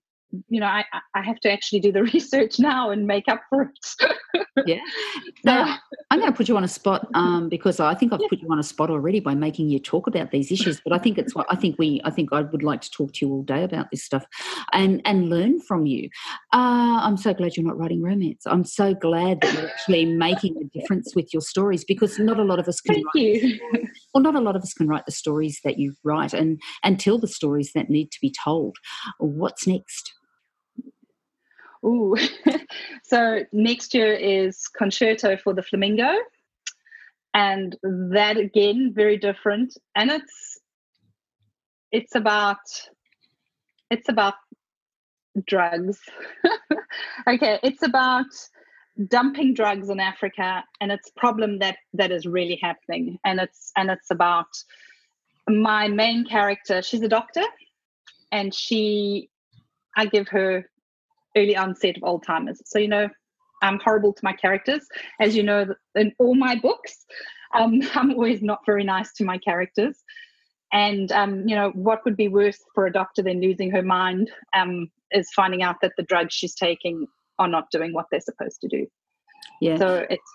you 0.48 0.60
know, 0.60 0.66
I, 0.66 0.84
I 1.14 1.22
have 1.22 1.40
to 1.40 1.52
actually 1.52 1.80
do 1.80 1.92
the 1.92 2.02
research 2.14 2.58
now 2.58 2.90
and 2.90 3.06
make 3.06 3.28
up 3.28 3.42
for 3.48 3.62
it. 3.62 4.66
yeah. 4.66 4.80
Now, 5.44 5.78
I'm 6.10 6.18
going 6.18 6.32
to 6.32 6.36
put 6.36 6.48
you 6.48 6.56
on 6.56 6.64
a 6.64 6.68
spot 6.68 7.06
um, 7.14 7.48
because 7.48 7.78
I 7.78 7.94
think 7.94 8.12
I've 8.12 8.20
yeah. 8.20 8.26
put 8.28 8.40
you 8.40 8.48
on 8.50 8.58
a 8.58 8.64
spot 8.64 8.90
already 8.90 9.20
by 9.20 9.34
making 9.34 9.68
you 9.68 9.78
talk 9.78 10.08
about 10.08 10.32
these 10.32 10.50
issues. 10.50 10.80
But 10.82 10.92
I 10.92 10.98
think 10.98 11.18
it's 11.18 11.36
what 11.36 11.46
I 11.48 11.54
think 11.54 11.76
we, 11.78 12.00
I 12.04 12.10
think 12.10 12.30
I 12.32 12.40
would 12.40 12.64
like 12.64 12.80
to 12.80 12.90
talk 12.90 13.12
to 13.14 13.26
you 13.26 13.32
all 13.32 13.42
day 13.42 13.62
about 13.62 13.90
this 13.92 14.02
stuff 14.02 14.26
and, 14.72 15.00
and 15.04 15.30
learn 15.30 15.60
from 15.60 15.86
you. 15.86 16.08
Uh, 16.52 16.98
I'm 17.00 17.16
so 17.16 17.32
glad 17.32 17.56
you're 17.56 17.66
not 17.66 17.78
writing 17.78 18.02
romance. 18.02 18.42
I'm 18.46 18.64
so 18.64 18.92
glad 18.92 19.40
that 19.42 19.54
you're 19.54 19.68
actually 19.68 20.04
making 20.06 20.56
a 20.56 20.78
difference 20.78 21.14
with 21.14 21.32
your 21.32 21.42
stories 21.42 21.84
because 21.84 22.18
not 22.18 22.40
a 22.40 22.44
lot 22.44 22.58
of 22.58 22.66
us 22.66 22.80
can 22.80 22.96
Thank 22.96 23.06
write. 23.14 23.22
You. 23.22 23.60
Well, 24.12 24.22
not 24.22 24.34
a 24.34 24.40
lot 24.40 24.56
of 24.56 24.62
us 24.62 24.72
can 24.72 24.88
write 24.88 25.06
the 25.06 25.12
stories 25.12 25.60
that 25.62 25.78
you 25.78 25.94
write 26.02 26.32
and, 26.32 26.60
and 26.82 26.98
tell 26.98 27.18
the 27.18 27.28
stories 27.28 27.72
that 27.74 27.88
need 27.88 28.10
to 28.10 28.18
be 28.20 28.34
told. 28.44 28.76
What's 29.18 29.66
next? 29.66 30.14
Ooh. 31.86 32.16
so 33.04 33.44
next 33.52 33.94
year 33.94 34.12
is 34.12 34.66
Concerto 34.68 35.36
for 35.36 35.54
the 35.54 35.62
Flamingo. 35.62 36.08
And 37.32 37.76
that 37.82 38.36
again, 38.38 38.92
very 38.94 39.18
different. 39.18 39.76
And 39.94 40.10
it's 40.10 40.58
it's 41.92 42.14
about 42.14 42.56
it's 43.90 44.08
about 44.08 44.34
drugs. 45.46 46.00
okay, 47.28 47.60
it's 47.62 47.82
about 47.82 48.26
dumping 49.08 49.52
drugs 49.52 49.90
in 49.90 50.00
Africa 50.00 50.64
and 50.80 50.90
it's 50.90 51.10
problem 51.16 51.58
that 51.58 51.76
that 51.92 52.10
is 52.10 52.26
really 52.26 52.58
happening. 52.62 53.18
And 53.24 53.38
it's 53.38 53.70
and 53.76 53.90
it's 53.90 54.10
about 54.10 54.48
my 55.48 55.88
main 55.88 56.24
character, 56.24 56.82
she's 56.82 57.02
a 57.02 57.08
doctor 57.08 57.44
and 58.32 58.52
she 58.54 59.28
I 59.96 60.06
give 60.06 60.28
her 60.28 60.68
early 61.36 61.56
onset 61.56 61.96
of 61.96 62.02
Alzheimer's. 62.02 62.62
So, 62.64 62.78
you 62.78 62.88
know, 62.88 63.08
I'm 63.62 63.80
horrible 63.82 64.12
to 64.12 64.20
my 64.24 64.32
characters. 64.32 64.86
As 65.20 65.36
you 65.36 65.42
know, 65.42 65.66
in 65.94 66.12
all 66.18 66.34
my 66.34 66.56
books, 66.56 67.04
um, 67.54 67.80
I'm 67.94 68.12
always 68.12 68.42
not 68.42 68.60
very 68.66 68.84
nice 68.84 69.12
to 69.14 69.24
my 69.24 69.38
characters. 69.38 70.02
And, 70.72 71.12
um, 71.12 71.46
you 71.46 71.54
know, 71.54 71.70
what 71.70 72.04
would 72.04 72.16
be 72.16 72.28
worse 72.28 72.58
for 72.74 72.86
a 72.86 72.92
doctor 72.92 73.22
than 73.22 73.40
losing 73.40 73.70
her 73.70 73.82
mind 73.82 74.30
um, 74.54 74.90
is 75.12 75.28
finding 75.34 75.62
out 75.62 75.76
that 75.82 75.92
the 75.96 76.02
drugs 76.02 76.34
she's 76.34 76.54
taking 76.54 77.06
are 77.38 77.48
not 77.48 77.70
doing 77.70 77.92
what 77.92 78.06
they're 78.10 78.20
supposed 78.20 78.60
to 78.62 78.68
do. 78.68 78.86
Yeah. 79.60 79.78
So 79.78 80.06
it's 80.10 80.32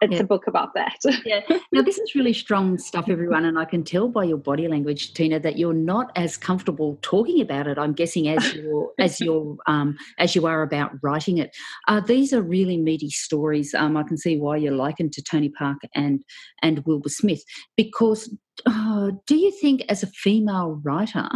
it's 0.00 0.14
yeah. 0.14 0.20
a 0.20 0.24
book 0.24 0.46
about 0.46 0.74
that. 0.74 0.96
yeah. 1.24 1.40
Now 1.72 1.82
this 1.82 1.98
is 1.98 2.14
really 2.14 2.32
strong 2.32 2.78
stuff, 2.78 3.08
everyone, 3.08 3.44
and 3.44 3.58
I 3.58 3.64
can 3.64 3.82
tell 3.84 4.08
by 4.08 4.24
your 4.24 4.36
body 4.36 4.68
language, 4.68 5.14
Tina, 5.14 5.40
that 5.40 5.58
you're 5.58 5.74
not 5.74 6.12
as 6.16 6.36
comfortable 6.36 6.98
talking 7.02 7.40
about 7.40 7.66
it. 7.66 7.78
I'm 7.78 7.92
guessing 7.92 8.28
as 8.28 8.54
you're 8.54 8.90
as 8.98 9.20
you're 9.20 9.56
um, 9.66 9.96
as 10.18 10.34
you 10.34 10.46
are 10.46 10.62
about 10.62 10.92
writing 11.02 11.38
it. 11.38 11.56
Uh, 11.88 12.00
these 12.00 12.32
are 12.32 12.42
really 12.42 12.76
meaty 12.76 13.10
stories. 13.10 13.74
Um, 13.74 13.96
I 13.96 14.02
can 14.02 14.18
see 14.18 14.36
why 14.36 14.56
you're 14.56 14.72
likened 14.72 15.12
to 15.14 15.22
Tony 15.22 15.48
Parker 15.48 15.88
and 15.94 16.22
and 16.62 16.84
Wilbur 16.86 17.08
Smith 17.08 17.42
because. 17.76 18.34
Uh, 18.64 19.10
do 19.26 19.36
you 19.36 19.50
think, 19.60 19.84
as 19.90 20.02
a 20.02 20.06
female 20.06 20.80
writer, 20.82 21.28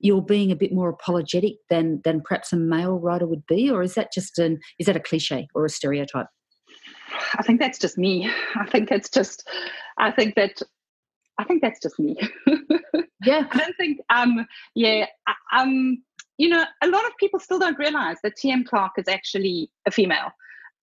you're 0.00 0.22
being 0.22 0.50
a 0.50 0.56
bit 0.56 0.72
more 0.72 0.88
apologetic 0.88 1.54
than 1.70 2.00
than 2.04 2.20
perhaps 2.20 2.52
a 2.52 2.56
male 2.56 2.98
writer 2.98 3.26
would 3.26 3.46
be, 3.46 3.70
or 3.70 3.82
is 3.82 3.94
that 3.94 4.12
just 4.12 4.38
an 4.38 4.58
is 4.78 4.86
that 4.86 4.96
a 4.96 5.00
cliche 5.00 5.48
or 5.54 5.64
a 5.64 5.70
stereotype? 5.70 6.26
I 7.34 7.42
think 7.42 7.60
that's 7.60 7.78
just 7.78 7.98
me. 7.98 8.30
I 8.56 8.66
think 8.66 8.90
it's 8.90 9.10
just, 9.10 9.48
I 9.96 10.10
think 10.10 10.34
that, 10.36 10.62
I 11.38 11.44
think 11.44 11.62
that's 11.62 11.80
just 11.80 11.98
me. 11.98 12.16
yeah. 13.24 13.46
I 13.50 13.56
don't 13.56 13.76
think, 13.76 14.00
um, 14.10 14.46
yeah, 14.74 15.06
I, 15.26 15.62
um, 15.62 16.02
you 16.36 16.48
know, 16.48 16.64
a 16.82 16.88
lot 16.88 17.04
of 17.04 17.12
people 17.18 17.40
still 17.40 17.58
don't 17.58 17.78
realize 17.78 18.16
that 18.22 18.36
TM 18.36 18.64
Clark 18.66 18.92
is 18.96 19.08
actually 19.08 19.70
a 19.86 19.90
female. 19.90 20.30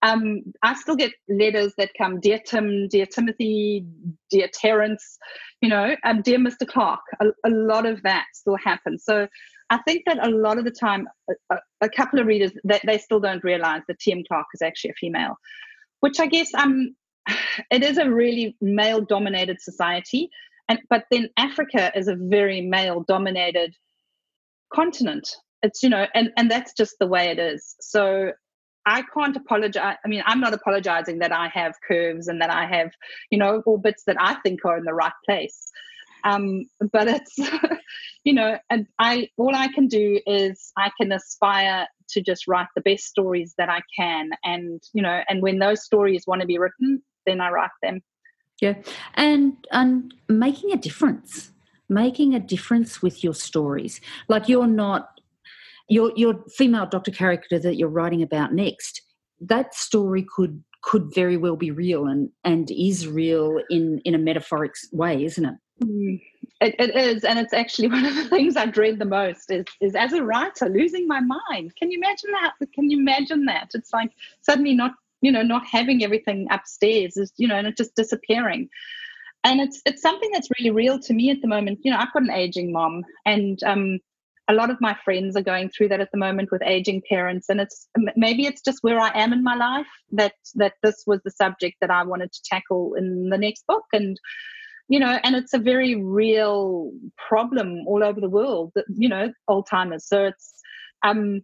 Um, 0.02 0.42
I 0.62 0.74
still 0.74 0.96
get 0.96 1.12
letters 1.28 1.72
that 1.78 1.90
come, 1.96 2.20
dear 2.20 2.38
Tim, 2.38 2.86
dear 2.88 3.06
Timothy, 3.06 3.86
dear 4.30 4.48
Terence, 4.52 5.18
you 5.62 5.68
know, 5.70 5.96
um, 6.04 6.20
dear 6.22 6.38
Mr. 6.38 6.66
Clark. 6.66 7.00
A, 7.20 7.26
a, 7.46 7.50
lot 7.50 7.86
of 7.86 8.02
that 8.02 8.26
still 8.34 8.56
happens. 8.56 9.04
So 9.04 9.26
I 9.70 9.78
think 9.78 10.04
that 10.06 10.24
a 10.24 10.30
lot 10.30 10.58
of 10.58 10.64
the 10.64 10.70
time, 10.70 11.08
a, 11.50 11.56
a 11.80 11.88
couple 11.88 12.20
of 12.20 12.26
readers 12.26 12.52
that 12.64 12.82
they 12.86 12.98
still 12.98 13.20
don't 13.20 13.42
realize 13.42 13.82
that 13.88 13.98
TM 13.98 14.22
Clark 14.28 14.46
is 14.54 14.62
actually 14.62 14.90
a 14.90 14.94
female 14.94 15.38
which 16.06 16.20
I 16.20 16.26
guess 16.26 16.54
um, 16.54 16.94
it 17.72 17.82
is 17.82 17.98
a 17.98 18.08
really 18.08 18.56
male 18.60 19.00
dominated 19.00 19.60
society. 19.60 20.30
And, 20.68 20.78
but 20.88 21.04
then 21.10 21.30
Africa 21.36 21.90
is 21.96 22.06
a 22.06 22.14
very 22.14 22.60
male 22.60 23.04
dominated 23.06 23.74
continent. 24.72 25.28
It's, 25.62 25.82
you 25.82 25.88
know, 25.88 26.06
and, 26.14 26.30
and 26.36 26.48
that's 26.48 26.74
just 26.74 26.94
the 27.00 27.08
way 27.08 27.30
it 27.30 27.40
is. 27.40 27.74
So 27.80 28.30
I 28.86 29.02
can't 29.02 29.36
apologize. 29.36 29.96
I 30.04 30.08
mean, 30.08 30.22
I'm 30.26 30.38
not 30.38 30.54
apologizing 30.54 31.18
that 31.18 31.32
I 31.32 31.48
have 31.48 31.74
curves 31.88 32.28
and 32.28 32.40
that 32.40 32.50
I 32.50 32.66
have, 32.66 32.92
you 33.32 33.38
know, 33.38 33.64
all 33.66 33.78
bits 33.78 34.04
that 34.06 34.16
I 34.20 34.34
think 34.44 34.64
are 34.64 34.78
in 34.78 34.84
the 34.84 34.94
right 34.94 35.18
place. 35.24 35.72
Um, 36.22 36.66
but 36.92 37.08
it's, 37.08 37.36
you 38.24 38.32
know, 38.32 38.58
and 38.70 38.86
I 39.00 39.28
all 39.36 39.54
I 39.54 39.68
can 39.68 39.88
do 39.88 40.20
is 40.24 40.72
I 40.76 40.92
can 41.00 41.10
aspire 41.10 41.88
to 42.10 42.22
just 42.22 42.46
write 42.46 42.68
the 42.74 42.82
best 42.82 43.04
stories 43.04 43.54
that 43.58 43.68
I 43.68 43.80
can, 43.96 44.30
and 44.44 44.82
you 44.92 45.02
know, 45.02 45.22
and 45.28 45.42
when 45.42 45.58
those 45.58 45.84
stories 45.84 46.24
want 46.26 46.40
to 46.40 46.46
be 46.46 46.58
written, 46.58 47.02
then 47.26 47.40
I 47.40 47.50
write 47.50 47.70
them. 47.82 48.00
Yeah, 48.60 48.74
and 49.14 49.54
and 49.72 50.14
making 50.28 50.72
a 50.72 50.76
difference, 50.76 51.52
making 51.88 52.34
a 52.34 52.40
difference 52.40 53.02
with 53.02 53.22
your 53.22 53.34
stories. 53.34 54.00
Like 54.28 54.48
you're 54.48 54.66
not 54.66 55.20
your 55.88 56.12
your 56.16 56.42
female 56.56 56.86
doctor 56.86 57.10
character 57.10 57.58
that 57.58 57.76
you're 57.76 57.88
writing 57.88 58.22
about 58.22 58.54
next. 58.54 59.02
That 59.40 59.74
story 59.74 60.24
could 60.34 60.62
could 60.82 61.12
very 61.14 61.36
well 61.36 61.56
be 61.56 61.70
real 61.70 62.06
and 62.06 62.30
and 62.44 62.70
is 62.70 63.06
real 63.06 63.60
in 63.70 64.00
in 64.04 64.14
a 64.14 64.18
metaphoric 64.18 64.72
way, 64.92 65.24
isn't 65.24 65.44
it? 65.44 65.54
Mm, 65.82 66.20
it, 66.60 66.74
it 66.78 66.96
is, 66.96 67.24
and 67.24 67.38
it's 67.38 67.52
actually 67.52 67.88
one 67.92 68.04
of 68.04 68.14
the 68.14 68.28
things 68.28 68.56
I 68.56 68.66
dread 68.66 68.98
the 68.98 69.04
most. 69.04 69.50
Is 69.50 69.64
is 69.80 69.94
as 69.94 70.12
a 70.12 70.22
writer 70.22 70.68
losing 70.68 71.06
my 71.06 71.20
mind. 71.20 71.74
Can 71.76 71.90
you 71.90 71.98
imagine 71.98 72.32
that? 72.32 72.54
Can 72.74 72.90
you 72.90 72.98
imagine 72.98 73.44
that? 73.46 73.70
It's 73.74 73.92
like 73.92 74.10
suddenly 74.42 74.74
not, 74.74 74.92
you 75.20 75.30
know, 75.32 75.42
not 75.42 75.66
having 75.66 76.02
everything 76.02 76.46
upstairs 76.50 77.16
is, 77.16 77.32
you 77.36 77.48
know, 77.48 77.56
and 77.56 77.66
it 77.66 77.76
just 77.76 77.94
disappearing. 77.94 78.68
And 79.44 79.60
it's 79.60 79.82
it's 79.86 80.02
something 80.02 80.30
that's 80.32 80.48
really 80.58 80.70
real 80.70 80.98
to 81.00 81.14
me 81.14 81.30
at 81.30 81.42
the 81.42 81.48
moment. 81.48 81.80
You 81.82 81.92
know, 81.92 81.98
I've 81.98 82.12
got 82.12 82.22
an 82.22 82.30
aging 82.30 82.72
mom, 82.72 83.04
and 83.26 83.62
um, 83.64 83.98
a 84.48 84.54
lot 84.54 84.70
of 84.70 84.80
my 84.80 84.96
friends 85.04 85.36
are 85.36 85.42
going 85.42 85.68
through 85.70 85.88
that 85.88 86.00
at 86.00 86.10
the 86.12 86.18
moment 86.18 86.50
with 86.52 86.62
aging 86.64 87.02
parents 87.08 87.48
and 87.48 87.60
it's 87.60 87.88
maybe 88.16 88.46
it's 88.46 88.62
just 88.62 88.78
where 88.82 89.00
i 89.00 89.10
am 89.14 89.32
in 89.32 89.42
my 89.42 89.56
life 89.56 89.88
that 90.12 90.34
that 90.54 90.74
this 90.84 91.02
was 91.06 91.20
the 91.24 91.32
subject 91.32 91.76
that 91.80 91.90
i 91.90 92.04
wanted 92.04 92.32
to 92.32 92.40
tackle 92.44 92.94
in 92.94 93.28
the 93.28 93.38
next 93.38 93.66
book 93.66 93.84
and 93.92 94.18
you 94.88 95.00
know, 95.00 95.18
and 95.24 95.34
it's 95.34 95.54
a 95.54 95.58
very 95.58 95.94
real 95.96 96.92
problem 97.16 97.86
all 97.86 98.04
over 98.04 98.20
the 98.20 98.28
world. 98.28 98.72
That 98.74 98.84
you 98.88 99.08
know, 99.08 99.32
Alzheimer's. 99.48 100.06
So 100.06 100.24
it's 100.24 100.60
um, 101.02 101.42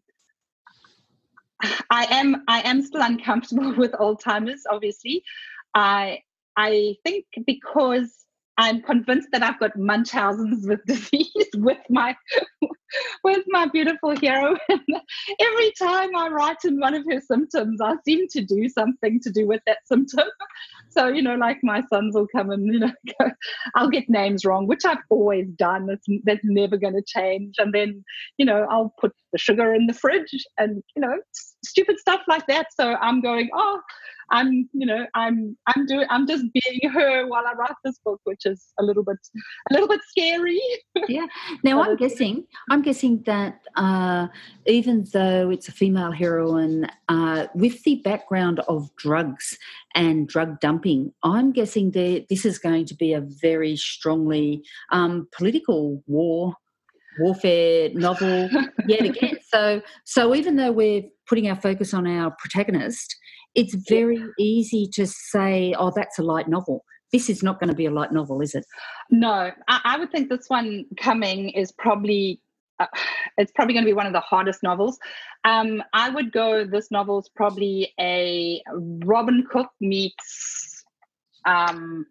I 1.91 2.07
am 2.11 2.45
I 2.49 2.61
am 2.61 2.83
still 2.83 3.03
uncomfortable 3.03 3.75
with 3.79 3.93
Alzheimer's. 3.93 4.63
Obviously, 4.71 5.23
I 5.75 6.21
I 6.57 6.97
think 7.05 7.27
because 7.47 8.23
I'm 8.59 8.83
convinced 8.83 9.29
that 9.33 9.43
I've 9.43 9.59
got 9.59 9.79
Munchausen's 9.79 10.67
with 10.67 10.85
disease 10.87 11.49
with 11.55 11.79
my 11.89 12.15
with 13.25 13.45
my 13.49 13.67
beautiful 13.67 14.17
hero. 14.17 14.57
Every 14.71 15.73
time 15.81 16.15
I 16.15 16.29
write 16.29 16.65
in 16.65 16.79
one 16.79 16.95
of 16.95 17.05
her 17.11 17.21
symptoms, 17.21 17.81
I 17.81 17.95
seem 18.05 18.29
to 18.29 18.45
do 18.45 18.69
something 18.69 19.21
to 19.21 19.31
do 19.31 19.47
with 19.47 19.63
that 19.67 19.79
symptom. 19.87 20.29
So, 20.93 21.09
you 21.09 21.23
know, 21.23 21.35
like 21.35 21.59
my 21.63 21.83
sons 21.93 22.15
will 22.15 22.27
come 22.35 22.51
and, 22.51 22.73
you 22.73 22.81
know, 22.81 22.93
go, 23.19 23.31
I'll 23.75 23.89
get 23.89 24.09
names 24.09 24.45
wrong, 24.45 24.67
which 24.67 24.85
I've 24.85 25.03
always 25.11 25.49
done. 25.57 25.87
That's, 25.87 26.07
that's 26.25 26.45
never 26.45 26.77
going 26.77 26.95
to 26.95 27.03
change. 27.07 27.57
And 27.59 27.73
then, 27.73 28.05
you 28.39 28.45
know, 28.45 28.67
I'll 28.71 28.95
put 29.01 29.13
the 29.33 29.39
sugar 29.39 29.75
in 29.75 29.87
the 29.87 29.95
fridge 29.95 30.47
and, 30.59 30.83
you 30.95 31.03
know, 31.03 31.17
stupid 31.65 31.99
stuff 31.99 32.21
like 32.29 32.47
that. 32.47 32.67
So 32.75 32.95
I'm 32.95 33.21
going, 33.21 33.51
oh, 33.55 33.81
I'm, 34.33 34.69
you 34.73 34.87
know, 34.87 35.07
I'm, 35.15 35.57
I'm 35.69 35.87
doing, 35.87 36.07
I'm 36.11 36.27
just 36.27 36.45
being 36.53 36.91
her 36.93 37.27
while 37.27 37.45
I 37.47 37.53
write 37.53 37.75
this 37.85 37.99
book, 38.05 38.21
which 38.25 38.45
is 38.45 38.73
a 38.81 38.83
little 38.83 39.05
bit, 39.05 39.19
a 39.71 39.73
little 39.73 39.89
bit 39.89 40.01
scary. 40.09 40.61
Yeah. 41.09 41.27
Now 41.65 41.83
I'm 41.83 41.97
guessing, 41.97 42.45
I'm 42.71 42.81
guessing 42.81 43.23
that 43.27 43.61
uh, 43.77 44.29
even 44.67 45.05
though 45.13 45.51
it's 45.51 45.69
a 45.69 45.73
female 45.73 46.13
heroine, 46.13 46.87
uh, 47.09 47.49
with 47.55 47.83
the 47.83 47.97
background 48.05 48.61
of 48.69 48.95
drugs 48.97 49.59
and 49.95 50.29
drug 50.29 50.61
dumping, 50.61 51.13
I'm 51.23 51.53
guessing 51.53 51.91
that 51.93 52.27
this 52.31 52.45
is 52.45 52.59
going 52.59 52.87
to 52.87 52.95
be 52.95 53.13
a 53.13 53.21
very 53.21 53.77
strongly 53.77 54.63
um, 54.91 55.29
political 55.37 56.03
war 56.07 56.57
warfare 57.19 57.91
novel 57.95 58.49
yet 58.87 59.05
again. 59.05 59.39
So, 59.49 59.83
so 60.05 60.35
even 60.35 60.57
though 60.57 60.73
we're 60.73 61.03
putting 61.27 61.49
our 61.49 61.57
focus 61.61 61.93
on 61.93 62.07
our 62.07 62.31
protagonist, 62.39 63.17
it's 63.55 63.75
very 63.89 64.23
easy 64.39 64.89
to 64.95 65.07
say, 65.07 65.75
"Oh, 65.79 65.93
that's 65.95 66.19
a 66.19 66.23
light 66.23 66.49
novel." 66.49 66.85
This 67.13 67.29
is 67.29 67.43
not 67.43 67.61
going 67.61 67.69
to 67.69 67.77
be 67.77 67.87
a 67.87 67.91
light 67.91 68.13
novel, 68.13 68.41
is 68.41 68.55
it? 68.55 68.65
No, 69.11 69.51
I, 69.69 69.81
I 69.85 69.99
would 69.99 70.11
think 70.11 70.31
this 70.31 70.47
one 70.49 70.87
coming 70.99 71.51
is 71.51 71.71
probably 71.71 72.41
uh, 72.79 72.87
it's 73.37 73.53
probably 73.53 73.75
going 73.75 73.85
to 73.85 73.89
be 73.89 73.95
one 73.95 74.07
of 74.07 74.13
the 74.13 74.21
hardest 74.21 74.63
novels. 74.63 74.99
Um, 75.45 75.83
I 75.93 76.11
would 76.11 76.33
go. 76.33 76.65
This 76.65 76.91
novel 76.91 77.19
is 77.19 77.29
probably 77.35 77.93
a 78.01 78.63
Robin 79.05 79.47
Cook 79.51 79.69
meets 79.81 80.85
um, 81.47 82.07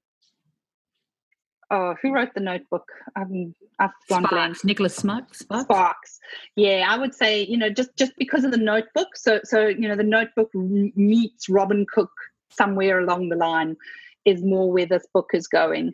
oh, 1.72 1.95
who 2.01 2.13
wrote 2.13 2.34
the 2.36 2.41
Notebook? 2.41 2.88
Um, 3.15 3.55
I've 3.80 3.91
gone 4.07 4.26
blank. 4.30 4.63
Nicholas 4.63 4.95
Sparks. 4.95 5.39
Sparks. 5.39 5.65
Sparks. 5.65 6.19
Yeah, 6.55 6.86
I 6.88 6.97
would 6.97 7.15
say 7.15 7.43
you 7.43 7.57
know 7.57 7.69
just 7.69 7.95
just 7.97 8.13
because 8.17 8.43
of 8.43 8.51
the 8.51 8.57
Notebook. 8.57 9.15
So 9.15 9.39
so 9.43 9.67
you 9.67 9.88
know 9.88 9.95
the 9.95 10.03
Notebook 10.03 10.51
meets 10.53 11.49
Robin 11.49 11.86
Cook 11.91 12.11
somewhere 12.51 12.99
along 12.99 13.30
the 13.30 13.36
line 13.36 13.76
is 14.26 14.43
more 14.43 14.72
where 14.72 14.86
this 14.86 15.07
book 15.13 15.32
is 15.34 15.47
going. 15.47 15.93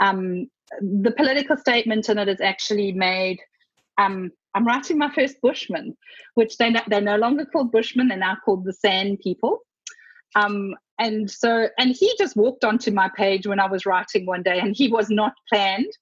Um, 0.00 0.48
the 0.80 1.12
political 1.16 1.56
statement 1.56 2.08
in 2.08 2.18
it 2.18 2.28
is 2.28 2.40
actually 2.40 2.92
made. 2.92 3.40
Um, 3.98 4.30
I'm 4.54 4.66
writing 4.66 4.98
my 4.98 5.10
first 5.12 5.40
Bushmen, 5.42 5.96
which 6.34 6.56
they 6.58 6.74
they're 6.88 7.00
no 7.00 7.16
longer 7.16 7.44
called 7.44 7.72
Bushmen; 7.72 8.08
they're 8.08 8.18
now 8.18 8.36
called 8.44 8.64
the 8.64 8.72
San 8.72 9.16
People. 9.16 9.65
Um, 10.36 10.74
and 10.98 11.30
so, 11.30 11.68
and 11.78 11.96
he 11.98 12.14
just 12.18 12.36
walked 12.36 12.64
onto 12.64 12.90
my 12.90 13.10
page 13.16 13.46
when 13.46 13.58
I 13.58 13.66
was 13.66 13.84
writing 13.84 14.26
one 14.26 14.42
day, 14.42 14.58
and 14.60 14.74
he 14.76 14.88
was 14.88 15.10
not 15.10 15.32
planned, 15.52 15.92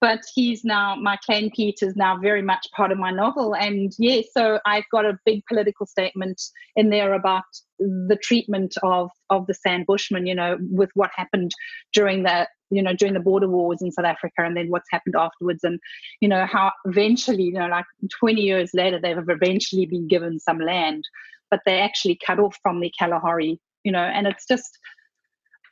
but 0.00 0.20
he's 0.34 0.64
now 0.64 0.94
my 0.94 1.16
clan 1.24 1.50
Pete 1.54 1.82
is 1.82 1.96
now 1.96 2.16
very 2.16 2.42
much 2.42 2.66
part 2.76 2.92
of 2.92 2.98
my 2.98 3.10
novel. 3.10 3.54
And 3.54 3.92
yeah, 3.98 4.20
so 4.32 4.60
I've 4.64 4.84
got 4.92 5.04
a 5.04 5.18
big 5.24 5.42
political 5.48 5.86
statement 5.86 6.40
in 6.76 6.90
there 6.90 7.14
about 7.14 7.44
the 7.78 8.18
treatment 8.22 8.74
of 8.82 9.10
of 9.30 9.46
the 9.46 9.54
San 9.54 9.84
Bushmen, 9.84 10.26
you 10.26 10.34
know, 10.34 10.56
with 10.70 10.90
what 10.94 11.10
happened 11.14 11.52
during 11.92 12.22
the 12.22 12.46
you 12.70 12.82
know 12.82 12.94
during 12.94 13.14
the 13.14 13.20
border 13.20 13.48
wars 13.48 13.82
in 13.82 13.90
South 13.90 14.06
Africa, 14.06 14.44
and 14.44 14.56
then 14.56 14.68
what's 14.68 14.88
happened 14.90 15.16
afterwards, 15.16 15.64
and 15.64 15.80
you 16.20 16.28
know 16.28 16.46
how 16.46 16.72
eventually, 16.84 17.44
you 17.44 17.52
know, 17.52 17.68
like 17.68 17.86
20 18.20 18.40
years 18.40 18.70
later, 18.74 19.00
they've 19.00 19.28
eventually 19.28 19.86
been 19.86 20.08
given 20.08 20.38
some 20.38 20.58
land, 20.58 21.04
but 21.50 21.60
they 21.66 21.80
actually 21.80 22.18
cut 22.24 22.38
off 22.38 22.56
from 22.62 22.80
the 22.80 22.92
Kalahari 22.98 23.60
you 23.84 23.92
know, 23.92 24.02
and 24.02 24.26
it's 24.26 24.46
just 24.46 24.78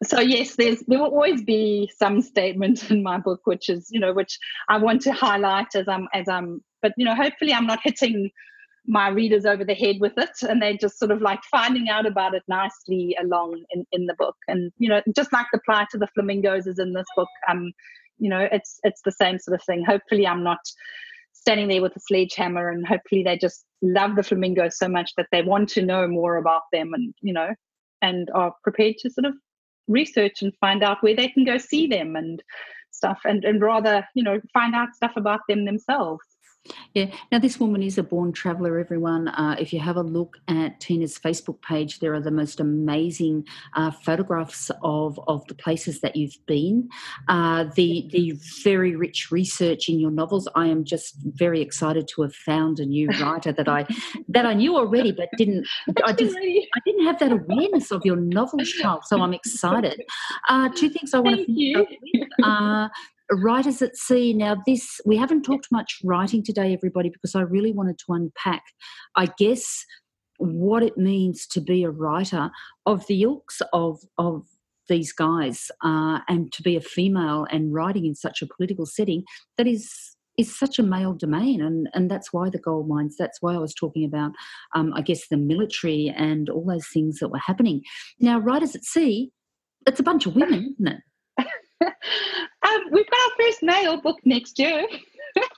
so 0.04 0.20
yes, 0.20 0.57
there's 0.57 0.82
there 0.86 0.98
will 0.98 1.07
always 1.07 1.42
be 1.42 1.90
some 1.96 2.20
statement 2.20 2.90
in 2.90 3.02
my 3.02 3.18
book 3.18 3.40
which 3.44 3.68
is, 3.68 3.88
you 3.90 4.00
know, 4.00 4.12
which 4.12 4.38
I 4.68 4.78
want 4.78 5.02
to 5.02 5.12
highlight 5.12 5.74
as 5.74 5.88
I'm 5.88 6.09
as 6.12 6.28
I'm 6.28 6.62
but 6.82 6.92
you 6.96 7.04
know, 7.04 7.14
hopefully 7.14 7.52
I'm 7.52 7.66
not 7.66 7.80
hitting 7.82 8.30
my 8.88 9.09
readers 9.09 9.44
over 9.44 9.64
the 9.64 9.74
head 9.74 9.96
with 10.00 10.12
it 10.16 10.30
and 10.42 10.62
they're 10.62 10.76
just 10.76 10.98
sort 10.98 11.11
of 11.11 11.20
like 11.20 11.42
finding 11.50 11.88
out 11.88 12.07
about 12.07 12.34
it 12.34 12.44
nicely 12.46 13.16
along 13.20 13.61
in, 13.70 13.84
in 13.90 14.07
the 14.07 14.14
book. 14.14 14.36
And 14.48 14.70
you 14.78 14.88
know 14.88 15.00
just 15.14 15.32
like 15.32 15.46
the 15.52 15.61
plight 15.64 15.88
of 15.94 16.00
the 16.00 16.09
flamingos 16.09 16.66
is 16.66 16.78
in 16.78 16.92
this 16.92 17.07
book 17.16 17.28
um 17.48 17.72
you 18.18 18.30
know 18.30 18.48
it's 18.52 18.78
it's 18.84 19.02
the 19.04 19.12
same 19.12 19.38
sort 19.38 19.59
of 19.59 19.64
thing. 19.64 19.84
Hopefully 19.84 20.26
i'm 20.26 20.44
not 20.44 20.61
standing 21.32 21.68
there 21.68 21.82
with 21.82 21.94
a 21.96 22.00
sledgehammer 22.00 22.70
and 22.70 22.86
hopefully 22.86 23.22
they 23.22 23.38
just 23.38 23.64
love 23.80 24.16
the 24.16 24.22
flamingos 24.22 24.76
so 24.76 24.88
much 24.88 25.12
that 25.16 25.28
they 25.30 25.42
want 25.42 25.68
to 25.68 25.82
know 25.82 26.09
more 26.09 26.36
about 26.36 26.62
them 26.72 26.92
and 26.92 27.14
you 27.20 27.32
know 27.32 27.54
and 28.07 28.30
are 28.34 28.54
prepared 28.62 28.96
to 28.98 29.11
sort 29.11 29.24
of 29.24 29.34
research 29.88 30.42
and 30.42 30.52
find 30.61 30.82
out 30.82 31.02
where 31.02 31.16
they 31.16 31.28
can 31.28 31.44
go 31.44 31.59
see 31.59 31.86
them 31.86 32.16
and 32.16 32.42
stuff 32.90 33.20
and, 33.24 33.44
and 33.44 33.61
rather 33.61 34.07
you 34.14 34.22
know 34.22 34.40
find 34.52 34.74
out 34.74 34.94
stuff 34.94 35.12
about 35.16 35.40
them 35.48 35.64
themselves 35.64 36.24
yeah. 36.94 37.06
Now, 37.30 37.38
this 37.38 37.60
woman 37.60 37.82
is 37.82 37.98
a 37.98 38.02
born 38.02 38.32
traveller, 38.32 38.78
everyone. 38.78 39.28
Uh, 39.28 39.56
if 39.58 39.72
you 39.72 39.80
have 39.80 39.96
a 39.96 40.02
look 40.02 40.38
at 40.48 40.80
Tina's 40.80 41.18
Facebook 41.18 41.60
page, 41.62 42.00
there 42.00 42.14
are 42.14 42.20
the 42.20 42.30
most 42.30 42.60
amazing 42.60 43.46
uh, 43.74 43.90
photographs 43.90 44.70
of, 44.82 45.20
of 45.28 45.46
the 45.46 45.54
places 45.54 46.00
that 46.00 46.16
you've 46.16 46.38
been. 46.46 46.88
Uh, 47.28 47.64
the, 47.74 48.08
the 48.12 48.32
very 48.62 48.96
rich 48.96 49.30
research 49.30 49.88
in 49.88 49.98
your 49.98 50.10
novels. 50.10 50.48
I 50.54 50.66
am 50.66 50.84
just 50.84 51.16
very 51.24 51.60
excited 51.60 52.08
to 52.08 52.22
have 52.22 52.34
found 52.34 52.80
a 52.80 52.86
new 52.86 53.08
writer 53.08 53.52
that 53.52 53.68
I 53.68 53.86
that 54.28 54.46
I 54.46 54.54
knew 54.54 54.76
already, 54.76 55.12
but 55.12 55.28
didn't. 55.36 55.66
I 56.04 56.12
just 56.12 56.36
I 56.36 56.80
didn't 56.84 57.04
have 57.04 57.18
that 57.20 57.32
awareness 57.32 57.90
of 57.90 58.04
your 58.04 58.16
novels. 58.16 58.72
So 59.04 59.20
I'm 59.20 59.34
excited. 59.34 60.02
Uh, 60.48 60.68
two 60.74 60.88
things 60.88 61.14
I 61.14 61.20
want 61.20 61.36
to 61.36 61.44
Thank 61.44 61.48
to 61.56 61.86
with. 62.42 62.90
Writers 63.30 63.82
at 63.82 63.96
Sea. 63.96 64.32
Now, 64.32 64.56
this, 64.66 65.00
we 65.04 65.16
haven't 65.16 65.42
talked 65.42 65.68
much 65.72 65.98
writing 66.04 66.42
today, 66.44 66.72
everybody, 66.72 67.08
because 67.08 67.34
I 67.34 67.40
really 67.40 67.72
wanted 67.72 67.98
to 67.98 68.12
unpack, 68.12 68.62
I 69.16 69.28
guess, 69.38 69.84
what 70.38 70.82
it 70.82 70.96
means 70.96 71.46
to 71.48 71.60
be 71.60 71.82
a 71.82 71.90
writer 71.90 72.50
of 72.84 73.06
the 73.06 73.22
ilks 73.22 73.62
of, 73.72 73.98
of 74.18 74.44
these 74.88 75.12
guys 75.12 75.70
uh, 75.82 76.20
and 76.28 76.52
to 76.52 76.62
be 76.62 76.76
a 76.76 76.80
female 76.80 77.46
and 77.50 77.72
writing 77.72 78.06
in 78.06 78.14
such 78.14 78.42
a 78.42 78.46
political 78.46 78.86
setting 78.86 79.24
that 79.56 79.66
is 79.66 79.90
is 80.38 80.54
such 80.54 80.78
a 80.78 80.82
male 80.82 81.14
domain. 81.14 81.62
And 81.62 81.88
and 81.94 82.10
that's 82.10 82.32
why 82.32 82.50
the 82.50 82.58
gold 82.58 82.88
mines 82.88 83.16
that's 83.18 83.40
why 83.40 83.54
i 83.54 83.58
was 83.58 83.74
talking 83.74 84.04
about 84.04 84.32
um, 84.74 84.92
i 84.94 85.00
guess 85.00 85.28
the 85.28 85.36
military 85.36 86.12
and 86.14 86.48
all 86.50 86.64
those 86.64 86.86
things 86.88 87.18
that 87.18 87.28
were 87.28 87.38
happening. 87.38 87.82
Now 88.20 88.38
writers 88.38 88.74
at 88.74 88.84
sea 88.84 89.32
it's 89.86 90.00
a 90.00 90.04
bunch 90.04 90.26
of 90.26 90.36
women 90.36 90.74
isn't 90.78 91.00
it 91.80 91.92
um, 92.66 92.82
we've 92.90 93.10
got 93.10 93.18
our 93.18 93.44
first 93.44 93.62
male 93.62 94.00
book 94.00 94.18
next 94.24 94.58
year. 94.58 94.86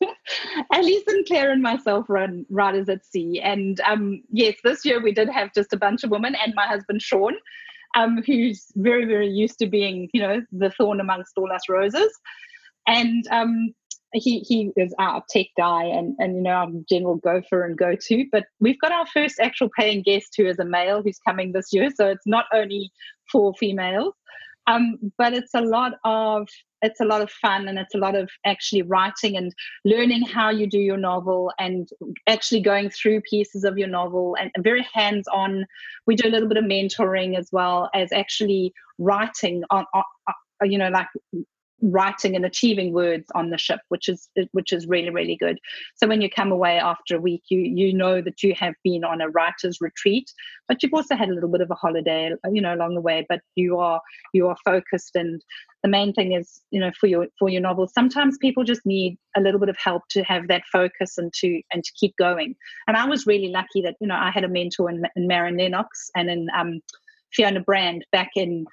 Ellie 0.72 1.02
Sinclair 1.08 1.50
and 1.50 1.62
myself 1.62 2.06
run 2.08 2.44
Writers 2.50 2.88
at 2.88 3.04
Sea. 3.04 3.40
And 3.40 3.80
um, 3.80 4.22
yes, 4.30 4.56
this 4.64 4.84
year 4.84 5.00
we 5.00 5.12
did 5.12 5.28
have 5.28 5.54
just 5.54 5.72
a 5.72 5.76
bunch 5.76 6.04
of 6.04 6.10
women 6.10 6.34
and 6.34 6.54
my 6.54 6.66
husband, 6.66 7.00
Sean, 7.02 7.34
um, 7.94 8.22
who's 8.26 8.66
very, 8.76 9.04
very 9.04 9.28
used 9.28 9.58
to 9.60 9.66
being, 9.66 10.08
you 10.12 10.20
know, 10.20 10.42
the 10.52 10.70
thorn 10.70 11.00
amongst 11.00 11.32
all 11.38 11.52
us 11.52 11.68
roses. 11.68 12.12
And 12.86 13.26
um, 13.30 13.74
he 14.12 14.40
he 14.40 14.72
is 14.76 14.94
our 14.98 15.22
tech 15.28 15.46
guy 15.56 15.84
and 15.84 16.16
and 16.18 16.36
you 16.36 16.42
know 16.42 16.50
our 16.50 16.68
general 16.88 17.16
gopher 17.16 17.64
and 17.64 17.76
go 17.76 17.94
to 17.94 18.24
but 18.32 18.44
we've 18.58 18.80
got 18.80 18.92
our 18.92 19.06
first 19.06 19.38
actual 19.38 19.68
paying 19.78 20.02
guest 20.02 20.34
who 20.36 20.46
is 20.46 20.58
a 20.58 20.64
male 20.64 21.02
who's 21.02 21.18
coming 21.18 21.52
this 21.52 21.72
year 21.72 21.90
so 21.94 22.08
it's 22.08 22.26
not 22.26 22.46
only 22.52 22.90
for 23.30 23.52
females 23.54 24.14
um, 24.66 24.98
but 25.16 25.32
it's 25.32 25.54
a 25.54 25.60
lot 25.60 25.94
of 26.04 26.48
it's 26.82 27.00
a 27.00 27.04
lot 27.04 27.22
of 27.22 27.30
fun 27.30 27.68
and 27.68 27.78
it's 27.78 27.94
a 27.94 27.98
lot 27.98 28.14
of 28.14 28.30
actually 28.44 28.82
writing 28.82 29.36
and 29.36 29.52
learning 29.84 30.22
how 30.22 30.50
you 30.50 30.66
do 30.66 30.78
your 30.78 30.96
novel 30.96 31.52
and 31.58 31.88
actually 32.26 32.60
going 32.60 32.90
through 32.90 33.20
pieces 33.22 33.64
of 33.64 33.78
your 33.78 33.88
novel 33.88 34.36
and 34.40 34.50
very 34.58 34.86
hands 34.92 35.26
on. 35.28 35.66
We 36.06 36.16
do 36.16 36.28
a 36.28 36.30
little 36.30 36.48
bit 36.48 36.58
of 36.58 36.64
mentoring 36.64 37.36
as 37.36 37.48
well 37.52 37.90
as 37.94 38.12
actually 38.12 38.72
writing 38.98 39.62
on, 39.70 39.84
on 39.94 40.04
you 40.62 40.78
know 40.78 40.88
like 40.88 41.06
writing 41.80 42.34
and 42.34 42.44
achieving 42.44 42.92
words 42.92 43.26
on 43.34 43.50
the 43.50 43.58
ship 43.58 43.80
which 43.88 44.08
is 44.08 44.28
which 44.52 44.72
is 44.72 44.86
really 44.86 45.10
really 45.10 45.36
good. 45.36 45.58
So 45.96 46.06
when 46.06 46.20
you 46.20 46.28
come 46.28 46.50
away 46.50 46.78
after 46.78 47.16
a 47.16 47.20
week 47.20 47.44
you 47.48 47.60
you 47.60 47.92
know 47.92 48.20
that 48.20 48.42
you 48.42 48.54
have 48.58 48.74
been 48.82 49.04
on 49.04 49.20
a 49.20 49.28
writer's 49.28 49.80
retreat 49.80 50.32
but 50.66 50.82
you've 50.82 50.94
also 50.94 51.14
had 51.14 51.28
a 51.28 51.34
little 51.34 51.50
bit 51.50 51.60
of 51.60 51.70
a 51.70 51.74
holiday 51.74 52.32
you 52.52 52.60
know 52.60 52.74
along 52.74 52.94
the 52.94 53.00
way 53.00 53.24
but 53.28 53.40
you 53.54 53.78
are 53.78 54.00
you 54.32 54.48
are 54.48 54.56
focused. 54.64 55.14
And 55.14 55.42
the 55.82 55.88
main 55.88 56.12
thing 56.12 56.32
is 56.32 56.60
you 56.70 56.80
know 56.80 56.90
for 56.98 57.06
your 57.06 57.26
for 57.38 57.48
your 57.48 57.62
novel 57.62 57.86
sometimes 57.86 58.38
people 58.38 58.64
just 58.64 58.84
need 58.84 59.16
a 59.36 59.40
little 59.40 59.60
bit 59.60 59.68
of 59.68 59.76
help 59.82 60.02
to 60.10 60.22
have 60.24 60.48
that 60.48 60.62
focus 60.72 61.18
and 61.18 61.32
to 61.34 61.62
and 61.72 61.84
to 61.84 61.92
keep 61.98 62.16
going. 62.16 62.56
And 62.86 62.96
i 62.96 63.06
was 63.06 63.26
really 63.26 63.48
lucky 63.48 63.82
that 63.82 63.96
you 64.00 64.08
know 64.08 64.16
i 64.16 64.30
had 64.30 64.44
a 64.44 64.48
mentor 64.48 64.90
in, 64.90 65.04
in 65.14 65.26
Marion 65.28 65.56
Lennox 65.56 66.10
and 66.16 66.28
in 66.28 66.48
um, 66.56 66.80
Fiona 67.32 67.60
Brand 67.60 68.04
back 68.12 68.30
in 68.36 68.66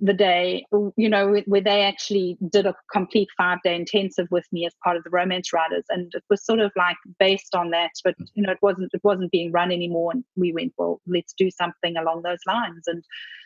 the 0.00 0.12
day, 0.12 0.64
you 0.96 1.08
know, 1.08 1.42
where 1.46 1.60
they 1.60 1.82
actually 1.82 2.36
did 2.50 2.66
a 2.66 2.74
complete 2.90 3.28
five 3.36 3.58
day 3.62 3.76
intensive 3.76 4.26
with 4.30 4.44
me 4.50 4.66
as 4.66 4.74
part 4.82 4.96
of 4.96 5.04
the 5.04 5.10
romance 5.10 5.52
writers. 5.52 5.84
And 5.90 6.12
it 6.14 6.24
was 6.30 6.44
sort 6.44 6.60
of 6.60 6.72
like 6.76 6.96
based 7.18 7.54
on 7.54 7.70
that, 7.70 7.90
but 8.02 8.14
you 8.34 8.42
know, 8.42 8.52
it 8.52 8.58
wasn't 8.62 8.90
it 8.92 9.04
wasn't 9.04 9.32
being 9.32 9.52
run 9.52 9.70
anymore. 9.70 10.12
And 10.12 10.24
we 10.36 10.52
went, 10.52 10.72
well, 10.78 11.00
let's 11.06 11.34
do 11.34 11.50
something 11.50 11.96
along 11.96 12.22
those 12.22 12.40
lines 12.46 12.84
and 12.86 13.04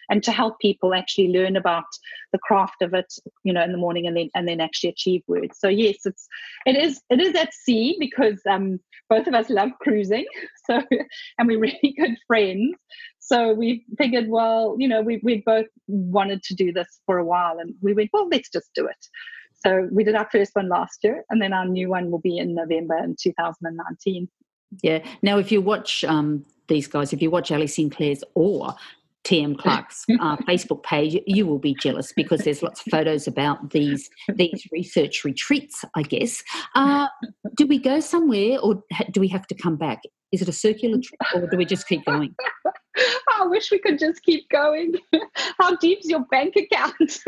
and 0.09 0.23
to 0.23 0.33
help 0.33 0.59
people 0.61 0.95
actually 0.95 1.29
learn 1.29 1.57
about 1.57 1.85
the 2.33 2.39
craft 2.39 2.81
of 2.81 2.95
it, 2.95 3.13
you 3.43 3.53
know, 3.53 3.63
in 3.63 3.73
the 3.73 3.79
morning 3.79 4.07
and 4.07 4.17
then 4.17 4.31
and 4.35 4.47
then 4.47 4.61
actually 4.61 4.91
achieve 4.91 5.23
words. 5.27 5.59
So 5.59 5.69
yes, 5.69 5.97
it's 6.05 6.29
it 6.65 6.77
is 6.77 7.01
it 7.11 7.21
is 7.21 7.35
at 7.35 7.55
sea 7.55 7.97
because 7.99 8.41
um 8.49 8.79
both 9.09 9.27
of 9.27 9.35
us 9.35 9.51
love 9.51 9.71
cruising. 9.81 10.27
So 10.67 10.83
and 11.39 11.47
we're 11.47 11.61
really 11.61 11.95
good 11.97 12.17
friends. 12.27 12.75
So 13.27 13.53
we 13.53 13.85
figured, 13.99 14.29
well, 14.29 14.77
you 14.79 14.87
know, 14.87 15.03
we, 15.03 15.21
we 15.25 15.43
both 15.45 15.67
wanted 15.89 16.45
to 16.45 16.55
do 16.55 16.73
this 16.73 17.01
for 17.07 17.19
a 17.19 17.25
while 17.25 17.59
and 17.59 17.75
we 17.83 17.93
went, 17.93 18.11
well, 18.13 18.29
let's 18.29 18.49
just 18.49 18.71
do 18.73 18.87
it. 18.87 19.07
So 19.53 19.89
we 19.91 20.05
did 20.05 20.15
our 20.15 20.29
first 20.31 20.53
one 20.55 20.69
last 20.69 21.01
year 21.03 21.25
and 21.29 21.43
then 21.43 21.53
our 21.53 21.67
new 21.67 21.89
one 21.89 22.13
will 22.13 22.21
be 22.21 22.39
in 22.39 22.55
November 22.55 22.97
in 22.99 23.17
2019. 23.21 24.29
Yeah. 24.81 25.05
Now, 25.23 25.39
if 25.39 25.51
you 25.51 25.61
watch 25.61 26.05
um, 26.05 26.47
these 26.69 26.87
guys, 26.87 27.13
if 27.13 27.21
you 27.21 27.29
watch 27.29 27.51
Ellie 27.51 27.67
Sinclair's 27.67 28.23
Or, 28.35 28.77
TM 29.25 29.59
Clark's 29.59 30.05
uh, 30.21 30.37
Facebook 30.37 30.85
page, 30.85 31.21
you 31.27 31.47
will 31.47 31.59
be 31.59 31.75
jealous 31.75 32.13
because 32.13 32.43
there's 32.43 32.63
lots 32.63 32.87
of 32.87 32.93
photos 32.93 33.27
about 33.27 33.71
these 33.71 34.09
these 34.37 34.69
research 34.71 35.25
retreats. 35.25 35.85
I 35.97 36.03
guess. 36.03 36.45
Uh, 36.77 37.09
do 37.57 37.67
we 37.67 37.81
go 37.81 37.99
somewhere, 37.99 38.61
or 38.61 38.85
do 39.11 39.21
we 39.21 39.27
have 39.27 39.45
to 39.49 39.55
come 39.57 39.75
back? 39.75 40.03
Is 40.37 40.43
it 40.43 40.49
a 40.51 40.53
circular 40.53 40.99
trip, 40.99 41.19
or 41.35 41.47
do 41.47 41.57
we 41.57 41.65
just 41.65 41.89
keep 41.89 42.05
going? 42.05 42.35
I 43.39 43.47
wish 43.47 43.71
we 43.71 43.79
could 43.79 43.99
just 43.99 44.23
keep 44.23 44.47
going. 44.51 44.93
How 45.59 45.77
deep's 45.77 46.07
your 46.11 46.27
bank 46.27 46.57
account? 46.57 47.21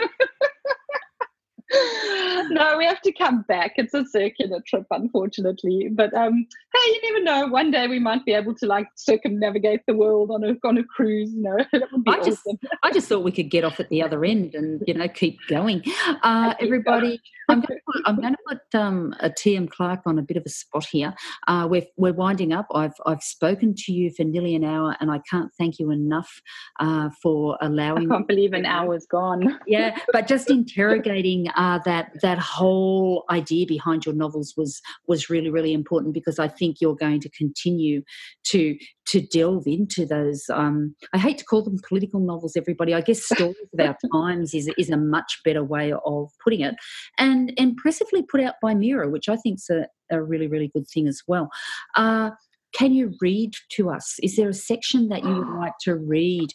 no, 2.50 2.76
we 2.76 2.84
have 2.84 3.00
to 3.00 3.12
come 3.12 3.46
back. 3.48 3.72
It's 3.76 3.94
a 3.94 4.04
circular 4.04 4.60
trip, 4.66 4.84
unfortunately. 4.90 5.88
But 5.90 6.12
um, 6.12 6.46
hey, 6.74 6.90
you 6.90 7.00
never 7.04 7.24
know. 7.24 7.46
One 7.46 7.70
day 7.70 7.86
we 7.86 7.98
might 7.98 8.26
be 8.26 8.34
able 8.34 8.54
to 8.56 8.66
like 8.66 8.88
circumnavigate 8.94 9.80
the 9.86 9.94
world 9.94 10.30
on 10.30 10.44
a 10.44 10.54
on 10.68 10.76
a 10.76 10.84
cruise. 10.84 11.32
You 11.32 11.44
know, 11.44 11.56
that 11.72 11.90
would 11.90 12.04
be 12.04 12.10
I 12.10 12.22
just. 12.22 12.46
I 12.82 12.92
just 12.92 13.08
thought 13.08 13.24
we 13.24 13.32
could 13.32 13.48
get 13.48 13.64
off 13.64 13.80
at 13.80 13.88
the 13.88 14.02
other 14.02 14.22
end 14.22 14.54
and 14.54 14.82
you 14.86 14.92
know 14.92 15.08
keep 15.08 15.38
going. 15.48 15.82
Uh, 16.22 16.50
keep 16.50 16.66
everybody, 16.66 17.08
going. 17.08 17.20
I'm 17.48 17.60
going 17.62 17.78
to 17.78 17.87
put, 17.92 18.02
I'm 18.06 18.20
going 18.20 18.34
to 18.34 18.38
put 18.48 18.78
um, 18.78 19.14
a 19.20 19.30
TM 19.30 19.70
Clark 19.70 20.00
on 20.06 20.18
a 20.18 20.22
bit 20.22 20.36
of 20.36 20.42
a 20.46 20.48
spot 20.48 20.86
here. 20.90 21.14
Uh, 21.46 21.66
we're 21.70 21.86
we're 21.96 22.12
winding 22.12 22.52
up. 22.52 22.66
I've 22.74 22.94
I've 23.06 23.22
spoken 23.22 23.74
to 23.76 23.92
you 23.92 24.10
for 24.10 24.24
nearly 24.24 24.54
an 24.54 24.64
hour, 24.64 24.96
and 25.00 25.10
I 25.10 25.20
can't 25.30 25.50
thank 25.58 25.78
you 25.78 25.90
enough 25.90 26.40
uh, 26.80 27.10
for 27.22 27.58
allowing. 27.60 28.10
I 28.10 28.16
can't 28.16 28.28
believe 28.28 28.52
an 28.52 28.66
hour's 28.66 29.06
gone. 29.06 29.58
yeah, 29.66 29.98
but 30.12 30.26
just 30.26 30.50
interrogating 30.50 31.48
uh, 31.56 31.80
that 31.84 32.12
that 32.22 32.38
whole 32.38 33.24
idea 33.30 33.66
behind 33.66 34.06
your 34.06 34.14
novels 34.14 34.54
was 34.56 34.80
was 35.06 35.30
really 35.30 35.50
really 35.50 35.72
important 35.72 36.14
because 36.14 36.38
I 36.38 36.48
think 36.48 36.80
you're 36.80 36.96
going 36.96 37.20
to 37.20 37.30
continue 37.30 38.02
to 38.44 38.76
to 39.06 39.22
delve 39.22 39.66
into 39.66 40.04
those. 40.04 40.44
Um, 40.52 40.94
I 41.14 41.18
hate 41.18 41.38
to 41.38 41.44
call 41.44 41.62
them 41.62 41.78
political 41.88 42.20
novels, 42.20 42.56
everybody. 42.56 42.94
I 42.94 43.00
guess 43.00 43.24
stories 43.24 43.56
of 43.72 43.80
our 43.80 43.96
times 44.12 44.54
is 44.54 44.70
is 44.76 44.90
a 44.90 44.96
much 44.96 45.40
better 45.44 45.64
way 45.64 45.92
of 45.92 46.30
putting 46.42 46.60
it, 46.60 46.74
and 47.16 47.52
impressively 47.78 48.22
put 48.22 48.40
out 48.40 48.54
by 48.60 48.74
Mira, 48.74 49.08
which 49.08 49.28
I 49.28 49.36
think 49.36 49.58
is 49.58 49.70
a, 49.70 49.86
a 50.10 50.22
really 50.22 50.46
really 50.48 50.70
good 50.74 50.86
thing 50.88 51.06
as 51.08 51.22
well. 51.26 51.48
Uh, 51.94 52.30
can 52.74 52.92
you 52.92 53.14
read 53.22 53.52
to 53.72 53.88
us? 53.88 54.16
Is 54.22 54.36
there 54.36 54.50
a 54.50 54.54
section 54.54 55.08
that 55.08 55.24
you 55.24 55.34
would 55.34 55.58
like 55.58 55.72
to 55.82 55.94
read? 55.96 56.50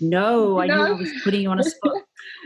No, 0.00 0.58
I 0.58 0.66
No. 0.66 0.76
knew 0.76 0.94
I 0.94 0.98
was 0.98 1.12
putting 1.22 1.42
you 1.42 1.50
on 1.50 1.60
a 1.60 1.62
spot. 1.74 1.92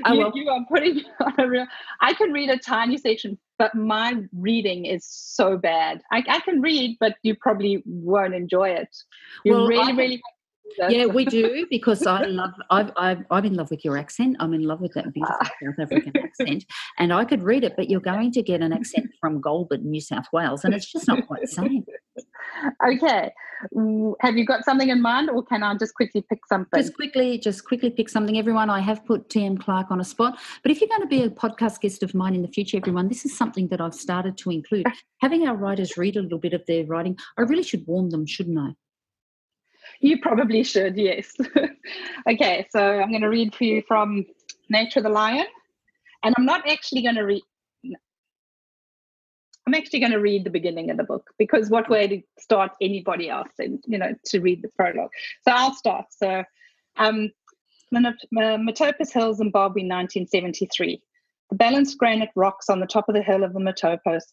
Oh, 0.05 0.12
you, 0.12 0.18
well. 0.18 0.33
you 0.35 0.49
are 0.51 0.61
putting 0.68 1.01
on 1.25 1.33
a 1.39 1.49
real. 1.49 1.66
I 2.01 2.12
can 2.14 2.33
read 2.33 2.51
a 2.51 2.59
tiny 2.59 2.97
section, 2.97 3.39
but 3.59 3.75
my 3.75 4.14
reading 4.37 4.85
is 4.87 5.07
so 5.07 5.57
bad. 5.57 6.03
I, 6.11 6.25
I 6.29 6.41
can 6.41 6.61
read, 6.61 6.97
but 6.99 7.14
you 7.22 7.37
probably 7.41 7.83
won't 7.87 8.35
enjoy 8.35 8.70
it. 8.70 8.89
You 9.45 9.55
Well, 9.55 9.66
really, 9.68 9.93
really. 9.93 10.22
Yeah, 10.88 11.06
we 11.06 11.24
do 11.24 11.66
because 11.70 12.06
I 12.06 12.24
love. 12.24 12.52
I've, 12.70 12.90
I've, 12.96 13.24
I'm 13.30 13.44
in 13.44 13.54
love 13.54 13.70
with 13.70 13.84
your 13.84 13.96
accent. 13.98 14.36
I'm 14.40 14.54
in 14.54 14.62
love 14.62 14.80
with 14.80 14.92
that 14.94 15.12
beautiful 15.12 15.36
ah. 15.40 15.50
South 15.62 15.78
African 15.78 16.16
accent, 16.16 16.64
and 16.98 17.12
I 17.12 17.24
could 17.24 17.42
read 17.42 17.64
it, 17.64 17.74
but 17.76 17.90
you're 17.90 18.00
going 18.00 18.32
to 18.32 18.42
get 18.42 18.60
an 18.60 18.72
accent 18.72 19.10
from 19.20 19.40
Goulburn, 19.40 19.88
New 19.88 20.00
South 20.00 20.26
Wales, 20.32 20.64
and 20.64 20.74
it's 20.74 20.90
just 20.90 21.06
not 21.06 21.26
quite 21.26 21.42
the 21.42 21.48
same. 21.48 21.84
Okay. 22.86 23.32
Have 24.20 24.36
you 24.36 24.44
got 24.44 24.64
something 24.64 24.88
in 24.88 25.00
mind, 25.00 25.30
or 25.30 25.42
can 25.42 25.62
I 25.62 25.74
just 25.76 25.94
quickly 25.94 26.24
pick 26.28 26.40
something? 26.46 26.80
Just 26.80 26.94
quickly, 26.94 27.38
just 27.38 27.64
quickly 27.64 27.90
pick 27.90 28.08
something. 28.08 28.38
Everyone, 28.38 28.70
I 28.70 28.80
have 28.80 29.04
put 29.04 29.28
TM 29.28 29.60
Clark 29.60 29.90
on 29.90 30.00
a 30.00 30.04
spot, 30.04 30.38
but 30.62 30.70
if 30.70 30.80
you're 30.80 30.88
going 30.88 31.00
to 31.02 31.06
be 31.06 31.22
a 31.22 31.30
podcast 31.30 31.80
guest 31.80 32.02
of 32.02 32.14
mine 32.14 32.34
in 32.34 32.42
the 32.42 32.48
future, 32.48 32.76
everyone, 32.76 33.08
this 33.08 33.24
is 33.24 33.36
something 33.36 33.68
that 33.68 33.80
I've 33.80 33.94
started 33.94 34.36
to 34.38 34.50
include. 34.50 34.86
Having 35.20 35.46
our 35.46 35.56
writers 35.56 35.96
read 35.96 36.16
a 36.16 36.22
little 36.22 36.38
bit 36.38 36.52
of 36.52 36.64
their 36.66 36.84
writing, 36.84 37.16
I 37.38 37.42
really 37.42 37.62
should 37.62 37.86
warn 37.86 38.10
them, 38.10 38.26
shouldn't 38.26 38.58
I? 38.58 38.74
You 40.01 40.20
probably 40.20 40.62
should, 40.62 40.97
yes. 40.97 41.34
okay, 42.28 42.66
so 42.70 43.01
I'm 43.01 43.11
going 43.11 43.22
to 43.22 43.28
read 43.28 43.55
for 43.55 43.64
you 43.64 43.82
from 43.86 44.26
Nature 44.68 45.01
of 45.01 45.05
the 45.05 45.11
Lion. 45.11 45.47
And 46.22 46.34
I'm 46.36 46.45
not 46.45 46.68
actually 46.68 47.03
going 47.03 47.14
to 47.16 47.22
read. 47.22 47.42
I'm 49.66 49.74
actually 49.74 50.01
going 50.01 50.12
to 50.12 50.20
read 50.20 50.45
the 50.45 50.51
beginning 50.51 50.90
of 50.90 50.99
the 50.99 51.05
book 51.05 51.30
because 51.38 51.70
what 51.70 51.88
way 51.88 52.07
to 52.07 52.22
start 52.38 52.72
anybody 52.82 53.30
else 53.30 53.49
and 53.59 53.82
you 53.86 53.97
know 53.97 54.14
to 54.26 54.40
read 54.40 54.61
the 54.62 54.68
prologue. 54.68 55.11
So 55.42 55.53
I'll 55.53 55.74
start. 55.74 56.07
So, 56.11 56.45
um, 56.97 57.30
Matopos 57.95 59.12
Hill, 59.12 59.32
Zimbabwe, 59.34 59.82
1973. 59.82 61.01
The 61.51 61.57
balanced 61.57 61.99
granite 61.99 62.30
rocks 62.36 62.68
on 62.68 62.80
the 62.80 62.86
top 62.86 63.09
of 63.09 63.14
the 63.14 63.22
hill 63.22 63.45
of 63.45 63.53
the 63.53 63.61
Matopos 63.61 64.24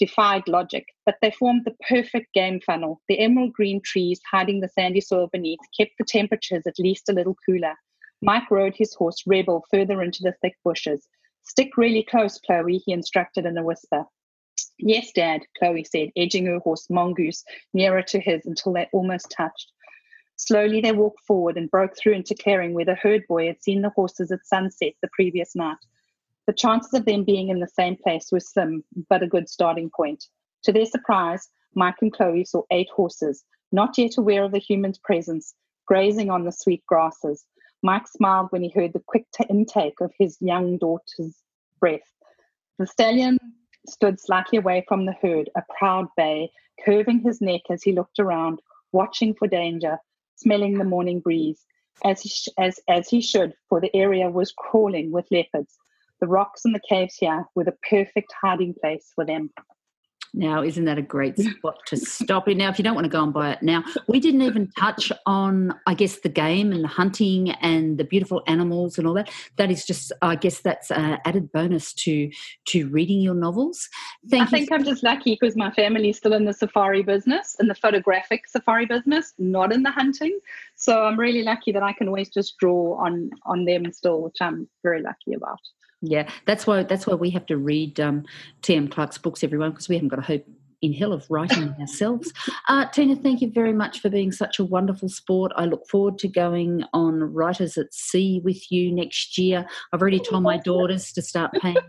defied 0.00 0.48
logic, 0.48 0.86
but 1.06 1.16
they 1.22 1.30
formed 1.30 1.64
the 1.64 1.76
perfect 1.88 2.32
game 2.34 2.58
funnel. 2.60 3.00
The 3.08 3.20
emerald 3.20 3.52
green 3.52 3.80
trees 3.84 4.20
hiding 4.28 4.60
the 4.60 4.68
sandy 4.68 5.00
soil 5.00 5.28
beneath 5.30 5.60
kept 5.78 5.92
the 5.98 6.04
temperatures 6.04 6.66
at 6.66 6.78
least 6.78 7.08
a 7.08 7.12
little 7.12 7.36
cooler. 7.46 7.74
Mike 8.22 8.50
rode 8.50 8.74
his 8.74 8.94
horse 8.94 9.22
Rebel 9.26 9.64
further 9.70 10.02
into 10.02 10.22
the 10.22 10.34
thick 10.42 10.56
bushes. 10.64 11.06
Stick 11.42 11.76
really 11.76 12.02
close, 12.02 12.38
Chloe, 12.38 12.82
he 12.84 12.92
instructed 12.92 13.46
in 13.46 13.56
a 13.56 13.62
whisper. 13.62 14.04
Yes, 14.78 15.12
Dad, 15.12 15.42
Chloe 15.58 15.84
said, 15.84 16.08
edging 16.16 16.46
her 16.46 16.58
horse 16.58 16.88
Mongoose 16.90 17.44
nearer 17.74 18.02
to 18.02 18.20
his 18.20 18.46
until 18.46 18.72
they 18.72 18.88
almost 18.92 19.30
touched. 19.30 19.72
Slowly 20.36 20.80
they 20.80 20.92
walked 20.92 21.20
forward 21.26 21.58
and 21.58 21.70
broke 21.70 21.98
through 21.98 22.14
into 22.14 22.34
clearing 22.34 22.72
where 22.72 22.86
the 22.86 22.94
herd 22.94 23.26
boy 23.28 23.46
had 23.46 23.62
seen 23.62 23.82
the 23.82 23.90
horses 23.90 24.32
at 24.32 24.46
sunset 24.46 24.94
the 25.02 25.08
previous 25.12 25.54
night. 25.54 25.76
The 26.46 26.52
chances 26.52 26.94
of 26.94 27.04
them 27.04 27.24
being 27.24 27.48
in 27.48 27.60
the 27.60 27.68
same 27.68 27.96
place 27.96 28.30
were 28.32 28.40
slim, 28.40 28.82
but 29.08 29.22
a 29.22 29.28
good 29.28 29.48
starting 29.48 29.90
point. 29.94 30.24
To 30.64 30.72
their 30.72 30.86
surprise, 30.86 31.48
Mike 31.74 31.96
and 32.00 32.12
Chloe 32.12 32.44
saw 32.44 32.62
eight 32.70 32.88
horses, 32.90 33.44
not 33.72 33.96
yet 33.98 34.16
aware 34.16 34.44
of 34.44 34.52
the 34.52 34.58
human's 34.58 34.98
presence, 34.98 35.54
grazing 35.86 36.30
on 36.30 36.44
the 36.44 36.52
sweet 36.52 36.84
grasses. 36.86 37.44
Mike 37.82 38.08
smiled 38.08 38.48
when 38.50 38.62
he 38.62 38.70
heard 38.70 38.92
the 38.92 39.02
quick 39.06 39.26
t- 39.32 39.44
intake 39.48 40.00
of 40.00 40.12
his 40.18 40.36
young 40.40 40.76
daughter's 40.78 41.36
breath. 41.78 42.00
The 42.78 42.86
stallion 42.86 43.38
stood 43.86 44.20
slightly 44.20 44.58
away 44.58 44.84
from 44.88 45.06
the 45.06 45.14
herd, 45.22 45.50
a 45.56 45.62
proud 45.78 46.08
bay, 46.16 46.50
curving 46.84 47.20
his 47.20 47.40
neck 47.40 47.62
as 47.70 47.82
he 47.82 47.92
looked 47.92 48.18
around, 48.18 48.60
watching 48.92 49.34
for 49.34 49.48
danger, 49.48 49.98
smelling 50.36 50.78
the 50.78 50.84
morning 50.84 51.20
breeze, 51.20 51.64
as 52.04 52.22
he, 52.22 52.28
sh- 52.28 52.48
as, 52.58 52.80
as 52.88 53.08
he 53.08 53.20
should, 53.20 53.54
for 53.68 53.80
the 53.80 53.94
area 53.94 54.28
was 54.30 54.52
crawling 54.52 55.10
with 55.10 55.30
leopards. 55.30 55.78
The 56.20 56.28
rocks 56.28 56.62
and 56.64 56.74
the 56.74 56.80
caves 56.88 57.16
here 57.16 57.44
were 57.54 57.64
the 57.64 57.76
perfect 57.88 58.32
hiding 58.42 58.74
place 58.80 59.10
for 59.14 59.24
them. 59.24 59.50
Now, 60.32 60.62
isn't 60.62 60.84
that 60.84 60.98
a 60.98 61.02
great 61.02 61.36
spot 61.38 61.78
to 61.86 61.96
stop 61.96 62.48
in? 62.48 62.58
Now, 62.58 62.70
if 62.70 62.78
you 62.78 62.84
don't 62.84 62.94
want 62.94 63.04
to 63.04 63.10
go 63.10 63.22
and 63.22 63.32
buy 63.32 63.52
it 63.52 63.62
now, 63.62 63.82
we 64.06 64.20
didn't 64.20 64.42
even 64.42 64.70
touch 64.78 65.10
on, 65.26 65.74
I 65.86 65.94
guess, 65.94 66.20
the 66.20 66.28
game 66.28 66.72
and 66.72 66.84
the 66.84 66.88
hunting 66.88 67.50
and 67.50 67.98
the 67.98 68.04
beautiful 68.04 68.42
animals 68.46 68.96
and 68.96 69.08
all 69.08 69.14
that. 69.14 69.30
That 69.56 69.70
is 69.70 69.84
just, 69.84 70.12
I 70.22 70.36
guess, 70.36 70.60
that's 70.60 70.90
an 70.92 71.18
added 71.24 71.50
bonus 71.50 71.92
to 71.94 72.30
to 72.66 72.88
reading 72.88 73.20
your 73.20 73.34
novels. 73.34 73.88
Thank 74.28 74.42
I 74.42 74.44
you. 74.44 74.50
think 74.50 74.72
I'm 74.72 74.84
just 74.84 75.02
lucky 75.02 75.36
because 75.40 75.56
my 75.56 75.72
family's 75.72 76.18
still 76.18 76.34
in 76.34 76.44
the 76.44 76.52
safari 76.52 77.02
business, 77.02 77.56
in 77.58 77.66
the 77.66 77.74
photographic 77.74 78.46
safari 78.46 78.86
business, 78.86 79.34
not 79.38 79.72
in 79.72 79.82
the 79.82 79.90
hunting. 79.90 80.38
So 80.76 81.06
I'm 81.06 81.18
really 81.18 81.42
lucky 81.42 81.72
that 81.72 81.82
I 81.82 81.92
can 81.92 82.06
always 82.06 82.28
just 82.28 82.56
draw 82.58 82.94
on 83.04 83.30
on 83.46 83.64
them 83.64 83.92
still, 83.92 84.22
which 84.22 84.36
I'm 84.40 84.68
very 84.84 85.02
lucky 85.02 85.32
about. 85.34 85.58
Yeah, 86.02 86.30
that's 86.46 86.66
why 86.66 86.82
that's 86.84 87.06
why 87.06 87.14
we 87.14 87.30
have 87.30 87.46
to 87.46 87.56
read 87.58 88.00
um, 88.00 88.24
T.M. 88.62 88.88
Clark's 88.88 89.18
books, 89.18 89.44
everyone, 89.44 89.70
because 89.70 89.88
we 89.88 89.96
haven't 89.96 90.08
got 90.08 90.18
a 90.20 90.22
hope 90.22 90.46
in 90.82 90.92
hell 90.92 91.12
of 91.12 91.26
writing 91.30 91.74
ourselves. 91.80 92.32
Uh, 92.68 92.86
Tina, 92.86 93.16
thank 93.16 93.40
you 93.40 93.50
very 93.50 93.72
much 93.72 94.00
for 94.00 94.08
being 94.08 94.32
such 94.32 94.58
a 94.58 94.64
wonderful 94.64 95.08
sport. 95.08 95.52
I 95.56 95.66
look 95.66 95.86
forward 95.88 96.18
to 96.18 96.28
going 96.28 96.84
on 96.92 97.20
Writers 97.20 97.76
at 97.76 97.92
Sea 97.92 98.40
with 98.44 98.70
you 98.70 98.92
next 98.92 99.38
year. 99.38 99.66
I've 99.92 100.00
already 100.00 100.20
told 100.20 100.42
my 100.42 100.58
daughters 100.58 101.12
to 101.12 101.22
start 101.22 101.52
paying 101.60 101.76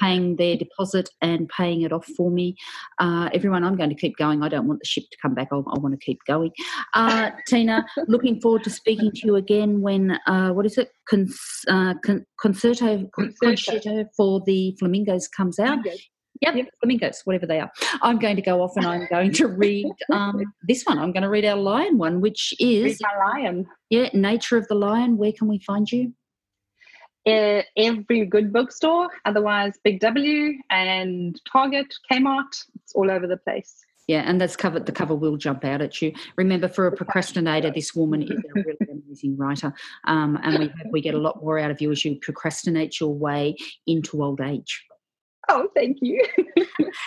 paying 0.00 0.36
their 0.36 0.56
deposit 0.56 1.08
and 1.20 1.48
paying 1.48 1.82
it 1.82 1.92
off 1.92 2.06
for 2.16 2.30
me. 2.30 2.56
Uh, 2.98 3.28
everyone, 3.32 3.62
I'm 3.62 3.76
going 3.76 3.90
to 3.90 3.94
keep 3.94 4.16
going. 4.16 4.42
I 4.42 4.48
don't 4.48 4.66
want 4.66 4.80
the 4.80 4.86
ship 4.86 5.04
to 5.10 5.18
come 5.20 5.34
back. 5.34 5.48
I, 5.52 5.56
I 5.56 5.78
want 5.78 5.92
to 5.92 6.04
keep 6.04 6.18
going. 6.26 6.50
Uh, 6.94 7.30
Tina, 7.46 7.86
looking 8.08 8.40
forward 8.40 8.64
to 8.64 8.70
speaking 8.70 9.12
to 9.12 9.26
you 9.26 9.36
again 9.36 9.80
when, 9.80 10.18
uh, 10.26 10.50
what 10.50 10.66
is 10.66 10.76
it? 10.78 10.90
Uh, 11.68 11.94
con- 12.04 12.26
concerto, 12.40 13.06
Concerto. 13.14 13.36
concerto 13.40 14.04
for 14.16 14.42
the 14.44 14.76
Flamingos 14.78 15.28
comes 15.28 15.58
out. 15.58 15.78
Yep, 16.42 16.56
Yep. 16.56 16.66
flamingos, 16.80 17.20
whatever 17.24 17.46
they 17.46 17.60
are. 17.60 17.70
I'm 18.02 18.18
going 18.18 18.36
to 18.36 18.42
go 18.42 18.62
off 18.62 18.76
and 18.76 18.84
I'm 18.84 19.06
going 19.08 19.32
to 19.34 19.46
read 19.46 19.86
um, 20.10 20.42
this 20.68 20.82
one. 20.84 20.98
I'm 20.98 21.12
going 21.12 21.22
to 21.22 21.28
read 21.30 21.44
our 21.44 21.56
lion 21.56 21.98
one, 21.98 22.20
which 22.20 22.52
Read 22.60 22.86
is 22.86 23.00
my 23.00 23.16
lion. 23.16 23.66
yeah, 23.90 24.08
Nature 24.12 24.56
of 24.56 24.66
the 24.68 24.74
Lion. 24.74 25.16
Where 25.16 25.32
can 25.32 25.46
we 25.48 25.58
find 25.60 25.90
you? 25.90 26.12
Uh, 27.24 27.62
every 27.76 28.24
good 28.26 28.52
bookstore, 28.52 29.08
otherwise 29.24 29.78
Big 29.84 30.00
W 30.00 30.54
and 30.70 31.40
Target, 31.50 31.86
Kmart, 32.10 32.52
it's 32.82 32.92
all 32.96 33.08
over 33.12 33.28
the 33.28 33.36
place. 33.36 33.76
Yeah, 34.08 34.22
and 34.26 34.40
that's 34.40 34.56
covered. 34.56 34.86
The 34.86 34.90
cover 34.92 35.14
will 35.14 35.36
jump 35.36 35.64
out 35.64 35.80
at 35.80 36.02
you. 36.02 36.12
Remember, 36.36 36.66
for 36.66 36.88
a 36.88 36.92
procrastinator, 36.96 37.70
this 37.70 37.94
woman 37.94 38.22
is 38.22 38.30
a 38.30 38.52
really 38.56 38.76
amazing 39.06 39.36
writer, 39.36 39.72
um, 40.08 40.36
and 40.42 40.58
we 40.58 40.72
we 40.90 41.00
get 41.00 41.14
a 41.14 41.18
lot 41.18 41.40
more 41.40 41.60
out 41.60 41.70
of 41.70 41.80
you 41.80 41.92
as 41.92 42.04
you 42.04 42.16
procrastinate 42.20 42.98
your 42.98 43.14
way 43.14 43.54
into 43.86 44.20
old 44.24 44.40
age. 44.40 44.84
Oh, 45.48 45.68
thank 45.74 45.98
you. 46.00 46.24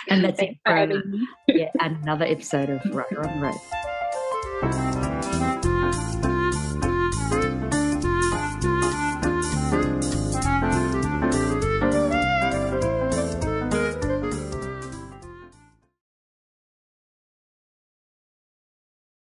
And 0.08 0.24
that's 0.24 0.40
it 0.42 0.56
for 0.64 1.02
yeah, 1.48 1.70
another 1.80 2.24
episode 2.24 2.70
of 2.70 2.80
Writer 2.94 3.26
on 3.26 3.40
the 3.40 3.46
Road. 3.46 4.95